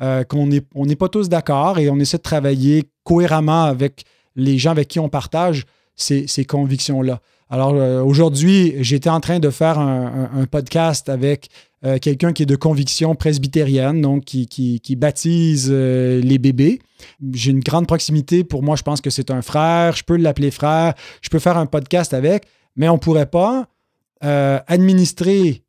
qu'on 0.00 0.46
n'est 0.46 0.96
pas 0.96 1.08
tous 1.08 1.28
d'accord 1.28 1.78
et 1.78 1.90
on 1.90 1.98
essaie 2.00 2.16
de 2.16 2.22
travailler 2.22 2.84
cohéremment 3.04 3.64
avec 3.64 4.04
les 4.34 4.58
gens 4.58 4.72
avec 4.72 4.88
qui 4.88 4.98
on 4.98 5.08
partage 5.08 5.64
ces 5.94 6.44
convictions-là. 6.44 7.20
Alors 7.50 7.74
aujourd'hui, 8.06 8.74
j'étais 8.78 9.10
en 9.10 9.18
train 9.18 9.40
de 9.40 9.50
faire 9.50 9.78
un 9.78 10.46
podcast 10.48 11.08
avec 11.08 11.48
euh, 11.82 11.98
quelqu'un 11.98 12.34
qui 12.34 12.42
est 12.42 12.46
de 12.46 12.56
conviction 12.56 13.14
presbytérienne, 13.14 14.02
donc 14.02 14.24
qui, 14.24 14.96
baptise 14.96 15.68
euh, 15.70 16.20
les 16.20 16.38
bébés. 16.38 16.78
J'ai 17.32 17.52
une 17.52 17.60
grande 17.60 17.86
proximité. 17.86 18.44
Pour 18.44 18.62
moi, 18.62 18.76
je 18.76 18.82
pense 18.82 19.00
que 19.00 19.08
c'est 19.08 19.30
un 19.30 19.40
frère. 19.40 19.96
Je 19.96 20.04
peux 20.04 20.16
l'appeler 20.16 20.50
frère. 20.50 20.92
Je 21.22 21.30
peux 21.30 21.38
faire 21.38 21.56
un 21.56 21.64
podcast 21.64 22.12
avec, 22.12 22.44
mais 22.76 22.88
on 22.88 22.94
ne 22.94 22.98
pourrait 22.98 23.30
pas 23.30 23.66
administrer 24.22 25.64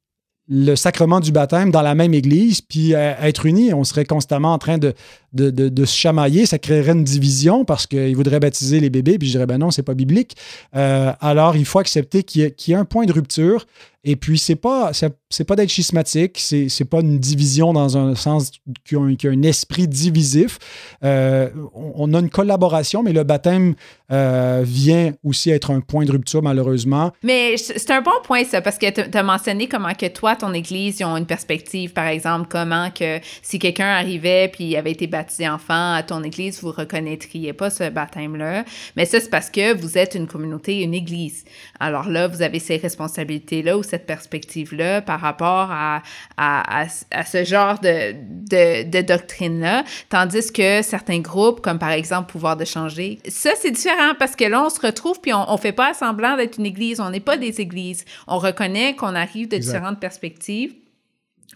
le 0.53 0.75
sacrement 0.75 1.21
du 1.21 1.31
baptême 1.31 1.71
dans 1.71 1.81
la 1.81 1.95
même 1.95 2.13
église, 2.13 2.59
puis 2.59 2.91
être 2.91 3.45
unis. 3.45 3.73
On 3.73 3.85
serait 3.85 4.03
constamment 4.03 4.53
en 4.53 4.57
train 4.57 4.77
de, 4.77 4.93
se 5.37 5.95
chamailler. 5.95 6.45
Ça 6.45 6.59
créerait 6.59 6.91
une 6.91 7.05
division 7.05 7.63
parce 7.63 7.87
qu'ils 7.87 8.17
voudraient 8.17 8.41
baptiser 8.41 8.81
les 8.81 8.89
bébés, 8.89 9.17
puis 9.17 9.29
je 9.29 9.33
dirais, 9.33 9.45
ben 9.45 9.57
non, 9.57 9.71
c'est 9.71 9.81
pas 9.81 9.93
biblique. 9.93 10.35
alors, 10.73 11.55
il 11.55 11.63
faut 11.63 11.79
accepter 11.79 12.23
qu'il 12.23 12.41
y, 12.67 12.71
ait 12.71 12.75
un 12.75 12.83
point 12.83 13.05
de 13.05 13.13
rupture. 13.13 13.65
Et 14.03 14.15
puis, 14.15 14.39
c'est 14.39 14.55
pas, 14.55 14.91
c'est 15.29 15.43
pas 15.43 15.55
d'être 15.55 15.69
schismatique, 15.69 16.37
c'est, 16.39 16.69
c'est 16.69 16.85
pas 16.85 17.01
une 17.01 17.19
division 17.19 17.71
dans 17.71 17.97
un 17.97 18.15
sens 18.15 18.51
qui 18.83 18.95
a 18.95 18.99
un, 18.99 19.41
esprit 19.43 19.87
divisif. 19.87 20.57
Euh, 21.03 21.49
on, 21.73 22.11
a 22.15 22.19
une 22.19 22.29
collaboration, 22.31 23.03
mais 23.03 23.13
le 23.13 23.23
baptême 23.23 23.75
euh, 24.11 24.61
vient 24.65 25.13
aussi 25.23 25.51
être 25.51 25.69
un 25.69 25.81
point 25.81 26.05
de 26.05 26.11
rupture, 26.11 26.41
malheureusement. 26.41 27.11
Mais 27.21 27.57
c'est 27.57 27.91
un 27.91 28.01
bon 28.01 28.11
point, 28.23 28.43
ça, 28.43 28.61
parce 28.61 28.79
que 28.79 28.89
tu 28.89 29.17
as 29.17 29.23
mentionné 29.23 29.67
comment 29.67 29.93
que 29.93 30.07
toi, 30.07 30.35
ton 30.35 30.53
Église, 30.53 30.99
ils 30.99 31.05
ont 31.05 31.15
une 31.15 31.27
perspective, 31.27 31.93
par 31.93 32.07
exemple, 32.07 32.47
comment 32.49 32.89
que 32.89 33.19
si 33.43 33.59
quelqu'un 33.59 33.85
arrivait 33.85 34.49
puis 34.51 34.75
avait 34.75 34.91
été 34.91 35.05
baptisé 35.05 35.47
enfant 35.47 35.93
à 35.93 36.01
ton 36.01 36.23
Église, 36.23 36.59
vous 36.61 36.71
reconnaîtriez 36.71 37.53
pas 37.53 37.69
ce 37.69 37.89
baptême-là. 37.89 38.65
Mais 38.95 39.05
ça, 39.05 39.19
c'est 39.19 39.29
parce 39.29 39.51
que 39.51 39.79
vous 39.79 39.97
êtes 39.97 40.15
une 40.15 40.27
communauté, 40.27 40.81
une 40.81 40.95
Église. 40.95 41.45
Alors 41.79 42.09
là, 42.09 42.27
vous 42.27 42.41
avez 42.41 42.59
ces 42.59 42.77
responsabilités-là 42.77 43.77
cette 43.91 44.05
perspective-là 44.05 45.01
par 45.01 45.19
rapport 45.19 45.69
à, 45.71 46.01
à, 46.37 46.85
à, 47.11 47.25
ce 47.25 47.43
genre 47.43 47.77
de, 47.79 48.13
de, 48.13 48.89
de 48.89 49.01
doctrine-là, 49.01 49.83
tandis 50.09 50.51
que 50.51 50.81
certains 50.81 51.19
groupes, 51.19 51.61
comme 51.61 51.77
par 51.77 51.91
exemple 51.91 52.31
Pouvoir 52.31 52.55
de 52.55 52.63
changer, 52.63 53.19
ça, 53.27 53.51
c'est 53.59 53.71
différent 53.71 54.13
parce 54.17 54.35
que 54.37 54.45
là, 54.45 54.63
on 54.63 54.69
se 54.69 54.79
retrouve 54.79 55.19
puis 55.19 55.33
on 55.33 55.51
ne 55.51 55.57
fait 55.57 55.73
pas 55.73 55.93
semblant 55.93 56.37
d'être 56.37 56.57
une 56.57 56.65
église, 56.65 57.01
on 57.01 57.09
n'est 57.09 57.19
pas 57.19 57.35
des 57.35 57.59
églises. 57.59 58.05
On 58.27 58.37
reconnaît 58.37 58.95
qu'on 58.95 59.15
arrive 59.15 59.49
de 59.49 59.57
différentes 59.57 59.99
perspectives. 59.99 60.73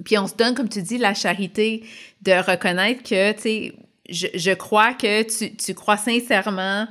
Puis 0.03 0.17
on 0.17 0.27
se 0.27 0.35
donne, 0.35 0.53
comme 0.53 0.67
tu 0.67 0.81
dis, 0.81 0.97
la 0.97 1.13
charité 1.13 1.85
de 2.23 2.33
reconnaître 2.33 3.03
que, 3.03 3.31
tu 3.33 3.41
sais, 3.41 3.73
je, 4.09 4.27
je, 4.33 4.51
crois 4.51 4.93
que 4.93 5.23
tu, 5.23 5.55
tu 5.55 5.73
crois 5.73 5.97
sincèrement 5.97 6.87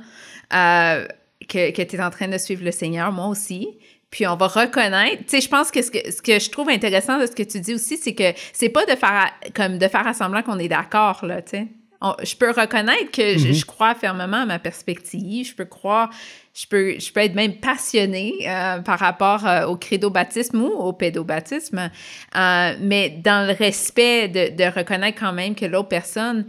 euh, 0.53 1.05
que, 1.47 1.71
que 1.71 1.81
tu 1.83 1.95
es 1.95 2.01
en 2.01 2.09
train 2.09 2.27
de 2.27 2.37
suivre 2.39 2.63
le 2.63 2.71
Seigneur, 2.71 3.11
moi 3.11 3.27
aussi 3.27 3.77
puis 4.15 4.25
on 4.27 4.37
va 4.37 4.47
reconnaître. 4.47 5.23
Tu 5.23 5.31
sais, 5.31 5.41
je 5.41 5.49
pense 5.49 5.71
que 5.71 5.81
ce, 5.81 5.91
que 5.91 6.09
ce 6.09 6.21
que 6.21 6.39
je 6.39 6.49
trouve 6.49 6.69
intéressant 6.69 7.19
de 7.19 7.25
ce 7.25 7.33
que 7.33 7.43
tu 7.43 7.59
dis 7.59 7.73
aussi, 7.73 7.97
c'est 7.97 8.15
que 8.15 8.31
c'est 8.53 8.69
pas 8.69 8.85
de 8.85 8.95
faire 8.95 9.29
comme 9.53 9.77
de 9.77 9.87
faire 9.89 10.15
semblant 10.15 10.41
qu'on 10.41 10.57
est 10.57 10.69
d'accord 10.69 11.25
là, 11.25 11.41
tu 11.41 11.57
sais. 11.57 11.67
je 12.23 12.35
peux 12.37 12.51
reconnaître 12.51 13.11
que 13.11 13.37
je, 13.37 13.49
mm-hmm. 13.49 13.65
crois 13.65 13.93
fermement 13.93 14.43
à 14.43 14.45
ma 14.45 14.57
perspective. 14.57 15.49
Je 15.49 15.53
peux 15.53 15.65
croire, 15.65 16.11
je 16.53 16.65
peux, 16.65 16.97
je 16.97 17.11
peux 17.11 17.19
être 17.19 17.35
même 17.35 17.55
passionnée 17.55 18.35
euh, 18.47 18.79
par 18.79 18.99
rapport 18.99 19.45
euh, 19.45 19.65
au 19.65 19.75
credo-baptisme 19.75 20.61
ou 20.61 20.67
au 20.67 20.93
pédobaptisme, 20.93 21.91
euh, 22.37 22.73
mais 22.79 23.09
dans 23.09 23.45
le 23.45 23.53
respect 23.53 24.29
de, 24.29 24.55
de 24.55 24.63
reconnaître 24.63 25.19
quand 25.19 25.33
même 25.33 25.55
que 25.55 25.65
l'autre 25.65 25.89
personne 25.89 26.45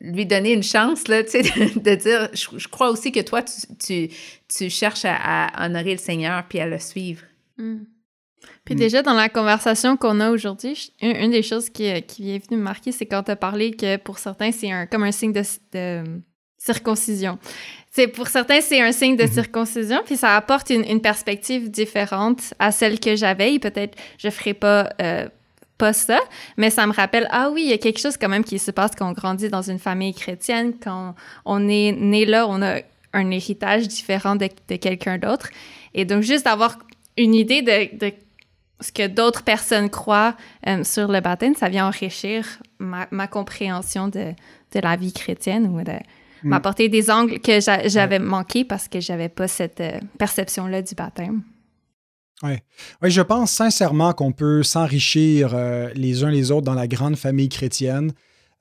lui 0.00 0.26
donner 0.26 0.52
une 0.52 0.62
chance, 0.62 1.08
là, 1.08 1.24
tu 1.24 1.30
sais, 1.30 1.42
de, 1.76 1.94
dire, 1.94 2.28
je, 2.32 2.68
crois 2.68 2.90
aussi 2.90 3.12
que 3.12 3.20
toi, 3.20 3.42
tu, 3.42 4.08
tu, 4.48 4.70
cherches 4.70 5.04
à, 5.04 5.50
honorer 5.64 5.92
le 5.92 5.98
Seigneur 5.98 6.44
puis 6.48 6.60
à 6.60 6.66
le 6.66 6.78
suivre. 6.78 7.22
Hmm. 7.56 7.78
Puis 8.64 8.74
hmm. 8.74 8.78
déjà, 8.78 9.02
dans 9.02 9.14
la 9.14 9.28
conversation 9.28 9.96
qu'on 9.96 10.20
a 10.20 10.30
aujourd'hui, 10.30 10.92
une, 11.00 11.30
des 11.30 11.42
choses 11.42 11.70
qui, 11.70 12.02
qui 12.02 12.34
est 12.34 12.46
venue 12.46 12.58
me 12.58 12.64
marquer, 12.64 12.92
c'est 12.92 13.06
quand 13.06 13.22
tu 13.22 13.30
as 13.30 13.36
parlé 13.36 13.72
que 13.72 13.96
pour 13.96 14.18
certains, 14.18 14.52
c'est 14.52 14.70
un, 14.70 14.86
comme 14.86 15.02
un 15.02 15.12
signe 15.12 15.32
de, 15.32 15.42
de 15.72 16.04
circoncision. 16.58 17.38
C'est, 17.90 18.08
pour 18.08 18.28
certains, 18.28 18.60
c'est 18.60 18.80
un 18.80 18.92
signe 18.92 19.16
de 19.16 19.24
hmm. 19.24 19.32
circoncision, 19.32 20.02
puis 20.04 20.16
ça 20.16 20.36
apporte 20.36 20.70
une, 20.70 20.84
une, 20.84 21.00
perspective 21.00 21.70
différente 21.70 22.54
à 22.58 22.70
celle 22.70 23.00
que 23.00 23.16
j'avais. 23.16 23.54
Et 23.54 23.58
peut-être, 23.58 23.96
je 24.18 24.28
ferai 24.28 24.52
pas 24.52 24.90
euh, 25.00 25.28
pas 25.78 25.92
ça, 25.92 26.20
mais 26.56 26.70
ça 26.70 26.86
me 26.86 26.92
rappelle, 26.92 27.26
ah 27.30 27.50
oui, 27.50 27.62
il 27.64 27.70
y 27.70 27.72
a 27.72 27.78
quelque 27.78 28.00
chose 28.00 28.16
quand 28.16 28.28
même 28.28 28.44
qui 28.44 28.58
se 28.58 28.70
passe 28.70 28.92
quand 28.96 29.08
on 29.08 29.12
grandit 29.12 29.48
dans 29.48 29.62
une 29.62 29.78
famille 29.78 30.14
chrétienne, 30.14 30.74
quand 30.82 31.14
on 31.44 31.68
est 31.68 31.92
né 31.92 32.24
là, 32.24 32.46
on 32.48 32.62
a 32.62 32.80
un 33.12 33.30
héritage 33.30 33.88
différent 33.88 34.36
de, 34.36 34.48
quelqu'un 34.76 35.18
d'autre. 35.18 35.50
Et 35.94 36.04
donc, 36.04 36.22
juste 36.22 36.44
d'avoir 36.44 36.78
une 37.16 37.34
idée 37.34 37.62
de, 37.62 38.12
ce 38.80 38.92
que 38.92 39.06
d'autres 39.06 39.42
personnes 39.42 39.88
croient 39.88 40.36
euh, 40.66 40.84
sur 40.84 41.08
le 41.08 41.20
baptême, 41.20 41.54
ça 41.54 41.68
vient 41.68 41.86
enrichir 41.86 42.46
ma, 42.78 43.26
compréhension 43.26 44.08
de, 44.08 44.34
la 44.74 44.96
vie 44.96 45.12
chrétienne 45.12 45.68
ou 45.68 45.82
de 45.82 45.92
mm. 45.92 45.98
m'apporter 46.42 46.90
des 46.90 47.10
angles 47.10 47.40
que 47.40 47.58
j'avais 47.60 48.18
manqués 48.18 48.64
parce 48.64 48.88
que 48.88 49.00
j'avais 49.00 49.30
pas 49.30 49.48
cette 49.48 49.80
euh, 49.80 49.98
perception-là 50.18 50.82
du 50.82 50.94
baptême. 50.94 51.42
Oui. 52.42 52.58
Je 53.02 53.22
pense 53.22 53.50
sincèrement 53.50 54.12
qu'on 54.12 54.32
peut 54.32 54.62
s'enrichir 54.62 55.52
euh, 55.54 55.90
les 55.94 56.22
uns 56.22 56.30
les 56.30 56.50
autres 56.50 56.66
dans 56.66 56.74
la 56.74 56.86
grande 56.86 57.16
famille 57.16 57.48
chrétienne. 57.48 58.12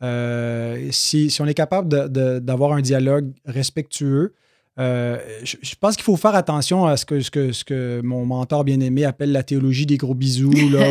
Euh, 0.01 0.89
si, 0.91 1.30
si, 1.30 1.41
on 1.41 1.45
est 1.45 1.53
capable 1.53 2.09
d'avoir 2.41 2.73
un 2.73 2.82
dialogue 2.82 3.34
respectueux, 3.45 4.34
euh, 4.80 5.17
je, 5.43 5.76
pense 5.80 5.95
qu'il 5.95 6.03
faut 6.03 6.17
faire 6.17 6.36
attention 6.36 6.86
à 6.86 6.97
ce 6.97 7.05
que, 7.05 7.21
ce 7.21 7.32
que, 7.32 7.51
ce 7.51 7.63
que 7.63 8.01
mon 8.03 8.26
mentor 8.26 8.63
bien-aimé 8.63 9.05
appelle 9.05 9.32
la 9.32 9.43
théologie 9.43 9.86
des 9.86 9.97
gros 9.97 10.13
bisous, 10.13 10.51
là, 10.51 10.89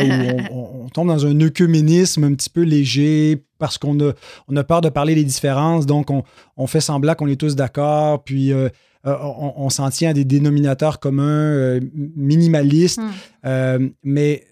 où 0.51 0.83
on, 0.85 0.89
tombe 0.89 1.09
dans 1.09 1.25
un 1.25 1.39
œcuménisme 1.41 2.23
un 2.23 2.33
petit 2.33 2.49
peu 2.49 2.61
léger 2.61 3.43
parce 3.59 3.77
qu'on 3.77 3.99
a, 3.99 4.13
on 4.47 4.55
a 4.55 4.63
peur 4.63 4.81
de 4.81 4.89
parler 4.89 5.15
des 5.15 5.23
différences, 5.23 5.85
donc 5.85 6.09
on, 6.09 6.23
on 6.57 6.67
fait 6.67 6.81
semblant 6.81 7.15
qu'on 7.15 7.27
est 7.27 7.39
tous 7.39 7.55
d'accord, 7.55 8.23
puis 8.23 8.53
euh, 9.07 9.15
on, 9.21 9.69
s'en 9.69 9.89
tient 9.91 10.09
à 10.09 10.13
des 10.13 10.25
dénominateurs 10.25 10.99
communs 10.99 11.23
euh, 11.23 11.79
minimalistes. 11.93 12.99
Hmm. 12.99 13.09
Euh, 13.45 13.89
mais 14.03 14.43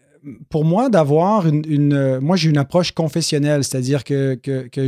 pour 0.50 0.66
moi, 0.66 0.90
d'avoir 0.90 1.48
une, 1.48 2.20
Moi, 2.20 2.36
j'ai 2.38 2.50
une 2.50 2.58
approche 2.58 2.92
confessionnelle, 2.92 3.64
c'est-à-dire 3.64 4.04
que, 4.04 4.36
que, 4.36 4.88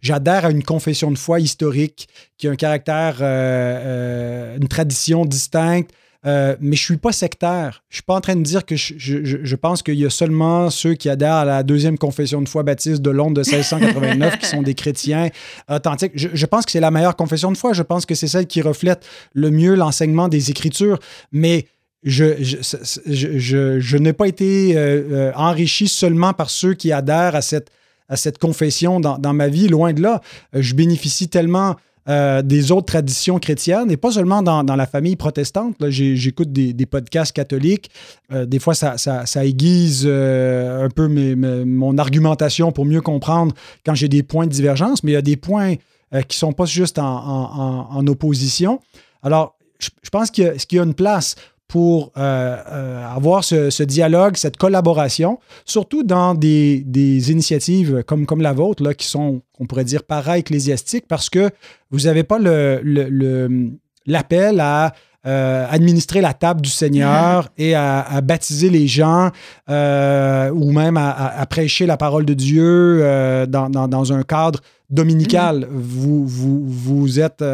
j'adhère 0.00 0.44
à 0.46 0.50
une 0.50 0.62
confession 0.62 1.10
de 1.10 1.18
foi 1.18 1.40
historique 1.40 2.08
qui 2.38 2.48
a 2.48 2.50
un 2.50 2.56
caractère, 2.56 3.22
une 3.22 4.68
tradition 4.68 5.24
distincte, 5.24 5.90
euh, 6.26 6.54
mais 6.60 6.76
je 6.76 6.82
ne 6.82 6.84
suis 6.84 6.96
pas 6.98 7.12
sectaire. 7.12 7.82
Je 7.88 7.94
ne 7.94 7.96
suis 7.96 8.02
pas 8.02 8.14
en 8.14 8.20
train 8.20 8.36
de 8.36 8.42
dire 8.42 8.66
que 8.66 8.76
je, 8.76 9.56
pense 9.56 9.82
qu'il 9.82 9.94
y 9.94 10.04
a 10.04 10.10
seulement 10.10 10.68
ceux 10.68 10.94
qui 10.94 11.08
adhèrent 11.08 11.34
à 11.34 11.44
la 11.44 11.62
deuxième 11.62 11.96
confession 11.96 12.42
de 12.42 12.48
foi 12.48 12.62
baptiste 12.62 13.00
de 13.00 13.10
Londres 13.10 13.34
de 13.34 13.40
1689 13.40 14.38
qui 14.38 14.46
sont 14.46 14.62
des 14.62 14.74
chrétiens 14.74 15.30
authentiques. 15.68 16.12
Je, 16.14 16.46
pense 16.46 16.66
que 16.66 16.72
c'est 16.72 16.80
la 16.80 16.90
meilleure 16.90 17.16
confession 17.16 17.50
de 17.50 17.56
foi. 17.56 17.72
Je 17.72 17.82
pense 17.82 18.04
que 18.04 18.14
c'est 18.14 18.28
celle 18.28 18.46
qui 18.46 18.60
reflète 18.60 19.06
le 19.32 19.50
mieux 19.50 19.74
l'enseignement 19.74 20.28
des 20.28 20.50
Écritures. 20.50 20.98
Mais 21.32 21.66
je, 22.02 22.34
je, 22.40 23.96
n'ai 23.96 24.12
pas 24.12 24.26
été 24.26 24.76
euh, 24.76 25.02
euh, 25.10 25.32
enrichi 25.34 25.88
seulement 25.88 26.32
par 26.32 26.50
ceux 26.50 26.74
qui 26.74 26.92
adhèrent 26.92 27.34
à 27.34 27.42
cette, 27.42 27.70
à 28.08 28.16
cette 28.16 28.38
confession 28.38 29.00
dans, 29.00 29.18
dans 29.18 29.34
ma 29.34 29.48
vie. 29.48 29.68
Loin 29.68 29.92
de 29.92 30.02
là, 30.02 30.20
je 30.54 30.74
bénéficie 30.74 31.28
tellement 31.28 31.76
euh, 32.08 32.40
des 32.40 32.72
autres 32.72 32.86
traditions 32.86 33.38
chrétiennes, 33.38 33.90
et 33.90 33.96
pas 33.98 34.10
seulement 34.10 34.42
dans, 34.42 34.62
la 34.62 34.86
famille 34.86 35.16
protestante. 35.16 35.76
J'écoute 35.90 36.50
des, 36.50 36.86
podcasts 36.86 37.32
catholiques. 37.32 37.90
Euh, 38.32 38.46
des 38.46 38.58
fois, 38.58 38.74
ça, 38.74 39.44
aiguise 39.44 40.04
euh, 40.06 40.86
un 40.86 40.88
peu 40.88 41.06
mon 41.06 41.98
argumentation 41.98 42.72
pour 42.72 42.86
mieux 42.86 43.02
comprendre 43.02 43.54
quand 43.84 43.94
j'ai 43.94 44.08
des 44.08 44.22
points 44.22 44.46
de 44.46 44.50
divergence, 44.50 45.04
mais 45.04 45.12
il 45.12 45.14
y 45.14 45.18
a 45.18 45.22
des 45.22 45.36
points 45.36 45.74
qui 45.76 46.16
ne 46.30 46.32
sont 46.32 46.52
pas 46.52 46.64
juste 46.64 46.98
en, 46.98 48.06
opposition. 48.08 48.80
Alors, 49.22 49.56
je, 49.78 50.10
pense 50.10 50.30
qu'il 50.30 50.52
y, 50.72 50.78
a 50.78 50.82
une 50.82 50.94
place 50.94 51.36
pour 51.70 52.10
euh, 52.16 52.56
euh, 52.68 53.14
avoir 53.14 53.44
ce, 53.44 53.82
dialogue, 53.84 54.36
cette 54.36 54.56
collaboration, 54.56 55.38
surtout 55.64 56.02
dans 56.02 56.34
des, 56.34 56.84
initiatives 57.30 58.02
comme, 58.08 58.26
comme 58.26 58.42
la 58.42 58.52
vôtre, 58.52 58.82
là, 58.82 58.92
qui 58.92 59.06
sont, 59.06 59.42
on 59.60 59.66
pourrait 59.66 59.84
dire, 59.84 60.02
para-ecclésiastiques, 60.02 61.06
parce 61.06 61.30
que 61.30 61.48
vous 61.92 62.00
n'avez 62.00 62.24
pas 62.24 62.40
l'appel 62.40 64.56
le, 64.56 64.60
à 64.60 64.92
euh, 65.28 65.66
administrer 65.70 66.20
la 66.20 66.34
table 66.34 66.60
du 66.60 66.70
Seigneur 66.70 67.50
et 67.56 67.76
à, 67.76 68.20
baptiser 68.20 68.68
les 68.68 68.88
gens 68.88 69.30
ou 69.68 70.72
même 70.72 70.96
à, 70.96 71.46
prêcher 71.48 71.86
la 71.86 71.96
parole 71.96 72.24
de 72.24 72.34
Dieu 72.34 73.46
dans, 73.46 74.12
un 74.12 74.22
cadre 74.24 74.58
dominical. 74.90 75.68
Vous, 75.70 76.26
vous, 76.26 76.64
vous 76.66 77.20
êtes 77.20 77.44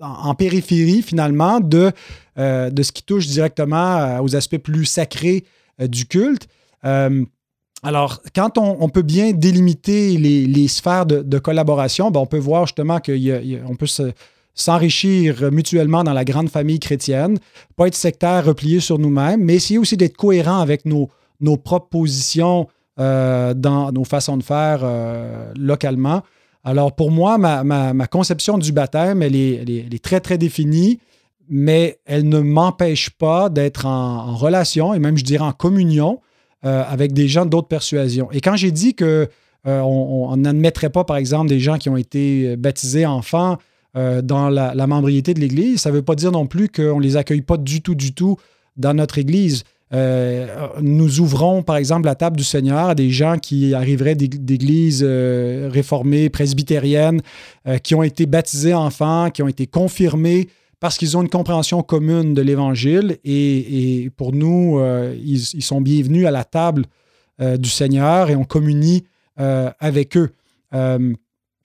en, 0.00 0.34
périphérie 0.34 1.02
finalement 1.02 1.60
de, 1.60 1.92
euh, 2.38 2.70
de 2.70 2.82
ce 2.82 2.92
qui 2.92 3.02
touche 3.02 3.26
directement 3.26 3.98
euh, 3.98 4.20
aux 4.20 4.36
aspects 4.36 4.58
plus 4.58 4.84
sacrés 4.84 5.44
euh, 5.80 5.86
du 5.86 6.06
culte. 6.06 6.48
alors, 7.82 8.20
quand 8.34 8.58
on, 8.58 8.88
peut 8.88 9.02
bien 9.02 9.32
délimiter 9.32 10.16
les, 10.16 10.68
sphères 10.68 11.06
de, 11.06 11.38
collaboration, 11.38 12.10
ben, 12.10 12.20
on 12.20 12.26
peut 12.26 12.38
voir 12.38 12.66
justement 12.66 13.00
qu'on 13.00 13.76
peut 13.76 13.86
s'enrichir 14.54 15.50
mutuellement 15.50 16.04
dans 16.04 16.12
la 16.12 16.24
grande 16.24 16.50
famille 16.50 16.78
chrétienne, 16.78 17.38
pas 17.76 17.86
être 17.86 17.94
sectaire, 17.94 18.44
replié 18.44 18.80
sur 18.80 18.98
nous-mêmes, 18.98 19.42
mais 19.42 19.54
essayer 19.54 19.78
aussi 19.78 19.96
d'être 19.96 20.16
cohérent 20.16 20.60
avec 20.60 20.84
nos, 20.84 21.08
nos 21.40 21.56
propres 21.56 21.88
positions 21.88 22.68
dans 22.98 23.92
nos 23.92 24.04
façons 24.04 24.36
de 24.36 24.42
faire 24.42 24.80
localement. 25.56 26.22
Alors, 26.64 26.94
pour 26.94 27.10
moi, 27.10 27.38
ma, 27.38 28.06
conception 28.06 28.58
du 28.58 28.72
baptême, 28.72 29.22
elle 29.22 29.36
est, 29.36 30.02
très, 30.02 30.20
très 30.20 30.38
définie, 30.38 30.98
mais 31.48 31.98
elle 32.04 32.28
ne 32.28 32.40
m'empêche 32.40 33.10
pas 33.10 33.48
d'être 33.48 33.86
en, 33.86 34.34
relation 34.34 34.94
et 34.94 34.98
même, 34.98 35.16
je 35.16 35.24
dirais, 35.24 35.44
en 35.44 35.52
communion 35.52 36.20
avec 36.62 37.12
des 37.12 37.28
gens 37.28 37.46
d'autres 37.46 37.68
persuasions. 37.68 38.30
Et 38.32 38.40
quand 38.40 38.56
j'ai 38.56 38.70
dit 38.70 38.94
que 38.94 39.28
on 39.64 40.36
n'admettrait 40.36 40.90
pas, 40.90 41.04
par 41.04 41.16
exemple, 41.16 41.48
des 41.48 41.60
gens 41.60 41.78
qui 41.78 41.88
ont 41.88 41.96
été 41.96 42.56
baptisés 42.56 43.06
enfants 43.06 43.56
dans 43.94 44.50
la, 44.50 44.74
la, 44.74 44.86
membriété 44.86 45.32
de 45.32 45.40
l'Église, 45.40 45.80
ça 45.80 45.90
ne 45.90 45.96
veut 45.96 46.02
pas 46.02 46.14
dire 46.14 46.30
non 46.30 46.46
plus 46.46 46.68
qu'on 46.68 46.98
ne 46.98 47.02
les 47.02 47.16
accueille 47.16 47.40
pas 47.40 47.56
du 47.56 47.80
tout, 47.80 47.94
du 47.94 48.12
tout 48.12 48.36
dans 48.76 48.94
notre 48.94 49.18
Église. 49.18 49.64
Euh, 49.92 50.68
nous 50.80 51.20
ouvrons, 51.20 51.62
par 51.62 51.76
exemple, 51.76 52.06
la 52.06 52.14
table 52.14 52.36
du 52.36 52.44
Seigneur 52.44 52.90
à 52.90 52.94
des 52.94 53.10
gens 53.10 53.38
qui 53.38 53.74
arriveraient 53.74 54.14
d'églises 54.14 55.04
euh, 55.06 55.68
réformées, 55.72 56.28
presbytériennes, 56.30 57.20
euh, 57.66 57.78
qui 57.78 57.94
ont 57.94 58.02
été 58.02 58.26
baptisés 58.26 58.74
enfants, 58.74 59.30
qui 59.30 59.42
ont 59.42 59.48
été 59.48 59.66
confirmés 59.66 60.48
parce 60.78 60.96
qu'ils 60.96 61.16
ont 61.16 61.22
une 61.22 61.28
compréhension 61.28 61.82
commune 61.82 62.32
de 62.32 62.40
l'Évangile. 62.40 63.18
Et, 63.24 64.10
pour 64.16 64.32
nous, 64.32 64.80
ils, 65.22 65.62
sont 65.62 65.82
bienvenus 65.82 66.26
à 66.26 66.30
la 66.30 66.42
table 66.42 66.86
du 67.38 67.68
Seigneur 67.68 68.30
et 68.30 68.34
on 68.34 68.44
communie 68.44 69.04
avec 69.36 70.16
eux. 70.16 70.30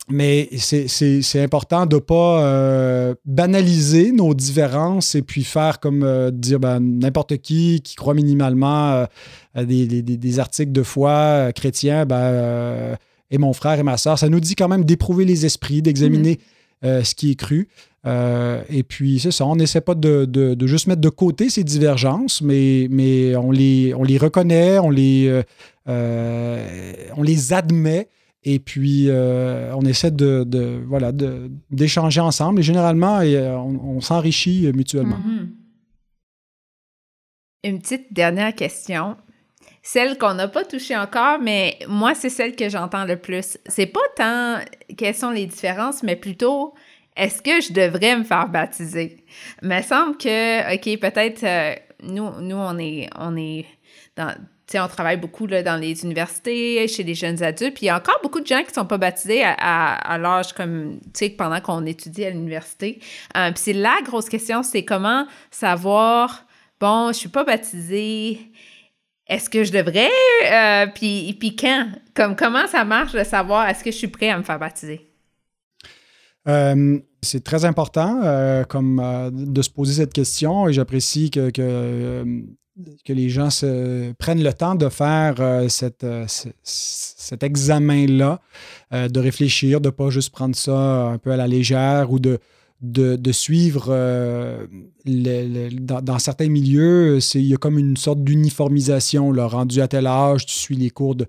Mais 0.08 0.50
c'est 0.58 1.42
important 1.42 1.88
de 1.88 1.96
ne 1.96 2.00
pas 2.00 2.44
euh, 2.44 3.16
banaliser 3.26 4.12
nos 4.12 4.36
différences 4.36 5.16
et 5.16 5.24
puis 5.24 5.44
faire 5.44 5.80
comme 5.80 6.04
euh, 6.04 6.30
dire 6.30 6.60
ben, 6.60 6.80
n'importe 6.80 7.38
qui 7.38 7.82
qui 7.84 7.96
croit 7.96 8.14
minimalement 8.14 9.06
à 9.06 9.10
euh, 9.58 9.66
des, 9.66 10.40
articles 10.40 10.72
de 10.72 10.84
foi 10.84 11.52
chrétiens 11.54 12.06
ben, 12.06 12.98
et 13.32 13.40
mon 13.40 13.54
frère 13.54 13.80
et 13.80 13.84
ma 13.84 13.98
soeur. 13.98 14.20
Ça 14.20 14.30
nous 14.30 14.40
dit 14.40 14.54
quand 14.54 14.68
même 14.68 14.86
d'éprouver 14.86 15.26
les 15.26 15.48
esprits, 15.48 15.82
d'examiner 15.82 16.38
mm-hmm. 16.84 17.04
ce 17.04 17.16
qui 17.16 17.32
est 17.32 17.36
cru. 17.36 17.68
et 18.06 18.84
puis, 18.84 19.20
c'est 19.20 19.32
ça, 19.32 19.48
on 19.48 19.56
n'essaie 19.56 19.82
pas 19.82 19.96
de, 19.96 20.56
juste 20.68 20.86
mettre 20.86 21.02
de 21.02 21.10
côté 21.10 21.50
ces 21.50 21.64
divergences, 21.64 22.44
mais, 22.44 22.88
mais 22.92 23.36
on, 23.36 23.50
les, 23.50 23.96
on 23.96 24.04
les 24.04 24.20
reconnaît, 24.20 24.78
on 24.78 24.92
les, 24.92 25.42
on 25.88 27.24
les 27.24 27.54
admet 27.54 28.08
et 28.48 28.60
puis, 28.60 29.10
euh, 29.10 29.74
on 29.76 29.82
essaie 29.82 30.12
de, 30.12 30.84
voilà, 30.86 31.12
d'échanger 31.72 32.22
ensemble. 32.22 32.60
Et 32.60 32.64
généralement, 32.64 33.20
euh, 33.22 33.56
on, 33.56 34.00
s'enrichit 34.02 34.72
mutuellement. 34.72 35.18
Mm-hmm. 35.18 35.48
Une 37.64 37.80
petite 37.80 38.14
dernière 38.14 38.54
question. 38.54 39.18
Celle 39.82 40.20
qu'on 40.20 40.36
n'a 40.36 40.48
pas 40.48 40.64
touchée 40.64 40.96
encore, 40.96 41.40
mais 41.40 41.80
moi, 41.88 42.14
c'est 42.14 42.30
celle 42.30 42.56
que 42.56 42.70
j'entends 42.70 43.06
le 43.06 43.18
plus. 43.18 43.58
C'est 43.66 43.88
pas 43.88 44.00
tant 44.16 44.60
quelles 44.96 45.16
sont 45.16 45.32
les 45.32 45.48
différences, 45.48 46.04
mais 46.04 46.16
plutôt 46.16 46.76
est-ce 47.16 47.42
que 47.42 47.62
je 47.62 47.74
devrais 47.74 48.16
me 48.16 48.24
faire 48.24 48.48
baptiser? 48.50 49.24
Il 49.64 49.70
me 49.70 49.82
semble 49.82 50.18
que, 50.18 50.76
OK, 50.76 51.00
peut-être, 51.00 51.44
euh, 51.44 51.76
nous, 52.04 52.42
nous, 52.42 52.58
on 52.58 52.78
est, 52.78 53.10
on 53.18 53.36
est 53.38 53.66
dans, 54.16 54.36
on 54.74 54.88
travaille 54.88 55.18
beaucoup 55.18 55.48
là, 55.48 55.64
dans 55.64 55.76
les 55.76 56.04
universités, 56.04 56.88
chez 56.88 57.04
les 57.04 57.14
jeunes 57.14 57.42
adultes, 57.44 57.76
puis 57.76 57.84
il 57.84 57.88
y 57.88 57.90
a 57.90 57.98
encore 57.98 58.20
beaucoup 58.24 58.40
de 58.40 58.48
gens 58.48 58.62
qui 58.62 58.70
ne 58.70 58.74
sont 58.74 58.86
pas 58.86 58.98
baptisés 58.98 59.44
à, 59.44 60.18
l'âge 60.18 60.54
comme, 60.54 61.00
pendant 61.38 61.62
qu'on 61.62 61.86
étudie 61.86 62.26
à 62.26 62.32
l'université. 62.32 63.00
Euh, 63.38 63.52
puis 63.52 63.62
c'est 63.64 63.74
la 63.74 63.96
grosse 64.04 64.28
question, 64.28 64.64
c'est 64.64 64.84
comment 64.84 65.28
savoir, 65.52 66.46
bon, 66.80 67.10
je 67.10 67.18
suis 67.20 67.30
pas 67.30 67.44
baptisée, 67.44 68.40
est-ce 69.28 69.50
que 69.50 69.64
je 69.64 69.72
devrais, 69.72 70.10
euh, 70.52 70.88
puis, 70.94 71.36
puis 71.40 71.56
quand? 71.56 71.88
Comme, 72.14 72.36
comment 72.36 72.68
ça 72.68 72.84
marche 72.86 73.14
de 73.14 73.24
savoir, 73.24 73.68
est-ce 73.70 73.84
que 73.84 73.92
je 73.92 73.98
suis 73.98 74.08
prêt 74.08 74.30
à 74.30 74.38
me 74.38 74.44
faire 74.44 74.60
baptiser? 74.60 75.12
Euh, 76.48 77.00
c'est 77.24 77.44
très 77.44 77.66
important 77.66 78.22
comme 78.70 79.32
de 79.32 79.62
se 79.64 79.70
poser 79.70 79.94
cette 79.94 80.14
question 80.14 80.68
et 80.68 80.74
j'apprécie 80.74 81.32
que 81.32 81.50
que 83.06 83.14
les 83.14 83.30
gens 83.30 83.50
se 83.50 84.12
prennent 84.14 84.44
le 84.44 84.54
temps 84.54 84.76
de 84.76 84.90
faire 84.90 85.36
euh, 85.40 85.68
euh, 86.04 86.26
cet 86.64 87.44
examen-là, 87.44 88.42
euh, 88.94 89.08
de 89.08 89.20
réfléchir, 89.20 89.80
de 89.80 89.88
ne 89.88 89.92
pas 89.92 90.10
juste 90.10 90.32
prendre 90.32 90.56
ça 90.56 91.08
un 91.08 91.18
peu 91.18 91.32
à 91.32 91.38
la 91.38 91.48
légère 91.48 92.12
ou 92.12 92.20
de, 92.20 92.40
de, 92.92 93.32
suivre 93.32 93.88
euh, 93.90 94.66
dans, 95.06 96.20
certains 96.20 96.50
milieux, 96.50 97.20
il 97.36 97.42
y 97.42 97.54
a 97.54 97.58
comme 97.58 97.78
une 97.78 97.98
sorte 97.98 98.24
d'uniformisation. 98.24 99.32
Rendu 99.36 99.82
à 99.82 99.88
tel 99.88 100.08
âge, 100.08 100.46
tu 100.46 100.54
suis 100.54 100.76
les 100.76 100.90
cours 100.90 101.16
de, 101.16 101.28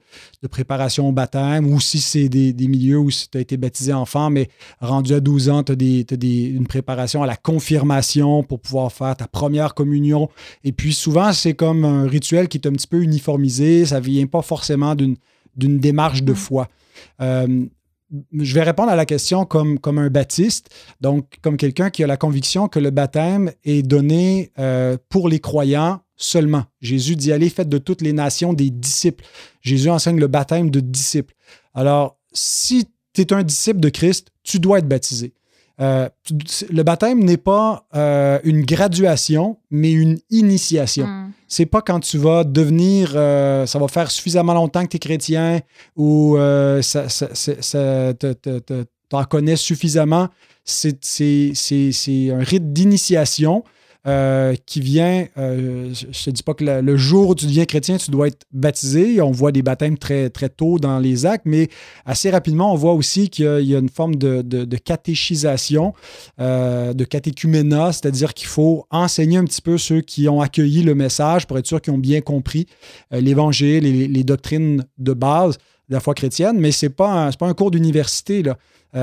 préparation 0.50 1.08
au 1.08 1.12
baptême, 1.12 1.66
ou 1.66 1.80
si 1.80 2.00
c'est 2.00 2.28
des, 2.28 2.68
milieux 2.68 2.98
où 2.98 3.10
tu 3.10 3.36
as 3.36 3.40
été 3.40 3.56
baptisé 3.56 3.92
enfant, 3.92 4.30
mais 4.30 4.48
rendu 4.80 5.14
à 5.14 5.20
12 5.20 5.48
ans, 5.48 5.62
tu 5.62 5.72
as, 5.72 5.76
une 5.76 6.66
préparation 6.66 7.22
à 7.22 7.26
la 7.26 7.36
confirmation 7.36 8.42
pour 8.42 8.60
pouvoir 8.60 8.92
faire 8.92 9.16
ta 9.16 9.26
première 9.26 9.74
communion. 9.74 10.28
Et 10.64 10.72
puis 10.72 10.92
souvent, 10.92 11.32
c'est 11.32 11.54
comme 11.54 11.84
un 11.84 12.06
rituel 12.06 12.48
qui 12.48 12.58
est 12.58 12.66
un 12.66 12.72
petit 12.72 12.88
peu 12.88 13.02
uniformisé, 13.02 13.86
ça 13.86 14.00
ne 14.00 14.04
vient 14.04 14.26
pas 14.26 14.42
forcément 14.42 14.94
d'une 14.94 15.16
démarche 15.56 16.22
de 16.22 16.34
foi. 16.34 16.68
Euh, 17.20 17.66
je 18.32 18.54
vais 18.54 18.62
répondre 18.62 18.90
à 18.90 18.96
la 18.96 19.04
question 19.04 19.44
comme, 19.44 19.78
comme 19.78 19.98
un 19.98 20.10
baptiste, 20.10 20.70
donc 21.00 21.38
comme 21.42 21.56
quelqu'un 21.56 21.90
qui 21.90 22.04
a 22.04 22.06
la 22.06 22.16
conviction 22.16 22.68
que 22.68 22.78
le 22.78 22.90
baptême 22.90 23.50
est 23.64 23.82
donné 23.82 24.52
euh, 24.58 24.96
pour 25.08 25.28
les 25.28 25.40
croyants 25.40 26.00
seulement. 26.16 26.64
Jésus 26.80 27.16
dit 27.16 27.32
allez, 27.32 27.50
faites 27.50 27.68
de 27.68 27.78
toutes 27.78 28.02
les 28.02 28.12
nations 28.12 28.52
des 28.52 28.70
disciples. 28.70 29.24
Jésus 29.60 29.90
enseigne 29.90 30.18
le 30.18 30.28
baptême 30.28 30.70
de 30.70 30.80
disciples. 30.80 31.34
Alors, 31.74 32.18
si 32.32 32.86
tu 33.12 33.22
es 33.22 33.32
un 33.32 33.42
disciple 33.42 33.80
de 33.80 33.88
Christ, 33.88 34.28
tu 34.42 34.60
dois 34.60 34.78
être 34.78 34.88
baptisé. 34.88 35.34
Euh, 35.80 36.08
le 36.70 36.82
baptême 36.82 37.22
n'est 37.22 37.36
pas 37.36 37.86
euh, 37.94 38.38
une 38.44 38.64
graduation, 38.64 39.58
mais 39.70 39.92
une 39.92 40.18
initiation. 40.30 41.06
Hmm. 41.06 41.32
C'est 41.48 41.66
pas 41.66 41.82
quand 41.82 42.00
tu 42.00 42.16
vas 42.18 42.44
devenir, 42.44 43.12
euh, 43.14 43.66
ça 43.66 43.78
va 43.78 43.86
faire 43.88 44.10
suffisamment 44.10 44.54
longtemps 44.54 44.82
que 44.84 44.88
tu 44.88 44.96
es 44.96 45.00
chrétien 45.00 45.60
ou 45.94 46.36
ça, 46.82 47.08
ça, 47.08 47.28
ça 47.34 48.12
t'en 49.08 49.24
connais 49.24 49.56
suffisamment. 49.56 50.28
C'est 50.64 50.98
un 52.32 52.38
rite 52.38 52.72
d'initiation 52.72 53.62
euh, 54.06 54.54
qui 54.66 54.80
vient, 54.80 55.26
euh, 55.36 55.92
je 55.92 56.06
ne 56.06 56.12
te 56.12 56.30
dis 56.30 56.44
pas 56.44 56.54
que 56.54 56.62
le 56.62 56.96
jour 56.96 57.30
où 57.30 57.34
tu 57.34 57.46
deviens 57.46 57.64
chrétien, 57.64 57.96
tu 57.96 58.12
dois 58.12 58.28
être 58.28 58.46
baptisé. 58.52 59.20
On 59.20 59.32
voit 59.32 59.50
des 59.50 59.62
baptêmes 59.62 59.98
très, 59.98 60.30
très 60.30 60.48
tôt 60.48 60.78
dans 60.78 61.00
les 61.00 61.26
actes, 61.26 61.44
mais 61.44 61.68
assez 62.04 62.30
rapidement, 62.30 62.72
on 62.72 62.76
voit 62.76 62.92
aussi 62.92 63.28
qu'il 63.30 63.44
y, 63.62 63.74
a 63.74 63.78
une 63.80 63.88
forme 63.88 64.14
de, 64.14 64.42
de, 64.42 64.76
catéchisation, 64.76 65.92
euh, 66.38 66.92
de 66.92 67.04
catéchuménat, 67.04 67.94
c'est-à-dire 67.94 68.32
qu'il 68.32 68.46
faut 68.46 68.86
enseigner 68.90 69.38
un 69.38 69.44
petit 69.44 69.60
peu 69.60 69.76
ceux 69.76 70.02
qui 70.02 70.28
ont 70.28 70.40
accueilli 70.40 70.84
le 70.84 70.94
message 70.94 71.48
pour 71.48 71.58
être 71.58 71.66
sûr 71.66 71.80
qu'ils 71.80 71.92
ont 71.92 71.98
bien 71.98 72.20
compris 72.20 72.66
l'Évangile 73.10 73.84
et 73.84 74.06
les, 74.06 74.24
doctrines 74.24 74.84
de 74.98 75.14
base 75.14 75.58
de 75.88 75.94
la 75.94 76.00
foi 76.00 76.14
chrétienne, 76.14 76.60
mais 76.60 76.70
ce 76.70 76.86
n'est 76.86 76.90
pas, 76.90 77.32
pas, 77.32 77.46
un 77.48 77.54
cours 77.54 77.72
d'université. 77.72 78.44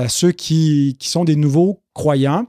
ceux 0.08 0.32
qui, 0.32 0.96
qui, 0.98 1.08
sont 1.10 1.24
des 1.24 1.36
nouveaux 1.36 1.82
croyants, 1.92 2.46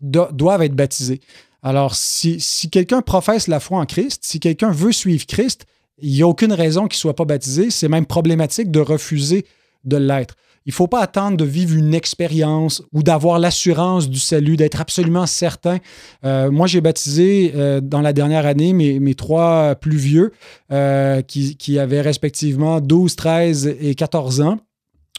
doivent 0.00 0.62
être 0.62 0.74
baptisés. 0.74 1.20
Alors, 1.62 1.94
si, 1.96 2.38
quelqu'un 2.70 3.02
professe 3.02 3.48
la 3.48 3.60
foi 3.60 3.80
en 3.80 3.86
Christ, 3.86 4.20
si 4.24 4.38
quelqu'un 4.38 4.70
veut 4.70 4.92
suivre 4.92 5.26
Christ, 5.26 5.66
il 5.98 6.12
n'y 6.12 6.22
a 6.22 6.28
aucune 6.28 6.52
raison 6.52 6.86
qu'il 6.86 6.96
ne 6.96 7.00
soit 7.00 7.16
pas 7.16 7.24
baptisé. 7.24 7.70
C'est 7.70 7.88
même 7.88 8.06
problématique 8.06 8.70
de 8.70 8.80
refuser 8.80 9.46
de 9.84 9.96
l'être. 9.96 10.36
Il 10.66 10.70
ne 10.70 10.74
faut 10.74 10.88
pas 10.88 11.00
attendre 11.00 11.36
de 11.36 11.44
vivre 11.44 11.76
une 11.76 11.94
expérience 11.94 12.82
ou 12.92 13.04
d'avoir 13.04 13.38
l'assurance 13.38 14.10
du 14.10 14.18
salut, 14.18 14.56
d'être 14.56 14.80
absolument 14.80 15.26
certain. 15.26 15.78
Euh, 16.24 16.50
moi, 16.50 16.66
j'ai 16.66 16.80
baptisé 16.80 17.52
euh, 17.54 17.80
dans 17.80 18.00
la 18.00 18.12
dernière 18.12 18.46
année 18.46 18.72
mes, 18.72 19.14
trois 19.14 19.76
plus 19.76 19.96
vieux 19.96 20.32
euh, 20.72 21.22
qui, 21.22 21.56
qui, 21.56 21.78
avaient 21.78 22.00
respectivement 22.00 22.80
12, 22.80 23.14
13 23.14 23.76
et 23.80 23.94
14 23.94 24.40
ans 24.40 24.58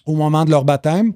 au 0.07 0.15
moment 0.15 0.45
de 0.45 0.49
leur 0.49 0.65
baptême. 0.65 1.13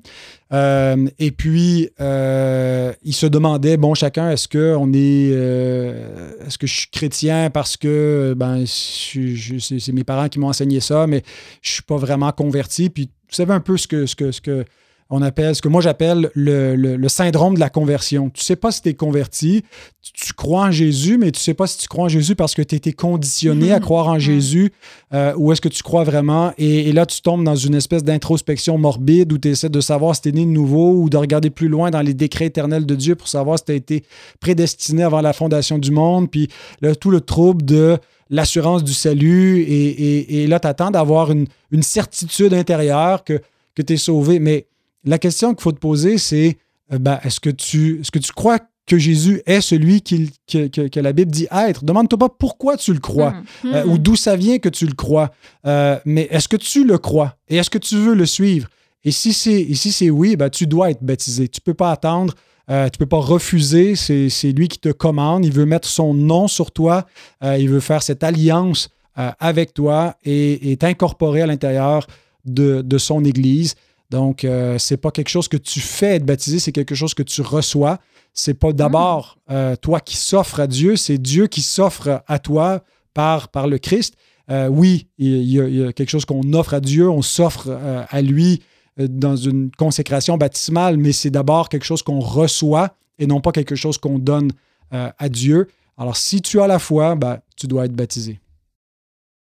Euh, 0.53 1.07
et 1.17 1.31
puis, 1.31 1.89
euh, 1.99 2.93
ils 3.03 3.13
se 3.13 3.25
demandaient, 3.25 3.77
bon, 3.77 3.93
chacun, 3.93 4.29
est-ce 4.29 4.47
que 4.47 4.75
on 4.77 4.91
est, 4.93 5.31
euh, 5.31 6.33
est-ce 6.45 6.57
que 6.57 6.67
je 6.67 6.79
suis 6.81 6.89
chrétien 6.89 7.49
parce 7.49 7.77
que, 7.77 8.35
ben, 8.37 8.65
c'est 8.67 9.93
mes 9.93 10.03
parents 10.03 10.27
qui 10.27 10.39
m'ont 10.39 10.49
enseigné 10.49 10.81
ça, 10.81 11.07
mais 11.07 11.23
je 11.61 11.71
suis 11.71 11.83
pas 11.83 11.97
vraiment 11.97 12.31
converti. 12.31 12.89
Puis, 12.89 13.05
vous 13.29 13.35
savez 13.35 13.53
un 13.53 13.61
peu 13.61 13.77
ce 13.77 13.87
que, 13.87 14.05
ce 14.05 14.15
que, 14.15 14.31
ce 14.31 14.41
que 14.41 14.65
on 15.12 15.22
appelle 15.22 15.53
ce 15.55 15.62
que 15.62 15.68
moi 15.68 15.82
j'appelle 15.82 16.32
le, 16.34 17.07
syndrome 17.09 17.55
de 17.55 17.59
la 17.59 17.70
conversion. 17.70 18.30
Tu 18.30 18.39
ne 18.39 18.43
sais 18.43 18.55
pas 18.55 18.72
si 18.72 18.82
tu 18.82 18.89
es 18.89 18.93
converti, 18.93 19.64
tu, 20.01 20.34
crois 20.34 20.68
en 20.68 20.72
Jésus, 20.72 21.18
mais 21.18 21.32
tu 21.32 21.39
ne 21.39 21.41
sais 21.41 21.53
pas 21.53 21.68
si 21.68 21.78
tu 21.78 21.88
crois 21.89 22.05
en 22.05 22.09
Jésus 22.09 22.34
parce 22.36 22.55
que 22.55 22.62
tu 22.62 22.76
été 22.76 22.93
conditionné 22.93 23.74
à 23.74 23.76
mhm. 23.76 23.82
croire 23.84 24.07
en 24.07 24.20
Jésus 24.20 24.72
euh, 25.14 25.34
ou 25.36 25.51
est-ce 25.51 25.59
que 25.59 25.68
tu 25.68 25.84
crois 25.84 26.05
vraiment? 26.05 26.53
Et, 26.57 26.93
là, 26.93 27.05
tu 27.05 27.22
tombes 27.22 27.43
dans 27.43 27.57
une 27.57 27.76
espèce 27.76 28.05
d'introspection 28.05 28.78
morbide 28.78 29.34
où 29.34 29.38
tu 29.38 29.49
essaies 29.49 29.70
de 29.70 29.82
savoir 29.82 30.16
si 30.16 30.22
tu 30.22 30.30
es 30.30 30.32
né 30.32 30.45
de 30.45 30.51
nouveau 30.51 30.93
ou 30.93 31.09
de 31.09 31.18
regarder 31.18 31.49
plus 31.49 31.68
loin 31.68 31.91
dans 31.91 32.01
les 32.01 32.14
décrets 32.14 32.45
éternels 32.45 32.86
de 32.86 32.95
Dieu 32.95 33.16
pour 33.16 33.28
savoir 33.28 33.59
si 33.59 33.66
tu 33.66 33.72
as 33.74 33.76
été 33.76 34.03
prédestiné 34.39 35.03
avant 35.03 35.20
la 35.20 35.34
fondation 35.34 35.78
du 35.78 35.91
monde. 35.91 36.32
Puis 36.32 36.47
là, 36.82 36.95
tout 36.95 37.12
le 37.12 37.20
trouble 37.20 37.66
de 37.66 37.97
l'assurance 38.30 38.82
du 38.82 38.93
salut. 38.93 39.62
Et, 39.68 40.47
là, 40.47 40.62
tu 40.62 40.68
attends 40.68 40.89
d'avoir 40.89 41.32
une, 41.32 41.47
certitude 41.82 42.53
intérieure 42.53 43.26
que, 43.26 43.41
que 43.76 43.82
tu 43.82 43.93
es 43.93 43.97
sauvé. 43.97 44.39
Mais 44.39 44.68
la 45.03 45.17
question 45.17 45.53
qu'il 45.53 45.61
faut 45.61 45.71
te 45.71 45.79
poser, 45.79 46.17
c'est 46.17 46.57
euh, 46.91 46.99
ben, 46.99 47.19
est-ce 47.23 47.39
que, 47.39 47.49
tu, 47.49 48.01
est-ce 48.01 48.11
que 48.11 48.19
tu 48.19 48.31
crois 48.31 48.59
que 48.85 48.97
Jésus 48.97 49.41
est 49.45 49.61
celui 49.61 50.01
que, 50.01 50.99
la 50.99 51.13
Bible 51.13 51.31
dit 51.31 51.47
être? 51.51 51.85
Demande-toi 51.85 52.19
pas 52.19 52.29
pourquoi 52.29 52.77
tu 52.77 52.93
le 52.93 52.99
crois 52.99 53.35
mm. 53.63 53.67
euh, 53.73 53.85
ou 53.85 53.97
d'où 53.97 54.15
ça 54.15 54.35
vient 54.35 54.59
que 54.59 54.69
tu 54.69 54.85
le 54.85 54.93
crois, 54.93 55.31
euh, 55.65 55.97
mais 56.05 56.27
est-ce 56.31 56.47
que 56.47 56.57
tu 56.57 56.85
le 56.85 56.97
crois? 56.97 57.37
Et 57.47 57.57
est-ce 57.57 57.69
que 57.69 57.77
tu 57.77 57.95
veux 57.95 58.15
le 58.15 58.25
suivre? 58.25 58.67
Et 59.03 59.11
si 59.11 59.33
c'est 59.33 59.73
si 59.73 60.09
oui, 60.09 60.35
ben, 60.35 60.49
tu 60.49 60.67
dois 60.67 60.91
être 60.91 61.03
baptisé. 61.03 61.47
Tu 61.47 61.59
ne 61.59 61.63
peux 61.63 61.73
pas 61.73 61.91
attendre. 61.91 62.35
Euh, 62.69 62.85
tu 62.85 62.97
ne 62.97 62.99
peux 62.99 63.07
pas 63.07 63.17
refuser, 63.17 63.95
c'est 63.95 64.51
lui 64.51 64.67
qui 64.67 64.77
te 64.77 64.89
commande, 64.89 65.43
il 65.43 65.51
veut 65.51 65.65
mettre 65.65 65.87
son 65.87 66.13
nom 66.13 66.47
sur 66.47 66.71
toi, 66.71 67.05
il 67.43 67.67
veut 67.67 67.79
faire 67.79 68.01
cette 68.01 68.23
alliance 68.23 68.89
avec 69.15 69.73
toi 69.73 70.15
et, 70.23 70.77
t'incorporer 70.79 71.41
à 71.41 71.47
l'intérieur 71.47 72.05
de, 72.45 72.81
de, 72.81 72.97
son 72.97 73.25
Église. 73.25 73.75
Donc, 74.12 74.41
ce 74.41 74.93
n'est 74.93 74.97
pas 74.97 75.09
quelque 75.09 75.30
chose 75.30 75.47
que 75.47 75.57
tu 75.57 75.80
fais 75.80 76.18
être 76.18 76.26
baptisé, 76.26 76.59
c'est 76.59 76.72
quelque 76.72 76.93
chose 76.93 77.16
que 77.16 77.24
tu 77.24 77.41
reçois 77.41 77.99
c'est 78.34 78.53
pas 78.53 78.72
d'abord 78.74 79.38
euh, 79.49 79.76
toi 79.76 79.99
qui 79.99 80.16
s'offres 80.16 80.59
à 80.59 80.68
Dieu, 80.68 80.95
c'est 80.95 81.18
Dieu 81.18 81.47
qui 81.47 81.62
s'offre 81.62 82.24
à 82.28 82.39
toi 82.39 82.84
par, 83.14 83.49
par 83.49 83.68
le 83.68 83.78
Christ. 83.78 84.16
Euh, 84.49 84.68
oui, 84.68 85.07
il 85.18 85.43
y, 85.43 85.84
a, 85.84 85.93
quelque 85.93 86.09
chose 86.09 86.26
qu'on 86.26 86.53
offre 86.53 86.74
à 86.74 86.80
Dieu, 86.80 87.09
on 87.09 87.22
s'offre 87.22 87.68
euh, 87.68 88.03
à 88.09 88.22
lui 88.22 88.62
dans 88.97 89.36
une 89.36 89.72
consécration 89.72 90.38
baptismale, 90.38 90.97
mais 90.97 91.12
c'est 91.12 91.30
d'abord 91.30 91.70
quelque 91.70 91.86
chose 91.86 92.03
qu'on 92.03 92.20
reçoit 92.20 92.95
et 93.20 93.26
non 93.26 93.39
pas 93.39 93.51
quelque 93.51 93.76
chose 93.76 93.97
qu'on 93.97 94.20
donne 94.20 94.51
à 94.91 95.30
Dieu. 95.30 95.70
Alors, 95.97 96.18
si 96.18 96.41
tu 96.41 96.59
as 96.59 96.68
la 96.68 96.78
foi, 96.78 97.16
ben, 97.16 97.39
tu 97.55 97.68
dois 97.68 97.86
être 97.86 97.93
baptisé. 97.93 98.41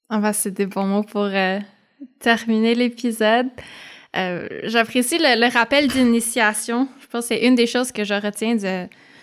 Ah 0.10 0.20
ben, 0.20 0.34
c'est 0.34 0.52
des 0.52 0.66
bons 0.66 0.86
mots 0.86 1.04
pour 1.04 1.30
terminer 2.20 2.76
l'épisode. 2.76 3.48
J'apprécie 4.14 5.18
le, 5.20 5.52
rappel 5.52 5.88
d'initiation 5.88 6.88
je 7.08 7.12
pense 7.12 7.30
que 7.30 7.36
c'est 7.36 7.46
une 7.46 7.56
des 7.56 7.68
choses 7.68 7.92
que 7.92 8.04
je 8.04 8.14
retiens 8.14 8.56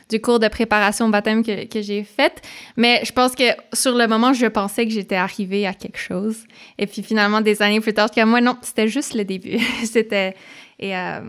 du 0.08 0.20
cours 0.20 0.38
de 0.38 0.48
préparation 0.48 1.06
au 1.06 1.10
baptême 1.10 1.44
que, 1.44 1.66
que 1.66 1.82
j'ai 1.82 2.02
fait. 2.02 2.42
Mais 2.76 3.02
je 3.04 3.12
pense 3.12 3.34
que 3.34 3.44
sur 3.74 3.94
le 3.94 4.06
moment, 4.06 4.32
je 4.32 4.46
pensais 4.46 4.86
que 4.86 4.92
j'étais 4.92 5.16
arrivée 5.16 5.66
à 5.66 5.74
quelque 5.74 5.98
chose. 5.98 6.44
Et 6.78 6.86
puis 6.86 7.02
finalement, 7.02 7.40
des 7.40 7.60
années 7.62 7.80
plus 7.80 7.92
tard, 7.92 8.10
que 8.10 8.24
moi, 8.24 8.40
non, 8.40 8.56
c'était 8.62 8.88
juste 8.88 9.14
le 9.14 9.24
début. 9.24 9.58
c'était. 9.84 10.34
Et 10.78 10.96
euh, 10.96 11.20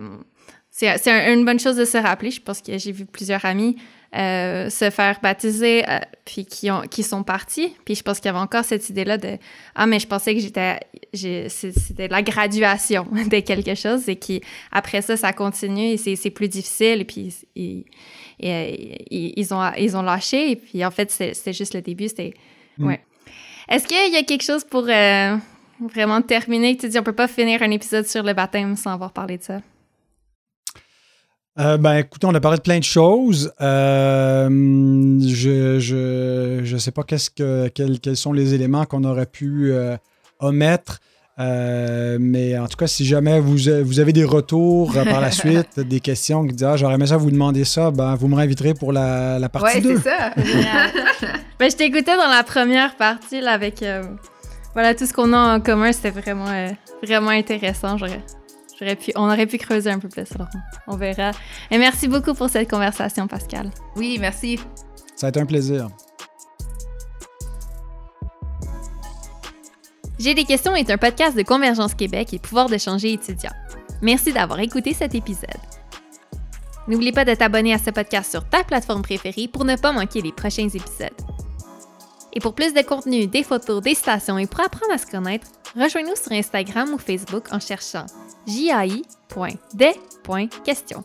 c'est 0.71 1.33
une 1.33 1.45
bonne 1.45 1.59
chose 1.59 1.75
de 1.75 1.85
se 1.85 1.97
rappeler. 1.97 2.31
Je 2.31 2.41
pense 2.41 2.61
que 2.61 2.77
j'ai 2.77 2.91
vu 2.91 3.05
plusieurs 3.05 3.43
amis 3.45 3.77
euh, 4.15 4.69
se 4.69 4.89
faire 4.89 5.19
baptiser, 5.21 5.83
euh, 5.89 5.99
puis 6.23 6.45
qui, 6.45 6.71
ont, 6.71 6.81
qui 6.81 7.03
sont 7.03 7.23
partis. 7.23 7.75
Puis 7.83 7.95
je 7.95 8.03
pense 8.03 8.19
qu'il 8.19 8.27
y 8.27 8.29
avait 8.29 8.39
encore 8.39 8.63
cette 8.63 8.89
idée-là 8.89 9.17
de 9.17 9.37
Ah, 9.75 9.85
mais 9.87 9.99
je 9.99 10.07
pensais 10.07 10.33
que 10.33 10.39
j'étais. 10.39 10.79
C'était 11.13 12.07
la 12.07 12.21
graduation 12.21 13.07
de 13.29 13.39
quelque 13.39 13.75
chose 13.75 14.07
et 14.07 14.15
qui, 14.15 14.41
après 14.71 15.01
ça, 15.01 15.17
ça 15.17 15.33
continue 15.33 15.91
et 15.93 15.97
c'est 15.97 16.29
plus 16.29 16.47
difficile. 16.47 17.01
Et 17.01 17.05
puis 17.05 17.35
ils, 17.55 17.85
ils, 18.39 19.53
ont, 19.53 19.71
ils 19.77 19.97
ont 19.97 20.01
lâché. 20.01 20.51
Et 20.51 20.55
puis 20.55 20.85
en 20.85 20.91
fait, 20.91 21.11
c'était 21.11 21.53
juste 21.53 21.73
le 21.73 21.81
début. 21.81 22.07
C'était. 22.07 22.33
Mm. 22.77 22.87
Ouais. 22.87 23.01
Est-ce 23.67 23.87
qu'il 23.87 24.13
y 24.13 24.17
a 24.17 24.23
quelque 24.23 24.43
chose 24.43 24.63
pour 24.63 24.85
euh, 24.87 25.37
vraiment 25.79 26.21
terminer? 26.21 26.77
Tu 26.77 26.87
dis 26.87 26.99
on 26.99 27.03
peut 27.03 27.13
pas 27.13 27.27
finir 27.27 27.61
un 27.63 27.71
épisode 27.71 28.05
sur 28.05 28.23
le 28.23 28.33
baptême 28.33 28.75
sans 28.75 28.91
avoir 28.91 29.11
parlé 29.11 29.37
de 29.37 29.43
ça? 29.43 29.59
Euh, 31.57 31.77
ben, 31.77 31.95
écoutez, 31.95 32.27
on 32.27 32.35
a 32.35 32.41
parlé 32.41 32.57
de 32.57 32.63
plein 32.63 32.79
de 32.79 32.83
choses. 32.83 33.53
Euh, 33.61 34.49
je 35.21 35.79
je 35.79 36.61
je 36.63 36.77
sais 36.77 36.91
pas 36.91 37.03
qu'est-ce 37.03 37.29
que 37.29 37.69
quels, 37.69 37.99
quels 37.99 38.17
sont 38.17 38.33
les 38.33 38.53
éléments 38.53 38.85
qu'on 38.85 39.05
aurait 39.05 39.25
pu 39.25 39.71
euh, 39.71 39.95
omettre. 40.39 40.99
mais 41.37 42.57
en 42.57 42.67
tout 42.67 42.75
cas, 42.75 42.87
si 42.87 43.05
jamais 43.05 43.39
vous, 43.39 43.57
vous 43.83 43.99
avez 44.01 44.11
des 44.11 44.25
retours 44.25 44.93
par 44.93 45.21
la 45.21 45.31
suite, 45.43 45.79
des 45.79 46.01
questions 46.01 46.45
qui 46.45 46.53
disent 46.53 46.67
ah, 46.67 46.75
j'aurais 46.75 46.95
aimé 46.95 47.07
ça 47.07 47.15
vous 47.15 47.31
demander 47.31 47.63
ça, 47.63 47.89
ben, 47.89 48.15
vous 48.15 48.27
me 48.27 48.35
réinviterez 48.35 48.73
pour 48.73 48.91
la, 48.91 49.39
la 49.39 49.47
partie 49.47 49.79
2. 49.79 49.89
Oui, 49.89 50.01
c'est 50.03 50.09
ça. 50.09 50.31
ben, 51.57 51.71
je 51.71 51.75
t'écoutais 51.77 52.17
dans 52.17 52.29
la 52.29 52.43
première 52.43 52.97
partie 52.97 53.39
là, 53.39 53.51
avec 53.51 53.81
voilà, 54.73 54.93
tout 54.93 55.05
ce 55.05 55.13
qu'on 55.13 55.31
a 55.31 55.55
en 55.55 55.61
commun. 55.61 55.93
C'était 55.93 56.09
vraiment, 56.09 56.51
vraiment 57.01 57.29
intéressant. 57.29 57.97
J'aurais 57.97 58.19
on 59.15 59.25
aurait 59.25 59.45
pu 59.45 59.57
creuser 59.57 59.89
un 59.89 59.99
peu 59.99 60.09
plus, 60.09 60.25
alors 60.35 60.49
on 60.87 60.97
verra. 60.97 61.31
Et 61.71 61.77
merci 61.77 62.07
beaucoup 62.07 62.33
pour 62.33 62.49
cette 62.49 62.69
conversation, 62.69 63.27
Pascal. 63.27 63.71
Oui, 63.95 64.17
merci. 64.19 64.59
Ça 65.15 65.27
a 65.27 65.29
été 65.29 65.39
un 65.39 65.45
plaisir. 65.45 65.87
J'ai 70.17 70.33
des 70.33 70.45
questions 70.45 70.75
est 70.75 70.89
un 70.89 70.97
podcast 70.97 71.35
de 71.35 71.43
Convergence 71.43 71.93
Québec 71.93 72.33
et 72.33 72.39
pouvoir 72.39 72.69
d'échanger 72.69 73.13
étudiants. 73.13 73.51
Merci 74.01 74.31
d'avoir 74.31 74.59
écouté 74.59 74.93
cet 74.93 75.13
épisode. 75.13 75.49
N'oublie 76.87 77.11
pas 77.11 77.25
de 77.25 77.33
t'abonner 77.33 77.73
à 77.73 77.77
ce 77.77 77.89
podcast 77.89 78.31
sur 78.31 78.47
ta 78.47 78.63
plateforme 78.63 79.01
préférée 79.01 79.47
pour 79.47 79.65
ne 79.65 79.75
pas 79.75 79.91
manquer 79.91 80.21
les 80.21 80.31
prochains 80.31 80.67
épisodes. 80.67 81.09
Et 82.33 82.39
pour 82.39 82.53
plus 82.53 82.73
de 82.73 82.81
contenu, 82.81 83.27
des 83.27 83.43
photos, 83.43 83.81
des 83.81 83.95
stations 83.95 84.37
et 84.37 84.45
pour 84.45 84.61
apprendre 84.61 84.93
à 84.93 84.97
se 84.97 85.07
connaître, 85.07 85.47
rejoins-nous 85.75 86.15
sur 86.15 86.31
Instagram 86.31 86.93
ou 86.93 86.97
Facebook 86.97 87.51
en 87.51 87.59
cherchant 87.59 88.05
jai.des.question. 88.47 91.03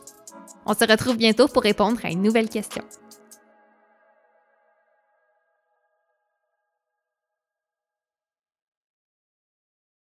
On 0.66 0.75
se 0.75 0.85
retrouve 0.85 1.16
bientôt 1.16 1.49
pour 1.49 1.62
répondre 1.62 1.99
à 2.05 2.11
une 2.11 2.23
nouvelle 2.23 2.49
question. 2.49 2.85